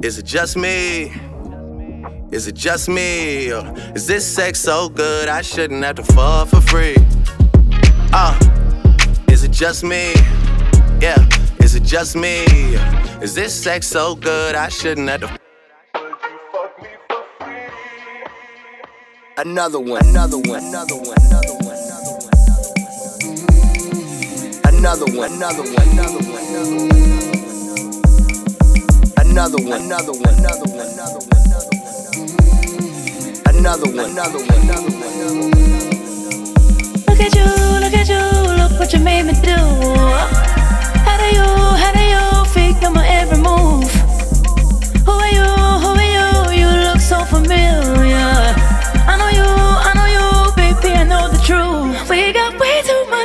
is 0.02 0.18
it 0.18 0.24
just 0.24 0.56
me? 0.56 1.12
Is 2.30 2.48
it 2.48 2.54
just 2.54 2.88
me? 2.88 3.52
Or 3.52 3.74
is 3.94 4.06
this 4.06 4.26
sex 4.26 4.60
so 4.60 4.88
good 4.88 5.28
I 5.28 5.42
shouldn't 5.42 5.84
have 5.84 5.96
to 5.96 6.02
fuck 6.02 6.48
for 6.48 6.62
free? 6.62 6.96
Uh, 8.12 8.38
is 9.28 9.44
it 9.44 9.50
just 9.50 9.84
me? 9.84 10.14
Yeah, 11.00 11.28
is 11.60 11.74
it 11.74 11.82
just 11.82 12.16
me? 12.16 12.44
Is 13.20 13.34
this 13.34 13.54
sex 13.54 13.86
so 13.86 14.14
good 14.14 14.54
I 14.54 14.68
shouldn't 14.68 15.08
have 15.10 15.20
to 15.20 15.43
Another 19.36 19.80
one, 19.80 20.00
another 20.06 20.38
one, 20.38 20.62
another 20.62 20.94
one, 20.94 21.16
another 21.26 21.54
one, 21.58 21.74
another 24.64 25.06
one, 25.10 25.32
another 25.32 25.32
one, 25.32 25.32
another 25.32 25.62
one, 25.64 25.82
another 25.82 26.22
one, 26.22 26.46
another 29.18 29.58
one, 29.58 29.58
another 29.58 29.58
one, 29.58 29.82
another 29.82 30.12
one, 30.14 30.30
another 30.38 30.70
one, 30.70 30.86
another 30.86 31.18
one, 31.18 31.34
another 31.34 31.58
one. 31.58 31.82
Another 33.44 33.90
one, 33.90 34.10
another 34.10 34.38
one, 34.38 35.50
Look 37.08 37.18
at 37.18 37.34
you, 37.34 37.48
look 37.82 37.92
at 37.92 38.08
you, 38.08 38.22
look 38.56 38.78
what 38.78 38.92
you 38.92 39.00
made 39.00 39.24
me 39.24 39.32
do. 39.32 39.56
How 41.02 41.16
do 41.18 41.26
you, 41.34 41.42
how 41.42 41.92
do 41.92 42.02
you 42.04 42.44
figure 42.52 42.90
my 42.90 43.04
every 43.08 43.38
move? 43.38 43.90
Who 45.04 45.10
are 45.10 45.28
you, 45.28 45.42
who 45.82 45.88
are 45.88 46.52
you? 46.52 46.60
You 46.60 46.68
look 46.84 47.00
so 47.00 47.24
familiar. 47.24 48.33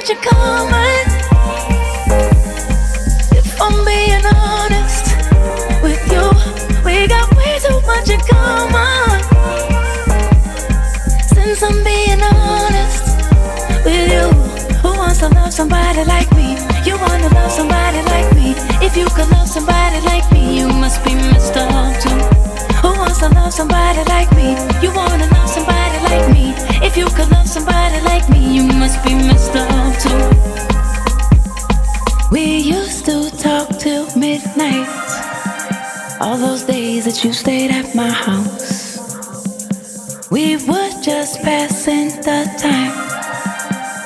Too 0.09 0.15
much 0.15 0.25
in 0.25 0.29
common. 0.29 1.05
If 3.37 3.61
I'm 3.61 3.85
being 3.85 4.25
honest 4.25 5.05
with 5.83 6.01
you, 6.11 6.25
we 6.83 7.07
got 7.07 7.35
way 7.35 7.59
too 7.59 7.79
much 7.85 8.09
in 8.09 8.19
common. 8.21 9.21
Since 11.27 11.61
I'm 11.63 11.83
being 11.83 12.21
honest 12.21 13.05
with 13.85 14.11
you, 14.11 14.29
who 14.81 14.97
wants 14.97 15.19
to 15.19 15.29
love 15.29 15.53
somebody 15.53 16.03
like 16.05 16.31
me? 16.35 16.57
You 16.85 16.97
wanna 16.97 17.29
love 17.29 17.51
somebody 17.51 18.01
like 18.03 18.33
me? 18.35 18.55
If 18.85 18.97
you 18.97 19.05
could 19.05 19.29
love 19.31 19.47
somebody 19.47 19.99
like 20.05 20.31
me, 20.31 20.59
you 20.59 20.67
must 20.67 21.03
be 21.03 21.11
too. 21.11 22.17
Who 22.81 22.89
wants 22.97 23.19
to 23.19 23.29
love 23.29 23.53
somebody 23.53 24.03
like 24.09 24.31
me? 24.35 24.55
You 24.81 24.91
wanna 24.93 25.27
love 25.27 25.49
somebody 25.49 25.88
like 26.09 26.29
me? 26.33 26.53
If 26.85 26.97
you 26.97 27.05
could 27.05 27.29
love 27.31 27.47
somebody 27.47 28.01
like 28.01 28.27
me, 28.29 28.55
you 28.55 28.63
must 28.63 29.03
be 29.03 29.13
messed 29.13 29.55
up 29.55 29.93
too. 30.03 30.49
We 32.31 32.57
used 32.57 33.05
to 33.05 33.29
talk 33.37 33.67
till 33.79 34.05
midnight. 34.17 34.89
All 36.21 36.37
those 36.37 36.63
days 36.63 37.05
that 37.05 37.23
you 37.23 37.31
stayed 37.33 37.71
at 37.71 37.95
my 37.95 38.09
house. 38.09 38.69
We 40.31 40.57
were 40.67 40.91
just 41.01 41.41
passing 41.41 42.09
the 42.27 42.39
time. 42.59 42.93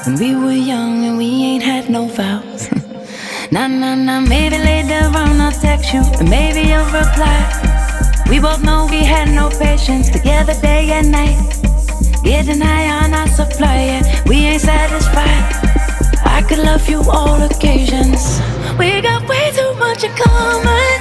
When 0.06 0.16
we 0.20 0.36
were 0.36 0.60
young 0.74 1.06
and 1.06 1.18
we 1.18 1.30
ain't 1.44 1.64
had 1.64 1.90
no 1.90 2.08
vows. 2.08 2.72
nah, 3.52 3.68
nah, 3.68 3.96
nah, 3.96 4.20
maybe 4.20 4.58
later 4.58 5.06
on 5.18 5.42
I'll 5.42 5.52
text 5.52 5.94
you, 5.94 6.04
and 6.20 6.30
maybe 6.30 6.62
you'll 6.70 6.86
reply. 6.86 7.40
We 8.30 8.40
both 8.40 8.64
know 8.64 8.88
we 8.90 9.04
had 9.04 9.30
no 9.30 9.50
patience 9.50 10.10
together 10.10 10.54
day 10.62 10.92
and 10.92 11.12
night. 11.12 11.73
Getting 12.24 12.62
high 12.62 13.04
on 13.04 13.14
our 13.14 13.28
supply, 13.28 14.00
and 14.00 14.30
we 14.30 14.38
ain't 14.46 14.62
satisfied. 14.62 15.44
I 16.24 16.42
could 16.48 16.60
love 16.60 16.88
you 16.90 17.02
all 17.12 17.42
occasions. 17.44 18.40
We 18.80 19.02
got 19.02 19.28
way 19.28 19.52
too 19.52 19.74
much 19.76 20.06
in 20.06 20.12
common. 20.16 21.00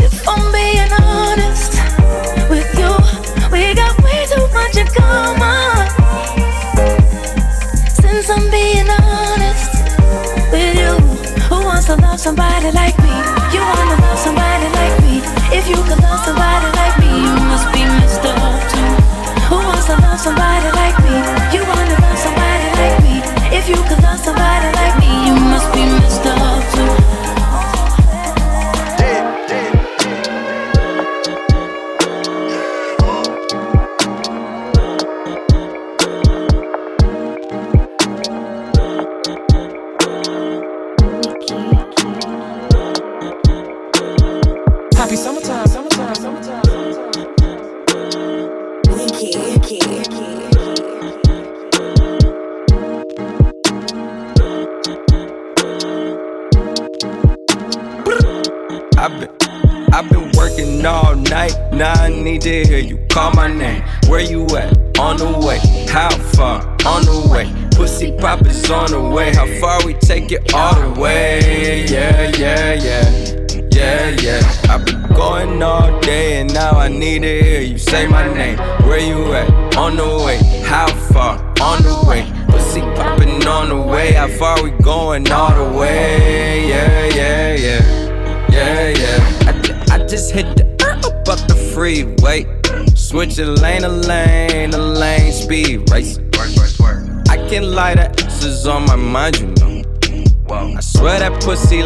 If 0.00 0.26
I'm 0.26 0.50
being 0.50 0.92
honest 0.96 1.76
with 2.48 2.68
you, 2.80 2.92
we 3.52 3.74
got 3.74 3.92
way 4.02 4.24
too 4.32 4.48
much 4.56 4.76
in 4.80 4.88
common. 4.88 5.86
Since 8.00 8.30
I'm 8.30 8.50
being 8.50 8.88
honest 8.88 9.72
with 10.50 10.72
you, 10.74 10.96
who 11.48 11.64
wants 11.66 11.86
to 11.86 11.96
love 11.96 12.18
somebody 12.18 12.72
like 12.72 12.96
me? 13.04 13.12
You 13.52 13.60
wanna 13.60 14.00
love 14.00 14.18
somebody 14.18 14.68
like 14.72 14.96
me? 15.04 15.20
If 15.52 15.68
you 15.68 15.76
could 15.84 16.00
love 16.00 16.24
somebody 16.24 16.68
like 16.80 16.98
me, 16.98 17.08
you 17.12 17.34
must 17.44 17.75
somebody 20.18 20.68
like 20.72 20.96
me? 21.04 21.16
You 21.52 21.62
wanna 21.66 21.96
love 22.00 22.18
somebody 22.18 22.68
like 22.80 23.02
me? 23.02 23.16
If 23.56 23.68
you 23.68 23.76
could 23.76 24.02
love 24.02 24.18
somebody 24.18 24.68
like 24.76 24.98
me, 24.98 25.10
you 25.26 25.34
must 25.34 25.72
be 25.74 25.84
messed 25.84 26.26
up 26.26 26.55
Mad 99.16 99.55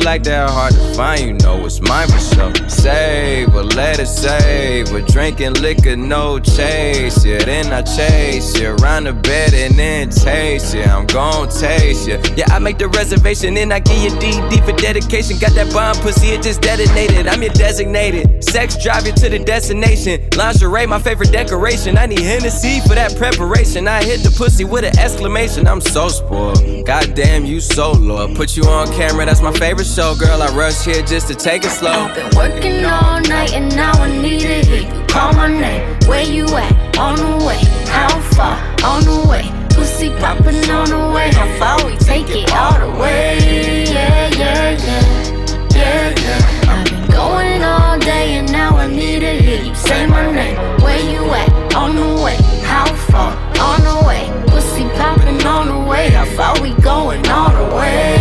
pussy 0.01 0.07
like 0.07 0.23
that 0.25 0.51
hard 0.51 0.73
to 0.73 0.95
find, 0.95 1.21
you 1.21 1.33
know 1.35 1.65
it's 1.65 1.81
mine 1.81 2.09
for 2.09 2.19
sure. 2.19 2.69
Save 2.69 3.55
or 3.55 3.63
let 3.63 3.99
it 3.99 4.07
save, 4.07 4.93
or 4.93 5.01
drinking 5.03 5.55
liquor, 5.55 5.97
no 5.97 6.39
chase. 6.39 7.25
Yeah, 7.25 7.39
then 7.45 7.73
I 7.73 7.83
chase 7.83 8.59
you 8.59 8.77
around 8.77 9.05
the 9.05 9.13
bed 9.13 9.55
and 9.55 9.79
then 9.79 10.11
taste 10.11 10.75
you. 10.75 10.83
I'm 10.83 11.07
gon' 11.07 11.49
taste 11.49 12.09
you. 12.09 12.19
Yeah, 12.37 12.47
I 12.49 12.59
make 12.59 12.79
the 12.79 12.89
reservation 12.89 13.57
and 13.57 13.73
I 13.73 13.81
give 13.81 14.03
you 14.03 14.11
DD 14.11 14.65
for 14.65 14.73
dedication. 14.77 15.39
Got 15.39 15.53
that 15.53 15.73
bomb 15.73 15.97
pussy, 15.97 16.29
it 16.29 16.43
just 16.43 16.61
detonated. 16.63 17.27
I'm 17.27 17.43
your 17.43 17.53
designated. 17.53 18.43
Sex 18.45 18.83
drive 18.83 19.07
you 19.07 19.13
to 19.13 19.29
the 19.29 19.39
destination. 19.39 20.21
Lingerie, 20.37 20.87
my 20.87 20.99
favorite 20.99 21.33
decoration. 21.33 21.99
I 21.99 22.07
need 22.07 22.21
Hennessy 22.21 22.81
for 22.81 22.95
that 22.95 23.17
preparation. 23.17 23.89
I 23.89 24.03
hit 24.03 24.23
the 24.23 24.31
pussy 24.31 24.65
with 24.65 24.85
an 24.85 24.99
exclamation. 24.99 25.67
I'm 25.67 25.81
so 25.81 26.09
spoiled. 26.09 26.87
Goddamn, 26.87 27.45
you 27.45 27.61
so 27.61 27.93
loyal. 27.93 28.35
Put 28.35 28.57
you 28.57 28.65
on 28.65 28.87
camera, 28.93 29.27
that's 29.27 29.43
my 29.43 29.53
favorite 29.53 29.90
show, 29.91 30.15
girl. 30.15 30.43
I 30.43 30.49
rush 30.55 30.85
here 30.85 31.03
just 31.03 31.27
to 31.29 31.35
take 31.35 31.65
it 31.65 31.71
slow. 31.71 31.91
I've 31.91 32.15
been 32.15 32.31
working 32.37 32.85
all 32.85 33.21
night 33.23 33.53
and 33.55 33.75
now 33.75 33.93
I 33.93 34.09
need 34.23 34.41
to 34.43 34.63
hear 34.63 34.87
you 34.87 35.07
call 35.07 35.33
my 35.33 35.49
name. 35.49 35.99
Where 36.07 36.23
you 36.23 36.47
at? 36.47 36.99
On 36.99 37.17
the 37.17 37.45
way. 37.45 37.61
How 37.87 38.21
far? 38.37 38.57
On 38.85 39.03
the 39.03 39.29
way. 39.29 39.45
Pussy 39.71 40.11
popping 40.21 40.71
on 40.71 40.89
the 40.91 41.13
way. 41.15 41.31
How 41.33 41.49
far 41.59 41.85
we 41.87 41.97
take 41.97 42.29
it 42.31 42.53
all 42.53 42.79
the 42.79 42.91
way? 43.01 43.85
Yeah, 43.87 44.31
yeah, 44.43 44.71
yeah. 44.87 45.67
Yeah, 45.75 46.15
yeah. 46.25 46.73
I've 46.73 46.85
been 46.85 47.11
going 47.11 47.63
all 47.65 47.99
day 47.99 48.35
and 48.39 48.51
now 48.53 48.77
I 48.77 48.87
need 48.87 49.21
to 49.21 49.33
hear 49.43 49.63
you 49.65 49.75
say 49.75 50.07
my 50.07 50.31
name. 50.31 50.57
Where 50.83 51.03
you 51.13 51.25
at? 51.33 51.75
On 51.75 51.97
the 51.97 52.23
way. 52.23 52.37
How 52.63 52.87
far? 53.11 53.33
On 53.59 53.81
the 53.83 54.07
way. 54.07 54.23
Pussy 54.47 54.85
popping 55.01 55.45
on 55.45 55.67
the 55.67 55.91
way. 55.91 56.11
How 56.11 56.27
far 56.37 56.63
we 56.63 56.75
going 56.81 57.27
all 57.29 57.51
the 57.51 57.75
way? 57.75 58.20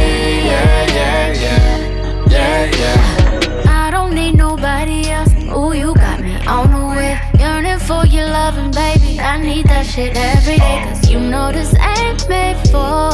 Shit 9.99 10.15
every 10.15 10.57
day. 10.57 10.81
Cause 10.85 11.09
you 11.09 11.19
know 11.19 11.51
this 11.51 11.73
ain't 11.75 12.27
made 12.29 12.57
for, 12.71 13.11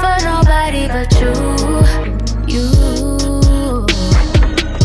for 0.00 0.16
nobody 0.30 0.86
but 0.94 1.10
you. 1.20 1.34
You. 2.54 2.66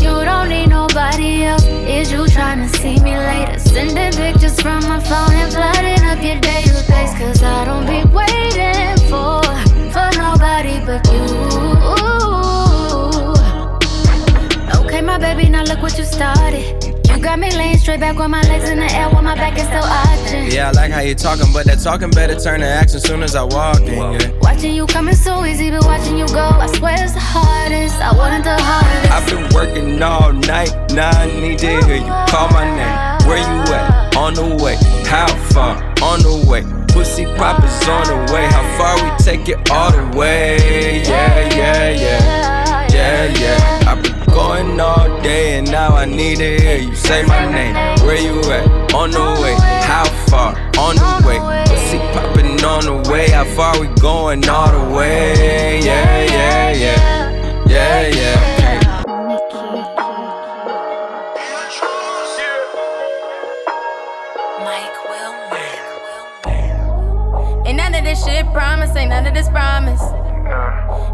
You 0.04 0.14
don't 0.30 0.48
need 0.48 0.68
nobody 0.68 1.44
else. 1.44 1.64
Is 1.96 2.10
you 2.12 2.26
trying 2.26 2.60
to 2.64 2.68
see 2.78 2.96
me 3.06 3.16
later? 3.16 3.58
Sending 3.58 4.12
pictures 4.12 4.60
from 4.60 4.80
my 4.88 5.00
phone 5.00 5.34
and 5.42 5.52
flooding 5.52 6.04
up 6.10 6.20
your 6.28 6.38
database. 6.48 7.12
Cause 7.18 7.42
I 7.42 7.64
don't 7.68 7.86
be 7.86 8.00
waiting 8.18 8.96
for, 9.10 9.42
for 9.94 10.08
nobody 10.24 10.76
but 10.88 11.02
you. 11.12 11.24
Okay, 14.80 15.00
my 15.00 15.18
baby, 15.18 15.48
now 15.48 15.64
look 15.64 15.82
what 15.82 15.96
you 15.98 16.04
started. 16.04 16.83
Got 17.24 17.38
me 17.38 17.50
laying 17.56 17.78
straight 17.78 18.00
back 18.00 18.18
with 18.18 18.28
my 18.28 18.42
legs 18.42 18.68
in 18.68 18.78
the 18.78 18.92
air 18.92 19.08
while 19.08 19.22
my 19.22 19.34
back 19.34 19.56
is 19.56 19.64
still 19.64 19.82
arching. 19.82 20.52
Yeah, 20.52 20.68
I 20.68 20.72
like 20.72 20.92
how 20.92 21.00
you 21.00 21.14
talking, 21.14 21.46
but 21.54 21.64
that 21.64 21.80
talking 21.80 22.10
better 22.10 22.38
turn 22.38 22.60
to 22.60 22.66
action 22.66 23.00
soon 23.00 23.22
as 23.22 23.34
I 23.34 23.44
walk 23.44 23.80
in. 23.80 23.96
Yeah. 23.96 24.38
Watching 24.42 24.74
you 24.74 24.86
coming 24.86 25.14
so 25.14 25.42
easy, 25.46 25.70
but 25.70 25.86
watching 25.86 26.18
you 26.18 26.26
go, 26.28 26.44
I 26.44 26.66
swear 26.76 26.92
it's 27.02 27.14
the 27.14 27.20
hardest. 27.20 27.96
I 27.96 28.14
wanted 28.14 28.44
the 28.44 28.60
hardest. 28.60 29.10
I've 29.10 29.26
been 29.26 29.48
working 29.54 30.02
all 30.02 30.34
night, 30.34 30.70
now 30.92 31.08
I 31.18 31.24
need 31.40 31.58
to 31.60 31.66
hear 31.66 31.96
you 31.96 32.12
call 32.28 32.50
my 32.50 32.64
name. 32.76 33.26
Where 33.26 33.38
you 33.38 33.72
at? 33.72 34.14
On 34.16 34.34
the 34.34 34.62
way. 34.62 34.76
How 35.08 35.26
far? 35.48 35.76
On 36.02 36.20
the 36.20 36.44
way. 36.46 36.62
Pussy 36.92 37.24
pop 37.24 37.64
is 37.64 37.88
on 37.88 38.04
the 38.04 38.34
way. 38.34 38.44
How 38.52 38.62
far 38.76 38.94
we 39.02 39.16
take 39.16 39.48
it 39.48 39.70
all 39.70 39.90
the 39.90 40.14
way? 40.14 41.02
Yeah, 41.02 41.48
yeah, 41.56 41.88
yeah. 41.88 42.88
Yeah, 42.92 43.40
yeah. 43.40 43.63
I've 43.94 44.02
been 44.02 44.24
going 44.34 44.80
all 44.80 45.22
day 45.22 45.58
and 45.58 45.70
now 45.70 45.94
I 45.94 46.04
need 46.04 46.38
to 46.38 46.58
hear 46.58 46.78
you 46.78 46.96
say 46.96 47.22
my 47.26 47.48
name. 47.48 47.74
Where 48.04 48.20
you 48.20 48.40
at? 48.50 48.92
On 48.92 49.08
the 49.08 49.40
way. 49.40 49.54
How 49.86 50.04
far? 50.26 50.50
On 50.78 50.96
the 50.96 51.24
way. 51.24 51.38
Pussy 51.68 51.98
popping 52.12 52.64
on 52.64 52.82
the 52.86 53.08
way. 53.08 53.30
How 53.30 53.44
far 53.44 53.78
we 53.78 53.86
going 54.00 54.48
all 54.48 54.72
the 54.72 54.96
way? 54.96 55.80
Yeah, 55.80 56.24
yeah, 56.24 56.72
yeah. 56.72 57.64
Yeah, 57.68 58.08
yeah. 58.08 58.54
Ain't 67.66 67.76
none 67.78 67.94
of 67.94 68.04
this 68.04 68.24
shit 68.24 68.44
promise, 68.52 68.94
ain't 68.96 69.10
none 69.10 69.26
of 69.26 69.34
this 69.34 69.48
promise. 69.48 70.02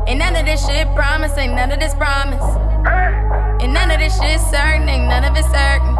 Ain't 0.07 0.19
none 0.19 0.37
of 0.37 0.45
this 0.47 0.67
shit 0.67 0.87
promise, 0.95 1.37
ain't 1.37 1.55
none 1.55 1.71
of 1.73 1.79
this 1.81 1.95
promise. 1.95 2.43
Ain't 3.63 3.73
none 3.73 3.91
of 3.91 3.99
this 3.99 4.17
shit 4.19 4.41
certain, 4.41 4.89
ain't 4.89 5.07
none 5.07 5.25
of 5.25 5.37
it 5.37 5.45
certain. 5.45 5.95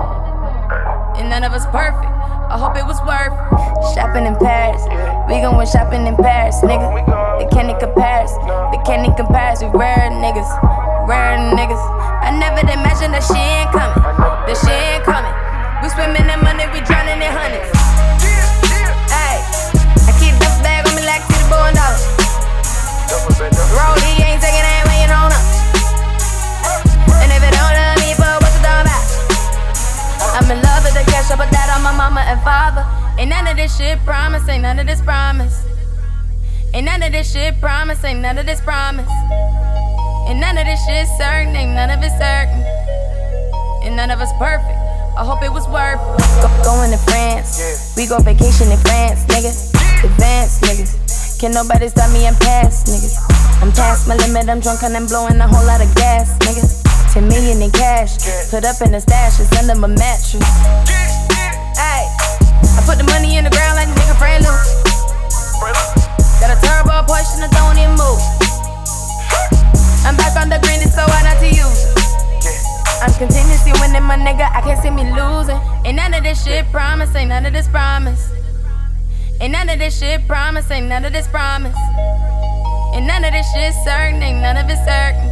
And 1.21 1.29
none 1.31 1.45
of 1.45 1.53
us 1.53 1.65
perfect. 1.67 2.11
I 2.51 2.59
hope 2.59 2.75
it 2.75 2.85
was 2.85 2.99
worth 3.07 3.31
it. 3.31 3.95
Shopping 3.95 4.27
in 4.27 4.35
Paris, 4.35 4.83
we 5.31 5.39
gon' 5.39 5.57
win 5.57 5.67
shopping 5.71 6.07
in 6.07 6.17
Paris, 6.17 6.59
nigga. 6.67 6.91
They 7.39 7.47
can't 7.55 7.71
compare 7.79 8.27
us, 8.27 8.35
they 8.75 8.83
can't 8.83 9.07
compare 9.17 9.55
us. 9.55 9.63
We 9.63 9.71
rare 9.71 10.11
niggas, 10.11 10.51
rare 11.07 11.39
niggas. 11.55 11.83
I 12.27 12.35
never 12.35 12.61
imagined 12.67 13.15
that 13.15 13.23
shit 13.23 13.39
ain't 13.39 13.71
coming, 13.71 14.03
that 14.03 14.57
shit 14.59 14.75
ain't 14.75 15.05
coming. 15.07 15.31
We 15.81 15.89
swimming 15.95 16.27
in 16.27 16.41
money, 16.43 16.67
we 16.75 16.83
drowning 16.83 17.23
in 17.23 17.31
hundreds. 17.31 17.71
Hey, 19.09 19.39
I 20.05 20.13
keep 20.19 20.35
the 20.43 20.51
bag 20.67 20.89
on 20.89 20.97
me 20.99 21.07
like 21.07 21.23
the 21.31 21.39
bone 21.47 21.75
dollars. 21.79 22.20
Rollie 23.11 24.23
ain't 24.23 24.39
taking 24.39 24.63
that 24.63 24.87
when 24.87 24.97
you 25.03 25.09
don't 25.11 25.31
know. 25.35 25.43
And 27.19 27.31
if 27.35 27.43
it 27.43 27.55
don't 27.59 27.75
love 27.75 27.99
me, 27.99 28.15
for 28.15 28.31
what's 28.39 28.55
it 28.55 28.67
all 28.71 28.87
about? 28.87 29.03
I'm 30.39 30.47
in 30.47 30.63
love 30.63 30.85
with 30.87 30.95
the 30.95 31.03
cash, 31.11 31.31
I 31.31 31.37
put 31.37 31.51
that 31.51 31.75
on 31.75 31.83
my 31.83 31.91
mama 31.91 32.23
and 32.23 32.41
father. 32.47 32.87
Ain't 33.19 33.31
none 33.31 33.47
of 33.49 33.57
this 33.57 33.77
shit 33.77 33.99
promise, 34.07 34.49
ain't 34.49 34.63
none 34.63 34.79
of 34.79 34.87
this 34.87 35.01
promise. 35.03 35.67
Ain't 36.73 36.87
none 36.87 37.03
of 37.03 37.11
this 37.11 37.33
shit 37.33 37.61
promise, 37.61 38.05
ain't 38.05 38.21
none 38.21 38.39
of 38.39 38.47
this 38.47 38.61
promise. 38.61 39.11
And 40.31 40.39
none 40.39 40.57
of 40.57 40.65
this 40.65 40.79
shit 40.87 41.09
certain, 41.19 41.57
ain't 41.57 41.75
none 41.75 41.91
of 41.91 41.99
it 42.05 42.15
certain. 42.15 42.63
And 43.83 43.97
none 43.97 44.13
of 44.13 44.21
us 44.21 44.31
perfect. 44.39 44.79
I 45.19 45.25
hope 45.27 45.43
it 45.43 45.53
was 45.53 45.67
worth 45.67 45.99
it. 45.99 46.47
Go, 46.47 46.49
going 46.63 46.93
to 46.93 46.99
France. 47.11 47.59
We 47.97 48.07
go 48.07 48.21
vacation 48.21 48.71
in 48.71 48.79
France, 48.79 49.27
nigga. 49.27 49.51
Advance, 50.05 50.61
niggas. 50.61 51.10
Can 51.41 51.57
nobody 51.57 51.89
stop 51.89 52.13
me? 52.13 52.29
I'm 52.29 52.37
past, 52.37 52.85
niggas. 52.85 53.17
I'm 53.65 53.73
past 53.73 54.05
my 54.07 54.13
limit, 54.13 54.53
I'm 54.53 54.61
drunk 54.61 54.85
and 54.85 54.93
I'm 54.93 55.07
blowing 55.09 55.41
a 55.41 55.49
whole 55.49 55.65
lot 55.65 55.81
of 55.81 55.89
gas, 55.97 56.37
niggas. 56.45 56.85
10 57.17 57.29
million 57.33 57.63
in 57.65 57.71
cash. 57.73 58.21
Put 58.53 58.69
up 58.69 58.77
in 58.85 58.93
the 58.93 59.01
stash, 59.01 59.41
it's 59.41 59.49
under 59.57 59.73
my 59.75 59.89
mattress. 59.89 60.45
Ay, 61.81 62.05
I 62.77 62.85
put 62.85 63.01
the 63.01 63.09
money 63.09 63.41
in 63.41 63.49
the 63.49 63.51
ground 63.57 63.81
like 63.81 63.89
a 63.89 63.97
nigga 63.97 64.21
brand. 64.21 64.45
Got 66.45 66.53
a 66.53 66.61
turbo 66.61 67.09
Porsche 67.09 67.41
and 67.41 67.49
I 67.49 67.51
don't 67.57 67.81
even 67.81 67.97
move. 67.97 68.21
I'm 70.05 70.21
back 70.21 70.37
on 70.37 70.53
the 70.53 70.61
green, 70.61 70.85
it's 70.85 70.93
so 70.93 71.09
hard 71.09 71.25
not 71.25 71.41
to 71.41 71.49
use. 71.49 71.89
I'm 73.01 73.17
continuously 73.17 73.73
winning, 73.81 74.05
my 74.05 74.21
nigga. 74.21 74.45
I 74.45 74.61
can't 74.61 74.77
see 74.85 74.93
me 74.93 75.09
losing. 75.17 75.57
Ain't 75.89 75.97
none 75.97 76.13
of 76.13 76.23
this 76.23 76.45
shit 76.45 76.69
promise, 76.69 77.17
ain't 77.17 77.33
none 77.33 77.47
of 77.47 77.55
this 77.55 77.67
promise. 77.67 78.29
Ain't 79.41 79.53
none 79.53 79.71
of 79.71 79.79
this 79.79 79.99
shit 79.99 80.27
promise, 80.29 80.71
ain't 80.71 80.87
none 80.87 81.07
of 81.07 81.15
this 81.15 81.27
promise. 81.27 81.75
And 82.93 83.07
none 83.07 83.25
of 83.25 83.33
this 83.33 83.47
shit 83.55 83.73
certain, 83.85 84.23
ain't 84.23 84.43
none 84.43 84.59
of 84.59 84.69
it 84.69 84.77
certain. 84.85 85.31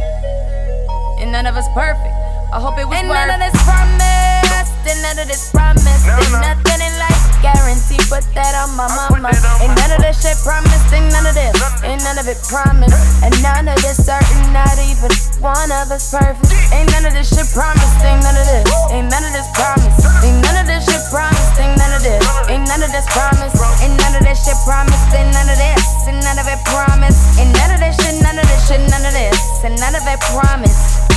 And 1.21 1.31
none 1.31 1.45
of 1.45 1.55
us 1.55 1.67
perfect. 1.75 2.15
I 2.51 2.59
hope 2.59 2.79
it 2.79 2.87
was 2.87 2.97
Ain't 2.97 3.07
none 3.07 3.29
of 3.29 3.39
this 3.39 3.53
promise, 3.61 4.71
and 4.89 5.01
none 5.03 5.19
of 5.19 5.27
this 5.27 5.51
promise. 5.51 5.83
There's 6.01 6.31
nothing 6.31 6.81
in 6.81 6.93
life 6.97 7.08
guarantee. 7.41 7.99
Put 8.07 8.25
that 8.35 8.53
on 8.55 8.75
my 8.75 8.87
mama. 8.91 9.31
Ain't 9.63 9.75
none 9.75 9.91
of 9.95 10.01
this 10.03 10.19
shit 10.21 10.37
promised, 10.43 10.89
ain't 10.91 11.11
none 11.11 11.25
of 11.27 11.35
this. 11.35 11.55
Ain't 11.83 12.03
none 12.03 12.17
of 12.19 12.27
it 12.27 12.39
promised. 12.47 12.97
And 13.23 13.33
none 13.43 13.67
of 13.67 13.77
this 13.83 13.99
certain, 13.99 14.41
not 14.53 14.75
even 14.79 15.11
one 15.39 15.71
of 15.71 15.91
us 15.91 16.11
perfect. 16.11 16.51
Ain't 16.75 16.89
none 16.91 17.05
of 17.07 17.13
this 17.13 17.31
shit 17.31 17.47
promised, 17.51 17.99
ain't 18.03 18.23
none 18.23 18.35
of 18.35 18.45
this. 18.47 18.65
Ain't 18.91 19.09
none 19.09 19.23
of 19.23 19.33
this 19.33 19.49
promised. 19.55 20.03
Ain't 20.23 20.39
none 20.43 20.57
of 20.59 20.65
this 20.67 20.83
shit 20.85 21.03
promised, 21.11 21.55
ain't 21.59 21.75
none 21.79 21.93
of 21.95 22.01
this. 22.03 22.23
Ain't 22.49 22.65
none 22.67 22.83
of 22.83 22.91
this 22.91 23.07
promised. 23.11 23.57
Ain't 23.83 23.95
none 23.99 24.15
of 24.15 24.23
this 24.23 24.39
shit 24.43 24.59
promised, 24.67 25.09
ain't 25.15 25.31
none 25.31 25.49
of 25.49 25.57
this. 25.57 25.83
Ain't 26.07 26.21
none 26.23 26.39
of 26.39 26.47
it 26.47 26.59
promised. 26.67 27.21
Ain't 27.39 27.51
none 27.55 27.71
of 27.71 27.79
this 27.79 27.95
shit, 27.99 28.15
none 28.21 28.37
of 28.37 28.45
this 28.47 28.61
shit, 28.67 28.81
none 28.91 29.05
of 29.05 29.13
this. 29.13 29.37
And 29.63 29.75
none 29.79 29.95
of 29.95 30.03
it 30.03 30.19
promised. 30.33 31.09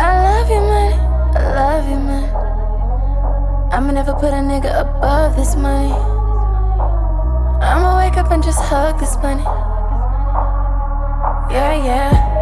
I 0.00 0.08
love 0.24 0.48
you, 0.48 0.62
man. 0.64 0.92
I 1.36 1.42
love 1.54 1.88
you, 1.88 1.98
man. 1.98 2.59
I'ma 3.72 3.92
never 3.92 4.12
put 4.14 4.32
a 4.34 4.42
nigga 4.42 4.80
above 4.80 5.36
this 5.36 5.54
money. 5.54 5.92
I'ma 7.62 7.98
wake 7.98 8.16
up 8.16 8.30
and 8.32 8.42
just 8.42 8.60
hug 8.60 8.98
this 8.98 9.14
money. 9.22 9.44
Yeah, 11.52 11.74
yeah. 11.84 12.39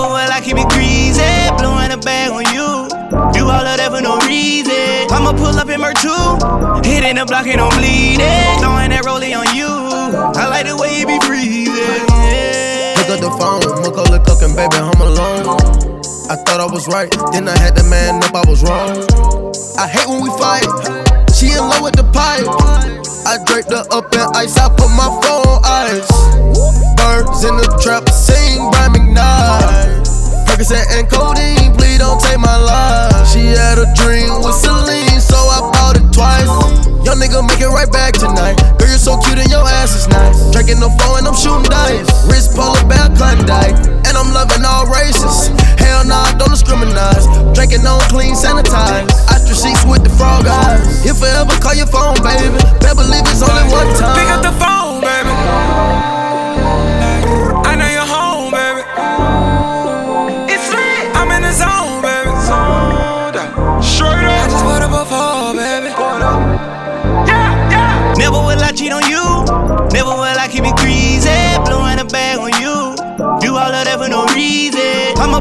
Never 0.00 0.16
will 0.16 0.32
I 0.32 0.40
keep 0.40 0.56
it 0.56 0.64
greasy. 0.72 1.20
Blowing 1.60 1.92
a 1.92 1.98
bag 2.00 2.32
on 2.32 2.48
you. 2.56 2.88
Do 3.36 3.44
all 3.44 3.60
of 3.60 3.76
that 3.76 3.92
for 3.92 4.00
no 4.00 4.16
reason. 4.24 5.04
I'ma 5.12 5.36
pull 5.36 5.52
up 5.52 5.68
in 5.68 5.76
Merc 5.76 6.00
2. 6.00 6.88
Hitting 6.88 7.20
the 7.20 7.28
block 7.28 7.44
and 7.44 7.60
I'm 7.60 7.68
bleeding. 7.76 8.56
Throwing 8.64 8.96
that 8.96 9.04
rollie 9.04 9.36
on 9.36 9.44
you. 9.52 9.68
I 9.68 10.48
like 10.48 10.64
the 10.64 10.76
way 10.80 10.96
you 10.96 11.04
be 11.04 11.20
freezing. 11.20 12.08
Pick 12.96 13.12
up 13.12 13.20
the 13.20 13.28
phone, 13.36 13.60
Macaulay 13.84 14.24
Culkin, 14.24 14.56
baby, 14.56 14.80
home 14.80 15.04
alone. 15.04 15.60
I 16.32 16.36
thought 16.48 16.64
I 16.64 16.68
was 16.72 16.88
right, 16.88 17.12
then 17.36 17.44
I 17.44 17.58
had 17.60 17.76
to 17.76 17.84
man 17.84 18.24
up, 18.24 18.32
I 18.32 18.48
was 18.48 18.64
wrong. 18.64 19.04
I 19.76 19.84
hate 19.84 20.08
when 20.08 20.24
we 20.24 20.32
fight. 20.40 20.64
She 21.36 21.52
in 21.52 21.60
love 21.60 21.84
with 21.84 22.00
the 22.00 22.08
pipe. 22.08 22.48
I 23.28 23.36
draped 23.44 23.68
her 23.68 23.84
up 23.92 24.08
in 24.16 24.24
ice, 24.32 24.56
I 24.56 24.72
put 24.72 24.88
my 24.96 25.12
phone 25.20 25.44
on 25.44 25.60
ice. 25.60 26.08
Birds 26.96 27.44
in 27.44 27.52
the 27.60 27.68
trap, 27.84 28.08
sing 28.08 28.64
Brian 28.72 28.96
McKnight. 28.96 29.79
Percocet 30.60 30.92
and 30.92 31.08
codeine, 31.08 31.72
please 31.72 31.96
don't 31.96 32.20
take 32.20 32.36
my 32.36 32.52
life. 32.60 33.24
She 33.32 33.48
had 33.56 33.80
a 33.80 33.88
dream 33.96 34.44
with 34.44 34.52
Celine, 34.52 35.16
so 35.16 35.40
I 35.48 35.64
bought 35.72 35.96
it 35.96 36.04
twice. 36.12 36.52
Young 37.00 37.16
nigga, 37.16 37.40
make 37.40 37.64
it 37.64 37.72
right 37.72 37.88
back 37.88 38.12
tonight. 38.12 38.60
Girl, 38.76 38.92
you're 38.92 39.00
so 39.00 39.16
cute 39.24 39.40
and 39.40 39.48
your 39.48 39.64
ass 39.64 39.96
is 39.96 40.04
nice. 40.12 40.36
Drinking 40.52 40.76
no 40.80 40.92
phone 41.00 41.24
and 41.24 41.28
I'm 41.28 41.32
shooting 41.32 41.64
dice. 41.64 42.04
Wrist 42.28 42.52
polar 42.52 42.76
bear 42.84 43.08
Klondike, 43.16 43.72
and 44.04 44.12
I'm 44.12 44.36
loving 44.36 44.60
all 44.60 44.84
races. 44.84 45.48
Hell 45.80 46.04
nah, 46.04 46.28
don't 46.36 46.52
discriminate. 46.52 47.24
Drinking 47.56 47.88
on 47.88 48.04
clean, 48.12 48.36
sanitized. 48.36 49.16
Ostrich 49.32 49.64
sheets 49.64 49.88
with 49.88 50.04
the 50.04 50.12
frog 50.12 50.44
eyes. 50.44 50.84
If 51.08 51.24
I 51.24 51.40
ever 51.40 51.56
call 51.56 51.72
your 51.72 51.88
phone, 51.88 52.20
baby, 52.20 52.52
better 52.84 53.00
believe 53.00 53.24
it's 53.32 53.40
only 53.40 53.64
one 53.72 53.88
time. 53.96 54.12
Pick 54.12 54.28
up 54.28 54.44
the 54.44 54.52
phone, 54.60 55.00
baby. 55.00 56.19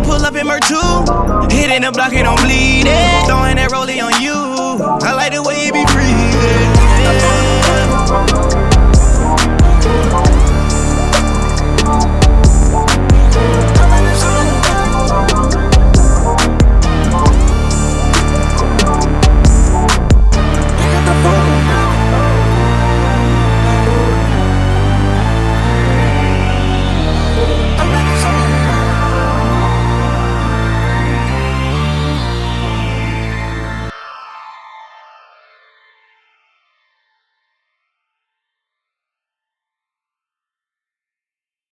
pull 0.10 0.26
up 0.26 0.36
in 0.36 0.48
Mer 0.48 0.60
2. 0.60 0.76
Hitting 1.56 1.82
the 1.84 1.92
block, 1.94 2.14
it 2.14 2.24
don't 2.24 2.42
bleed 2.42 2.88
it. 2.88 3.26
Throwing 3.28 3.58
that 3.58 3.70
rollie 3.72 4.02
on 4.02 4.20
you. 4.22 4.34
I 5.06 5.14
like 5.14 5.34
the 5.34 5.44
way 5.44 5.68
you 5.68 5.74
be 5.74 5.86
breathing. 5.94 7.49